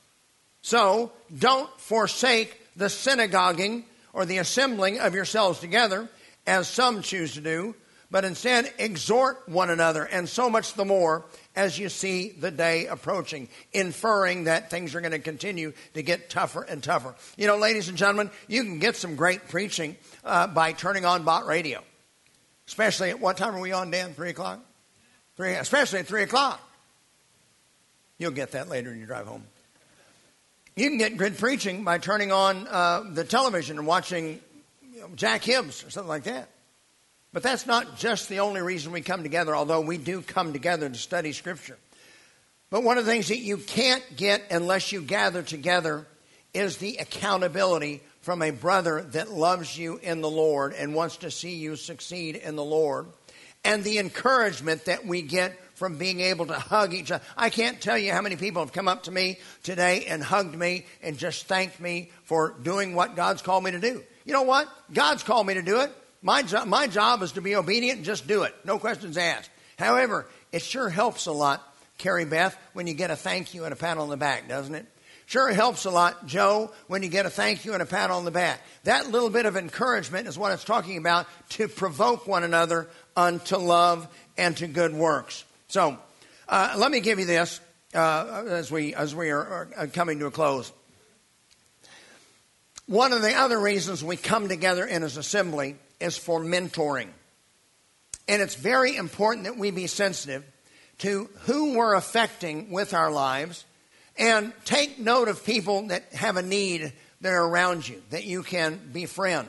So 0.61 1.11
don't 1.37 1.69
forsake 1.79 2.57
the 2.75 2.89
synagoguing 2.89 3.83
or 4.13 4.25
the 4.25 4.37
assembling 4.37 4.99
of 4.99 5.13
yourselves 5.13 5.59
together, 5.59 6.07
as 6.45 6.67
some 6.67 7.01
choose 7.01 7.33
to 7.33 7.41
do, 7.41 7.75
but 8.13 8.25
instead 8.25 8.71
exhort 8.77 9.49
one 9.49 9.71
another, 9.71 10.03
and 10.03 10.29
so 10.29 10.47
much 10.47 10.75
the 10.75 10.85
more 10.85 11.25
as 11.55 11.79
you 11.79 11.89
see 11.89 12.29
the 12.29 12.51
day 12.51 12.85
approaching, 12.85 13.49
inferring 13.73 14.43
that 14.43 14.69
things 14.69 14.93
are 14.93 15.01
going 15.01 15.13
to 15.13 15.19
continue 15.19 15.73
to 15.95 16.03
get 16.03 16.29
tougher 16.29 16.61
and 16.61 16.83
tougher. 16.83 17.15
You 17.37 17.47
know, 17.47 17.57
ladies 17.57 17.89
and 17.89 17.97
gentlemen, 17.97 18.29
you 18.47 18.63
can 18.63 18.77
get 18.77 18.95
some 18.97 19.15
great 19.15 19.47
preaching 19.47 19.97
uh, 20.23 20.45
by 20.45 20.73
turning 20.73 21.05
on 21.05 21.23
Bott 21.23 21.47
radio, 21.47 21.81
especially 22.67 23.09
at 23.09 23.19
what 23.19 23.35
time 23.35 23.55
are 23.55 23.59
we 23.59 23.71
on, 23.71 23.89
Dan? 23.89 24.13
Three 24.13 24.29
o'clock? 24.29 24.59
Three, 25.35 25.55
especially 25.55 25.97
at 25.97 26.05
three 26.05 26.21
o'clock. 26.21 26.61
You'll 28.19 28.29
get 28.29 28.51
that 28.51 28.69
later 28.69 28.91
in 28.91 28.99
your 28.99 29.07
drive 29.07 29.25
home. 29.25 29.43
You 30.75 30.87
can 30.87 30.99
get 30.99 31.17
good 31.17 31.35
preaching 31.39 31.83
by 31.83 31.97
turning 31.97 32.31
on 32.31 32.67
uh, 32.67 33.05
the 33.09 33.23
television 33.23 33.79
and 33.79 33.87
watching 33.87 34.39
you 34.93 35.01
know, 35.01 35.09
Jack 35.15 35.43
Hibbs 35.43 35.83
or 35.83 35.89
something 35.89 36.09
like 36.09 36.25
that. 36.25 36.49
But 37.33 37.41
that's 37.41 37.65
not 37.65 37.97
just 37.97 38.29
the 38.29 38.39
only 38.39 38.61
reason 38.61 38.91
we 38.91 39.01
come 39.01 39.23
together, 39.23 39.55
although 39.55 39.81
we 39.81 39.97
do 39.97 40.21
come 40.21 40.53
together 40.53 40.87
to 40.87 40.95
study 40.95 41.33
Scripture. 41.33 41.77
But 42.69 42.83
one 42.83 42.97
of 42.97 43.05
the 43.05 43.11
things 43.11 43.27
that 43.27 43.39
you 43.39 43.57
can't 43.57 44.03
get 44.15 44.43
unless 44.51 44.91
you 44.91 45.01
gather 45.01 45.41
together 45.41 46.05
is 46.53 46.77
the 46.77 46.97
accountability 46.97 48.01
from 48.21 48.41
a 48.41 48.51
brother 48.51 49.01
that 49.11 49.31
loves 49.31 49.77
you 49.77 49.99
in 50.01 50.21
the 50.21 50.29
Lord 50.29 50.73
and 50.73 50.93
wants 50.95 51.17
to 51.17 51.31
see 51.31 51.55
you 51.55 51.75
succeed 51.75 52.35
in 52.35 52.55
the 52.55 52.63
Lord, 52.63 53.07
and 53.65 53.83
the 53.83 53.97
encouragement 53.97 54.85
that 54.85 55.05
we 55.05 55.21
get 55.21 55.57
from 55.75 55.97
being 55.97 56.19
able 56.19 56.45
to 56.45 56.53
hug 56.53 56.93
each 56.93 57.11
other. 57.11 57.23
I 57.35 57.49
can't 57.49 57.81
tell 57.81 57.97
you 57.97 58.11
how 58.11 58.21
many 58.21 58.35
people 58.35 58.61
have 58.61 58.73
come 58.73 58.87
up 58.87 59.03
to 59.03 59.11
me 59.11 59.39
today 59.63 60.05
and 60.05 60.23
hugged 60.23 60.55
me 60.55 60.85
and 61.01 61.17
just 61.17 61.47
thanked 61.47 61.79
me 61.79 62.11
for 62.23 62.53
doing 62.61 62.93
what 62.93 63.15
God's 63.15 63.41
called 63.41 63.63
me 63.63 63.71
to 63.71 63.79
do. 63.79 64.03
You 64.25 64.33
know 64.33 64.43
what? 64.43 64.69
God's 64.93 65.23
called 65.23 65.47
me 65.47 65.55
to 65.55 65.61
do 65.61 65.81
it. 65.81 65.91
My, 66.23 66.41
jo- 66.41 66.65
my 66.65 66.87
job 66.87 67.21
is 67.21 67.33
to 67.33 67.41
be 67.41 67.55
obedient 67.55 67.97
and 67.97 68.05
just 68.05 68.27
do 68.27 68.43
it. 68.43 68.55
No 68.63 68.79
questions 68.79 69.17
asked. 69.17 69.49
However, 69.77 70.25
it 70.51 70.61
sure 70.61 70.89
helps 70.89 71.25
a 71.25 71.31
lot, 71.31 71.61
Carrie 71.97 72.25
Beth, 72.25 72.57
when 72.71 72.87
you 72.87 72.93
get 72.93 73.11
a 73.11 73.15
thank 73.15 73.53
you 73.53 73.65
and 73.65 73.73
a 73.73 73.75
pat 73.75 73.97
on 73.97 74.09
the 74.09 74.17
back, 74.17 74.47
doesn't 74.47 74.73
it? 74.73 74.87
Sure 75.25 75.51
helps 75.51 75.85
a 75.85 75.89
lot, 75.89 76.25
Joe, 76.25 76.71
when 76.87 77.03
you 77.03 77.09
get 77.09 77.25
a 77.25 77.29
thank 77.29 77.65
you 77.65 77.73
and 77.73 77.81
a 77.81 77.85
pat 77.85 78.09
on 78.09 78.25
the 78.25 78.31
back. 78.31 78.61
That 78.83 79.09
little 79.09 79.29
bit 79.29 79.45
of 79.45 79.57
encouragement 79.57 80.27
is 80.27 80.37
what 80.37 80.51
it's 80.51 80.63
talking 80.63 80.97
about 80.97 81.27
to 81.51 81.67
provoke 81.67 82.27
one 82.27 82.43
another 82.43 82.87
unto 83.15 83.57
love 83.57 84.07
and 84.37 84.55
to 84.57 84.67
good 84.67 84.93
works. 84.93 85.43
So, 85.67 85.97
uh, 86.47 86.75
let 86.77 86.91
me 86.91 86.99
give 86.99 87.19
you 87.19 87.25
this 87.25 87.59
uh, 87.93 88.43
as 88.47 88.69
we 88.69 88.93
as 88.95 89.15
we 89.15 89.29
are, 89.29 89.69
are 89.75 89.87
coming 89.87 90.19
to 90.19 90.25
a 90.27 90.31
close. 90.31 90.71
One 92.85 93.13
of 93.13 93.21
the 93.21 93.33
other 93.33 93.59
reasons 93.59 94.03
we 94.03 94.17
come 94.17 94.49
together 94.49 94.85
in 94.85 95.03
as 95.03 95.15
assembly 95.15 95.77
is 95.99 96.17
for 96.17 96.41
mentoring. 96.41 97.09
And 98.27 98.41
it's 98.41 98.55
very 98.55 98.95
important 98.95 99.45
that 99.45 99.57
we 99.57 99.71
be 99.71 99.87
sensitive 99.87 100.43
to 100.99 101.29
who 101.41 101.75
we're 101.77 101.95
affecting 101.95 102.71
with 102.71 102.93
our 102.93 103.11
lives 103.11 103.65
and 104.17 104.53
take 104.65 104.99
note 104.99 105.27
of 105.27 105.45
people 105.45 105.87
that 105.87 106.13
have 106.13 106.37
a 106.37 106.41
need 106.41 106.93
that 107.21 107.33
are 107.33 107.45
around 107.45 107.87
you 107.87 108.01
that 108.11 108.25
you 108.25 108.43
can 108.43 108.79
befriend. 108.91 109.47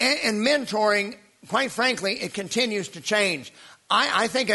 And, 0.00 0.18
and 0.24 0.46
mentoring, 0.46 1.16
quite 1.48 1.70
frankly, 1.70 2.14
it 2.14 2.34
continues 2.34 2.88
to 2.88 3.00
change. 3.00 3.52
I, 3.90 4.24
I 4.24 4.28
think 4.28 4.50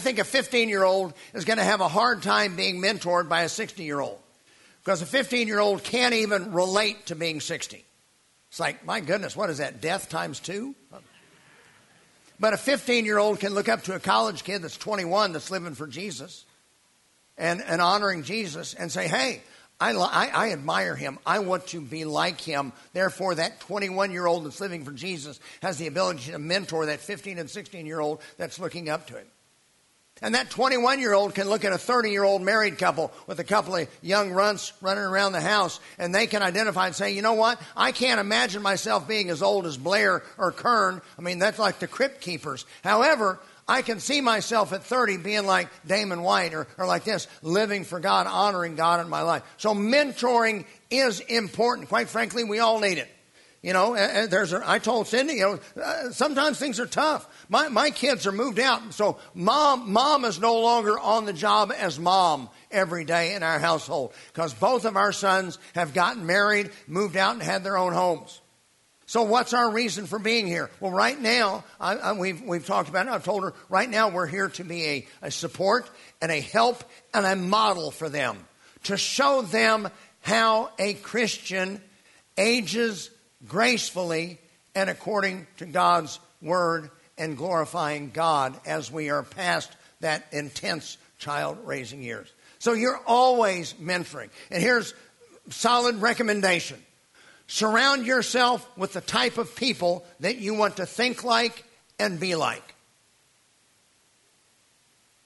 think 0.00 0.18
a 0.18 0.24
15 0.24 0.68
year 0.68 0.82
old 0.82 1.14
is 1.32 1.44
going 1.44 1.58
to 1.58 1.64
have 1.64 1.80
a 1.80 1.88
hard 1.88 2.22
time 2.22 2.56
being 2.56 2.82
mentored 2.82 3.28
by 3.28 3.42
a 3.42 3.48
60 3.48 3.84
year 3.84 4.00
old 4.00 4.18
because 4.84 5.02
a 5.02 5.06
15 5.06 5.46
year 5.46 5.58
old 5.58 5.84
can't 5.84 6.14
even 6.14 6.52
relate 6.52 7.06
to 7.06 7.14
being 7.14 7.40
60. 7.40 7.84
It's 8.48 8.60
like, 8.60 8.84
my 8.84 9.00
goodness, 9.00 9.36
what 9.36 9.50
is 9.50 9.58
that? 9.58 9.80
Death 9.80 10.08
times 10.08 10.40
two? 10.40 10.74
But 12.40 12.54
a 12.54 12.56
15 12.56 13.04
year 13.04 13.18
old 13.18 13.38
can 13.38 13.54
look 13.54 13.68
up 13.68 13.84
to 13.84 13.94
a 13.94 14.00
college 14.00 14.44
kid 14.44 14.62
that's 14.62 14.76
21 14.76 15.32
that's 15.32 15.50
living 15.50 15.74
for 15.74 15.86
Jesus 15.86 16.44
and, 17.36 17.62
and 17.62 17.80
honoring 17.80 18.22
Jesus 18.22 18.74
and 18.74 18.90
say, 18.90 19.06
hey, 19.06 19.42
I, 19.78 19.92
I, 19.92 20.30
I, 20.34 20.52
admire 20.52 20.94
him. 20.94 21.18
I 21.24 21.38
want 21.38 21.68
to 21.68 21.80
be 21.80 22.04
like 22.04 22.40
him. 22.40 22.72
Therefore, 22.92 23.34
that 23.34 23.60
21 23.60 24.10
year 24.10 24.26
old 24.26 24.44
that's 24.44 24.60
living 24.60 24.84
for 24.84 24.92
Jesus 24.92 25.40
has 25.62 25.78
the 25.78 25.86
ability 25.86 26.32
to 26.32 26.38
mentor 26.38 26.86
that 26.86 27.00
15 27.00 27.38
and 27.38 27.48
16 27.48 27.86
year 27.86 28.00
old 28.00 28.20
that's 28.36 28.58
looking 28.58 28.90
up 28.90 29.06
to 29.06 29.14
him. 29.14 29.26
And 30.22 30.34
that 30.34 30.50
21 30.50 31.00
year 31.00 31.14
old 31.14 31.34
can 31.34 31.48
look 31.48 31.64
at 31.64 31.72
a 31.72 31.78
30 31.78 32.10
year 32.10 32.24
old 32.24 32.42
married 32.42 32.78
couple 32.78 33.12
with 33.26 33.40
a 33.40 33.44
couple 33.44 33.76
of 33.76 33.88
young 34.02 34.32
runts 34.32 34.72
running 34.80 35.04
around 35.04 35.32
the 35.32 35.40
house, 35.40 35.80
and 35.98 36.14
they 36.14 36.26
can 36.26 36.42
identify 36.42 36.86
and 36.86 36.94
say, 36.94 37.12
you 37.12 37.22
know 37.22 37.34
what? 37.34 37.60
I 37.76 37.92
can't 37.92 38.20
imagine 38.20 38.62
myself 38.62 39.08
being 39.08 39.30
as 39.30 39.42
old 39.42 39.66
as 39.66 39.76
Blair 39.76 40.22
or 40.36 40.52
Kern. 40.52 41.00
I 41.18 41.22
mean, 41.22 41.38
that's 41.38 41.58
like 41.58 41.78
the 41.78 41.86
crypt 41.86 42.20
keepers. 42.20 42.66
However, 42.84 43.40
I 43.66 43.82
can 43.82 44.00
see 44.00 44.20
myself 44.20 44.72
at 44.72 44.82
30 44.82 45.18
being 45.18 45.46
like 45.46 45.68
Damon 45.86 46.22
White 46.22 46.54
or, 46.54 46.66
or 46.76 46.86
like 46.86 47.04
this, 47.04 47.28
living 47.40 47.84
for 47.84 48.00
God, 48.00 48.26
honoring 48.26 48.74
God 48.74 49.00
in 49.00 49.08
my 49.08 49.22
life. 49.22 49.44
So 49.58 49.74
mentoring 49.74 50.64
is 50.90 51.20
important. 51.20 51.88
Quite 51.88 52.08
frankly, 52.08 52.42
we 52.42 52.58
all 52.58 52.80
need 52.80 52.98
it. 52.98 53.08
You 53.62 53.74
know, 53.74 53.94
there's 54.26 54.54
a, 54.54 54.62
I 54.64 54.78
told 54.78 55.06
Cindy, 55.06 55.34
you 55.34 55.60
know, 55.76 55.82
uh, 55.82 56.10
sometimes 56.12 56.58
things 56.58 56.80
are 56.80 56.86
tough. 56.86 57.28
My, 57.50 57.68
my 57.68 57.90
kids 57.90 58.26
are 58.26 58.32
moved 58.32 58.58
out, 58.58 58.94
so 58.94 59.18
mom, 59.34 59.92
mom 59.92 60.24
is 60.24 60.40
no 60.40 60.60
longer 60.60 60.98
on 60.98 61.26
the 61.26 61.34
job 61.34 61.70
as 61.76 61.98
mom 61.98 62.48
every 62.70 63.04
day 63.04 63.34
in 63.34 63.42
our 63.42 63.58
household 63.58 64.14
because 64.32 64.54
both 64.54 64.86
of 64.86 64.96
our 64.96 65.12
sons 65.12 65.58
have 65.74 65.92
gotten 65.92 66.24
married, 66.24 66.70
moved 66.86 67.18
out, 67.18 67.34
and 67.34 67.42
had 67.42 67.62
their 67.62 67.76
own 67.76 67.92
homes. 67.92 68.40
So, 69.04 69.24
what's 69.24 69.52
our 69.52 69.70
reason 69.70 70.06
for 70.06 70.18
being 70.18 70.46
here? 70.46 70.70
Well, 70.78 70.92
right 70.92 71.20
now, 71.20 71.64
I, 71.78 71.96
I, 71.96 72.12
we've, 72.12 72.40
we've 72.42 72.64
talked 72.64 72.88
about 72.88 73.08
it. 73.08 73.10
I've 73.10 73.24
told 73.24 73.42
her, 73.42 73.52
right 73.68 73.90
now, 73.90 74.08
we're 74.08 74.28
here 74.28 74.48
to 74.50 74.64
be 74.64 74.86
a, 74.86 75.06
a 75.22 75.30
support 75.30 75.90
and 76.22 76.30
a 76.30 76.40
help 76.40 76.82
and 77.12 77.26
a 77.26 77.36
model 77.36 77.90
for 77.90 78.08
them, 78.08 78.38
to 78.84 78.96
show 78.96 79.42
them 79.42 79.90
how 80.20 80.70
a 80.78 80.94
Christian 80.94 81.82
ages 82.38 83.10
gracefully 83.46 84.38
and 84.74 84.90
according 84.90 85.46
to 85.58 85.66
God's 85.66 86.18
word 86.42 86.90
and 87.18 87.36
glorifying 87.36 88.10
God 88.10 88.58
as 88.66 88.90
we 88.90 89.10
are 89.10 89.22
past 89.22 89.70
that 90.00 90.26
intense 90.32 90.96
child 91.18 91.58
raising 91.64 92.02
years. 92.02 92.32
So, 92.58 92.72
you're 92.72 93.00
always 93.06 93.74
mentoring. 93.74 94.30
And 94.50 94.62
here's 94.62 94.94
solid 95.48 95.96
recommendation 96.02 96.82
Surround 97.50 98.06
yourself 98.06 98.64
with 98.76 98.92
the 98.92 99.00
type 99.00 99.36
of 99.36 99.56
people 99.56 100.04
that 100.20 100.38
you 100.38 100.54
want 100.54 100.76
to 100.76 100.86
think 100.86 101.24
like 101.24 101.64
and 101.98 102.20
be 102.20 102.36
like. 102.36 102.62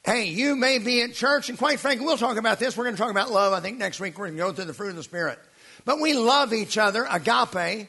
Hey, 0.04 0.28
you 0.28 0.56
may 0.56 0.78
be 0.78 1.02
at 1.02 1.12
church, 1.12 1.50
and 1.50 1.58
quite 1.58 1.80
frankly, 1.80 2.06
we'll 2.06 2.16
talk 2.16 2.38
about 2.38 2.58
this. 2.58 2.78
We're 2.78 2.84
going 2.84 2.96
to 2.96 3.00
talk 3.00 3.10
about 3.10 3.30
love. 3.30 3.52
I 3.52 3.60
think 3.60 3.76
next 3.76 4.00
week 4.00 4.16
we're 4.18 4.28
going 4.28 4.38
to 4.38 4.42
go 4.42 4.52
through 4.52 4.64
the 4.64 4.72
fruit 4.72 4.88
of 4.88 4.96
the 4.96 5.02
Spirit. 5.02 5.38
But 5.84 6.00
we 6.00 6.14
love 6.14 6.54
each 6.54 6.78
other, 6.78 7.06
agape. 7.10 7.88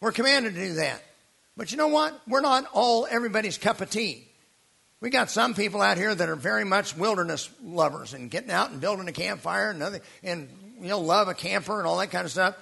We're 0.00 0.12
commanded 0.12 0.54
to 0.54 0.60
do 0.60 0.74
that. 0.74 1.02
But 1.56 1.72
you 1.72 1.78
know 1.78 1.88
what? 1.88 2.18
We're 2.26 2.40
not 2.40 2.66
all 2.72 3.06
everybody's 3.10 3.58
cup 3.58 3.80
of 3.80 3.90
tea. 3.90 4.26
We 5.00 5.10
got 5.10 5.30
some 5.30 5.54
people 5.54 5.80
out 5.80 5.96
here 5.96 6.14
that 6.14 6.28
are 6.28 6.36
very 6.36 6.64
much 6.64 6.96
wilderness 6.96 7.48
lovers 7.62 8.12
and 8.12 8.30
getting 8.30 8.50
out 8.50 8.70
and 8.70 8.80
building 8.80 9.08
a 9.08 9.12
campfire 9.12 9.70
and, 9.70 9.82
other, 9.82 10.00
and 10.22 10.48
you 10.80 10.88
know 10.88 11.00
love 11.00 11.28
a 11.28 11.34
camper 11.34 11.78
and 11.78 11.86
all 11.86 11.98
that 11.98 12.10
kind 12.10 12.24
of 12.24 12.30
stuff. 12.30 12.56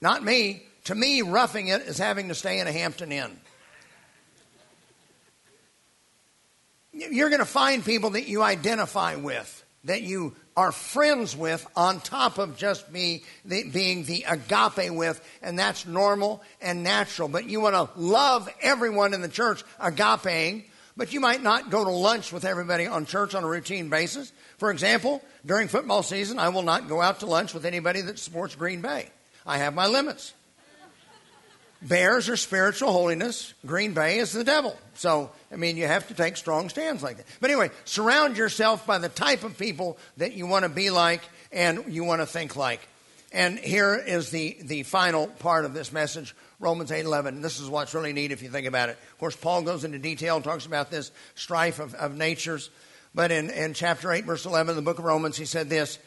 Not 0.00 0.24
me. 0.24 0.64
To 0.84 0.94
me, 0.94 1.22
roughing 1.22 1.68
it 1.68 1.82
is 1.82 1.98
having 1.98 2.28
to 2.28 2.34
stay 2.34 2.58
in 2.58 2.66
a 2.66 2.72
Hampton 2.72 3.10
Inn. 3.10 3.40
You're 6.92 7.30
going 7.30 7.40
to 7.40 7.46
find 7.46 7.84
people 7.84 8.10
that 8.10 8.28
you 8.28 8.42
identify 8.42 9.16
with, 9.16 9.64
that 9.84 10.02
you 10.02 10.36
are 10.56 10.72
friends 10.72 11.36
with, 11.36 11.66
on 11.74 12.00
top 12.00 12.38
of 12.38 12.56
just 12.56 12.92
be 12.92 13.24
the, 13.44 13.68
being 13.68 14.04
the 14.04 14.24
agape 14.28 14.92
with, 14.92 15.20
and 15.42 15.58
that's 15.58 15.86
normal 15.86 16.42
and 16.62 16.82
natural. 16.82 17.28
But 17.28 17.46
you 17.48 17.60
want 17.60 17.74
to 17.74 18.00
love 18.00 18.48
everyone 18.60 19.14
in 19.14 19.20
the 19.20 19.28
church 19.28 19.64
agapeing, 19.80 20.64
but 20.96 21.12
you 21.12 21.20
might 21.20 21.42
not 21.42 21.70
go 21.70 21.84
to 21.84 21.90
lunch 21.90 22.32
with 22.32 22.44
everybody 22.44 22.86
on 22.86 23.04
church 23.04 23.34
on 23.34 23.42
a 23.42 23.48
routine 23.48 23.88
basis. 23.88 24.32
For 24.58 24.70
example, 24.70 25.22
during 25.44 25.66
football 25.66 26.02
season, 26.02 26.38
I 26.38 26.50
will 26.50 26.62
not 26.62 26.88
go 26.88 27.00
out 27.00 27.20
to 27.20 27.26
lunch 27.26 27.52
with 27.52 27.64
anybody 27.64 28.00
that 28.02 28.18
supports 28.18 28.54
Green 28.54 28.80
Bay. 28.80 29.10
I 29.44 29.58
have 29.58 29.74
my 29.74 29.88
limits. 29.88 30.32
Bears 31.84 32.30
are 32.30 32.36
spiritual 32.36 32.92
holiness. 32.92 33.52
Green 33.66 33.92
Bay 33.92 34.18
is 34.18 34.32
the 34.32 34.42
devil. 34.42 34.76
So, 34.94 35.30
I 35.52 35.56
mean, 35.56 35.76
you 35.76 35.86
have 35.86 36.08
to 36.08 36.14
take 36.14 36.38
strong 36.38 36.70
stands 36.70 37.02
like 37.02 37.18
that. 37.18 37.26
But 37.40 37.50
anyway, 37.50 37.70
surround 37.84 38.38
yourself 38.38 38.86
by 38.86 38.98
the 38.98 39.10
type 39.10 39.44
of 39.44 39.58
people 39.58 39.98
that 40.16 40.32
you 40.32 40.46
want 40.46 40.64
to 40.64 40.70
be 40.70 40.88
like 40.90 41.20
and 41.52 41.84
you 41.88 42.02
want 42.04 42.22
to 42.22 42.26
think 42.26 42.56
like. 42.56 42.80
And 43.32 43.58
here 43.58 43.96
is 43.96 44.30
the, 44.30 44.56
the 44.62 44.84
final 44.84 45.26
part 45.26 45.66
of 45.66 45.74
this 45.74 45.92
message, 45.92 46.34
Romans 46.58 46.90
8 46.90 47.04
11. 47.04 47.42
This 47.42 47.60
is 47.60 47.68
what's 47.68 47.92
really 47.92 48.12
neat 48.12 48.32
if 48.32 48.42
you 48.42 48.48
think 48.48 48.66
about 48.66 48.88
it. 48.88 48.96
Of 49.12 49.18
course, 49.18 49.36
Paul 49.36 49.62
goes 49.62 49.84
into 49.84 49.98
detail 49.98 50.36
and 50.36 50.44
talks 50.44 50.66
about 50.66 50.90
this 50.90 51.10
strife 51.34 51.80
of, 51.80 51.94
of 51.94 52.16
natures. 52.16 52.70
But 53.14 53.30
in, 53.30 53.50
in 53.50 53.74
chapter 53.74 54.10
8, 54.10 54.24
verse 54.24 54.46
11, 54.46 54.74
the 54.74 54.82
book 54.82 54.98
of 54.98 55.04
Romans, 55.04 55.36
he 55.36 55.44
said 55.44 55.68
this 55.68 55.98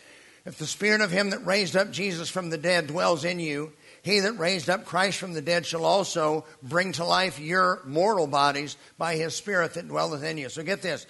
if 0.46 0.58
the 0.58 0.66
spirit 0.66 1.02
of 1.02 1.12
him 1.12 1.32
that 1.32 1.46
raised 1.46 1.76
up 1.76 1.92
Jesus 1.92 2.30
from 2.30 2.50
the 2.50 2.58
dead 2.58 2.88
dwells 2.88 3.26
in 3.26 3.40
you, 3.40 3.74
he 4.08 4.22
that 4.22 4.40
raised 4.40 4.70
up 4.70 4.86
Christ 4.86 5.20
from 5.20 5.34
the 5.34 5.42
dead 5.42 5.66
shall 5.66 5.86
also 5.86 6.46
bring 6.64 6.94
to 6.94 7.04
life 7.04 7.40
your 7.40 7.82
mortal 7.86 8.26
bodies 8.26 8.78
by 8.98 9.16
his 9.16 9.36
spirit 9.36 9.74
that 9.74 9.88
dwelleth 9.88 10.24
in 10.24 10.38
you. 10.38 10.50
So 10.50 10.64
get 10.64 10.82
this. 10.82 11.06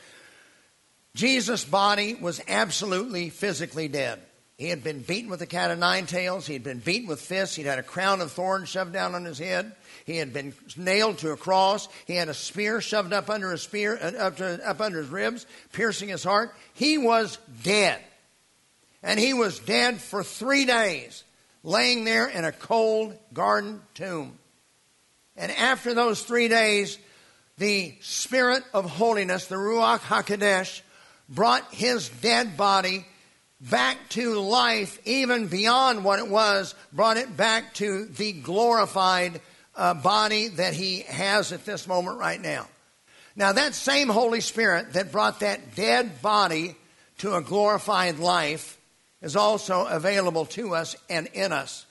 Jesus' 1.16 1.64
body 1.64 2.16
was 2.16 2.42
absolutely 2.48 3.30
physically 3.30 3.88
dead. 3.88 4.22
He 4.58 4.70
had 4.70 4.84
been 4.84 5.02
beaten 5.02 5.30
with 5.30 5.42
a 5.44 5.46
cat 5.46 5.70
of 5.70 5.78
nine 5.78 6.08
tails. 6.08 6.48
He 6.48 6.54
had 6.54 6.64
been 6.64 6.80
beaten 6.80 7.08
with 7.08 7.22
fists. 7.22 7.56
He'd 7.56 7.68
had 7.68 7.78
a 7.78 7.84
crown 7.84 8.22
of 8.22 8.32
thorns 8.32 8.70
shoved 8.70 8.94
down 8.94 9.14
on 9.14 9.24
his 9.24 9.38
head. 9.38 9.72
He 10.06 10.18
had 10.18 10.34
been 10.34 10.54
nailed 10.76 11.20
to 11.20 11.32
a 11.32 11.38
cross. 11.38 11.88
He 12.08 12.16
had 12.16 12.30
a 12.30 12.34
spear 12.34 12.82
shoved 12.82 13.14
up 13.14 13.30
under 13.30 13.52
his 13.52 13.62
spear, 13.62 14.00
uh, 14.02 14.18
up, 14.18 14.38
to, 14.38 14.68
up 14.68 14.82
under 14.82 15.00
his 15.00 15.10
ribs, 15.10 15.46
piercing 15.74 16.10
his 16.10 16.24
heart. 16.24 16.56
He 16.74 16.98
was 16.98 17.38
dead. 17.62 18.02
And 19.04 19.20
he 19.20 19.34
was 19.34 19.60
dead 19.60 20.02
for 20.02 20.24
three 20.24 20.66
days, 20.66 21.24
laying 21.68 22.06
there 22.06 22.30
in 22.30 22.46
a 22.46 22.52
cold 22.52 23.14
garden 23.34 23.82
tomb. 23.94 24.40
And 25.36 25.52
after 25.52 25.94
those 25.94 26.24
three 26.24 26.48
days, 26.48 26.98
the 27.58 27.94
Spirit 28.00 28.64
of 28.74 28.90
holiness, 28.90 29.48
the 29.48 29.58
Ruach 29.58 30.00
HaKodesh, 30.00 30.82
brought 31.28 31.74
his 31.74 32.08
dead 32.08 32.56
body 32.56 33.06
back 33.60 33.98
to 34.10 34.40
life, 34.40 34.98
even 35.06 35.48
beyond 35.48 36.06
what 36.06 36.20
it 36.20 36.30
was, 36.30 36.74
brought 36.94 37.18
it 37.18 37.36
back 37.36 37.74
to 37.76 38.06
the 38.06 38.32
glorified 38.32 39.42
uh, 39.76 39.94
body 39.94 40.48
that 40.48 40.74
he 40.74 41.02
has 41.02 41.52
at 41.52 41.66
this 41.66 41.86
moment 41.86 42.18
right 42.18 42.42
now. 42.42 42.66
Now, 43.36 43.52
that 43.52 43.76
same 43.76 44.08
Holy 44.08 44.40
Spirit 44.40 44.94
that 44.94 45.12
brought 45.12 45.42
that 45.42 45.76
dead 45.76 46.22
body 46.22 46.78
to 47.18 47.36
a 47.36 47.42
glorified 47.42 48.20
life 48.20 48.77
is 49.22 49.36
also 49.36 49.86
available 49.86 50.46
to 50.46 50.76
us 50.76 50.96
and 51.10 51.28
in 51.34 51.52
us. 51.52 51.86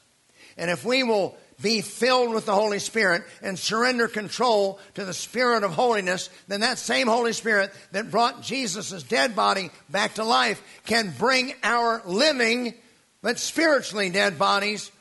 And 0.57 0.71
if 0.71 0.85
we 0.85 1.03
will 1.03 1.37
be 1.61 1.81
filled 1.81 2.35
with 2.35 2.47
the 2.47 2.55
Holy 2.55 2.79
Spirit 2.79 3.25
and 3.43 3.59
surrender 3.59 4.09
control 4.09 4.79
to 4.95 5.05
the 5.05 5.15
Spirit 5.15 5.63
of 5.63 5.73
holiness, 5.73 6.29
then 6.49 6.61
that 6.61 6.79
same 6.79 7.07
Holy 7.07 7.33
Spirit 7.33 7.73
that 7.93 8.11
brought 8.11 8.43
Jesus' 8.43 9.03
dead 9.03 9.35
body 9.35 9.71
back 9.89 10.15
to 10.15 10.25
life 10.25 10.63
can 10.85 11.15
bring 11.19 11.55
our 11.63 12.03
living 12.05 12.75
but 13.23 13.39
spiritually 13.39 14.11
dead 14.11 14.39
bodies, 14.39 14.93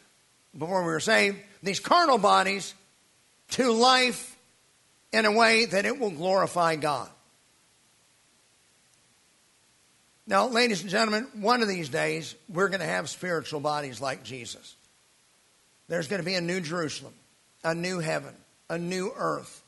before 0.57 0.81
we 0.81 0.87
were 0.87 0.99
saved, 0.99 1.37
these 1.61 1.79
carnal 1.79 2.17
bodies, 2.17 2.73
to 3.51 3.71
life 3.71 4.35
in 5.11 5.25
a 5.25 5.31
way 5.31 5.65
that 5.65 5.85
it 5.85 5.99
will 5.99 6.09
glorify 6.09 6.75
God. 6.75 7.09
Now, 10.27 10.47
ladies 10.47 10.81
and 10.81 10.89
gentlemen, 10.89 11.27
one 11.39 11.61
of 11.61 11.67
these 11.67 11.89
days 11.89 12.35
we're 12.49 12.69
going 12.69 12.79
to 12.79 12.85
have 12.85 13.09
spiritual 13.09 13.59
bodies 13.59 14.01
like 14.01 14.23
Jesus. 14.23 14.75
There's 15.87 16.07
going 16.07 16.19
to 16.19 16.25
be 16.25 16.33
a 16.33 16.41
new 16.41 16.61
Jerusalem, 16.61 17.13
a 17.63 17.75
new 17.75 17.99
heaven, 17.99 18.33
a 18.67 18.79
new 18.79 19.11
earth. 19.15 19.61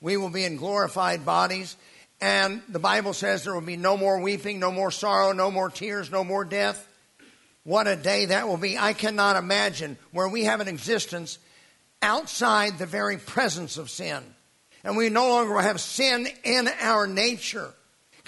We 0.00 0.16
will 0.16 0.30
be 0.30 0.44
in 0.44 0.56
glorified 0.56 1.26
bodies, 1.26 1.76
and 2.22 2.62
the 2.70 2.78
Bible 2.78 3.12
says 3.12 3.44
there 3.44 3.52
will 3.52 3.60
be 3.60 3.76
no 3.76 3.98
more 3.98 4.18
weeping, 4.20 4.58
no 4.58 4.72
more 4.72 4.90
sorrow, 4.90 5.32
no 5.32 5.50
more 5.50 5.68
tears, 5.68 6.10
no 6.10 6.24
more 6.24 6.44
death. 6.44 6.88
What 7.64 7.86
a 7.86 7.96
day 7.96 8.26
that 8.26 8.48
will 8.48 8.56
be. 8.56 8.78
I 8.78 8.94
cannot 8.94 9.36
imagine 9.36 9.98
where 10.12 10.28
we 10.28 10.44
have 10.44 10.60
an 10.60 10.68
existence 10.68 11.38
outside 12.00 12.78
the 12.78 12.86
very 12.86 13.18
presence 13.18 13.76
of 13.76 13.90
sin. 13.90 14.22
And 14.84 14.96
we 14.96 15.10
no 15.10 15.28
longer 15.28 15.60
have 15.60 15.82
sin 15.82 16.28
in 16.44 16.66
our 16.80 17.06
nature. 17.06 17.74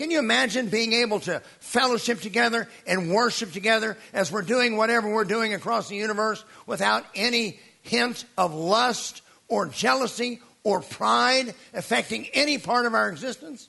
Can 0.00 0.10
you 0.10 0.18
imagine 0.18 0.70
being 0.70 0.94
able 0.94 1.20
to 1.20 1.40
fellowship 1.58 2.22
together 2.22 2.70
and 2.86 3.12
worship 3.12 3.52
together 3.52 3.98
as 4.14 4.32
we're 4.32 4.40
doing 4.40 4.78
whatever 4.78 5.12
we're 5.12 5.24
doing 5.24 5.52
across 5.52 5.90
the 5.90 5.96
universe 5.96 6.42
without 6.64 7.04
any 7.14 7.60
hint 7.82 8.24
of 8.38 8.54
lust 8.54 9.20
or 9.46 9.66
jealousy 9.66 10.40
or 10.64 10.80
pride 10.80 11.54
affecting 11.74 12.28
any 12.32 12.56
part 12.56 12.86
of 12.86 12.94
our 12.94 13.10
existence? 13.10 13.68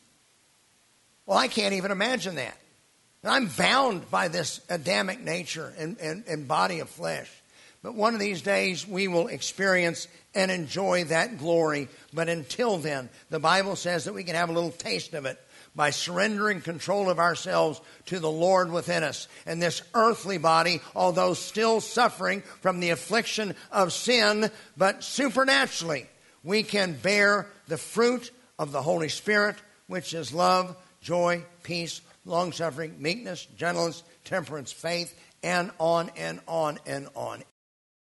Well, 1.25 1.37
I 1.37 1.49
can't 1.49 1.73
even 1.73 1.91
imagine 1.91 2.35
that. 2.35 2.57
I'm 3.25 3.47
bound 3.47 4.09
by 4.09 4.29
this 4.29 4.61
Adamic 4.69 5.19
nature 5.19 5.73
and, 5.77 5.97
and, 5.99 6.23
and 6.29 6.47
body 6.47 6.79
of 6.79 6.89
flesh. 6.89 7.29
But 7.83 7.95
one 7.95 8.13
of 8.13 8.21
these 8.21 8.41
days 8.41 8.87
we 8.87 9.09
will 9.09 9.27
experience 9.27 10.07
and 10.33 10.49
enjoy 10.49 11.03
that 11.05 11.39
glory. 11.39 11.89
But 12.13 12.29
until 12.29 12.77
then, 12.77 13.09
the 13.29 13.39
Bible 13.39 13.75
says 13.75 14.05
that 14.05 14.13
we 14.13 14.23
can 14.23 14.35
have 14.35 14.49
a 14.49 14.53
little 14.53 14.71
taste 14.71 15.13
of 15.13 15.25
it 15.25 15.37
by 15.75 15.89
surrendering 15.89 16.61
control 16.61 17.09
of 17.09 17.19
ourselves 17.19 17.81
to 18.07 18.19
the 18.19 18.31
Lord 18.31 18.71
within 18.71 19.03
us. 19.03 19.27
And 19.45 19.61
this 19.61 19.81
earthly 19.93 20.37
body, 20.37 20.81
although 20.95 21.33
still 21.33 21.79
suffering 21.79 22.41
from 22.61 22.79
the 22.79 22.89
affliction 22.89 23.55
of 23.71 23.93
sin, 23.93 24.51
but 24.75 25.03
supernaturally, 25.03 26.07
we 26.43 26.63
can 26.63 26.93
bear 26.93 27.47
the 27.67 27.77
fruit 27.77 28.31
of 28.59 28.71
the 28.71 28.81
Holy 28.81 29.09
Spirit, 29.09 29.55
which 29.87 30.13
is 30.13 30.33
love, 30.33 30.75
joy, 31.01 31.43
peace, 31.63 32.01
long 32.25 32.51
suffering, 32.51 32.95
meekness, 32.99 33.47
gentleness, 33.57 34.03
temperance, 34.25 34.71
faith, 34.71 35.17
and 35.43 35.71
on 35.79 36.11
and 36.17 36.39
on 36.47 36.79
and 36.85 37.07
on. 37.15 37.43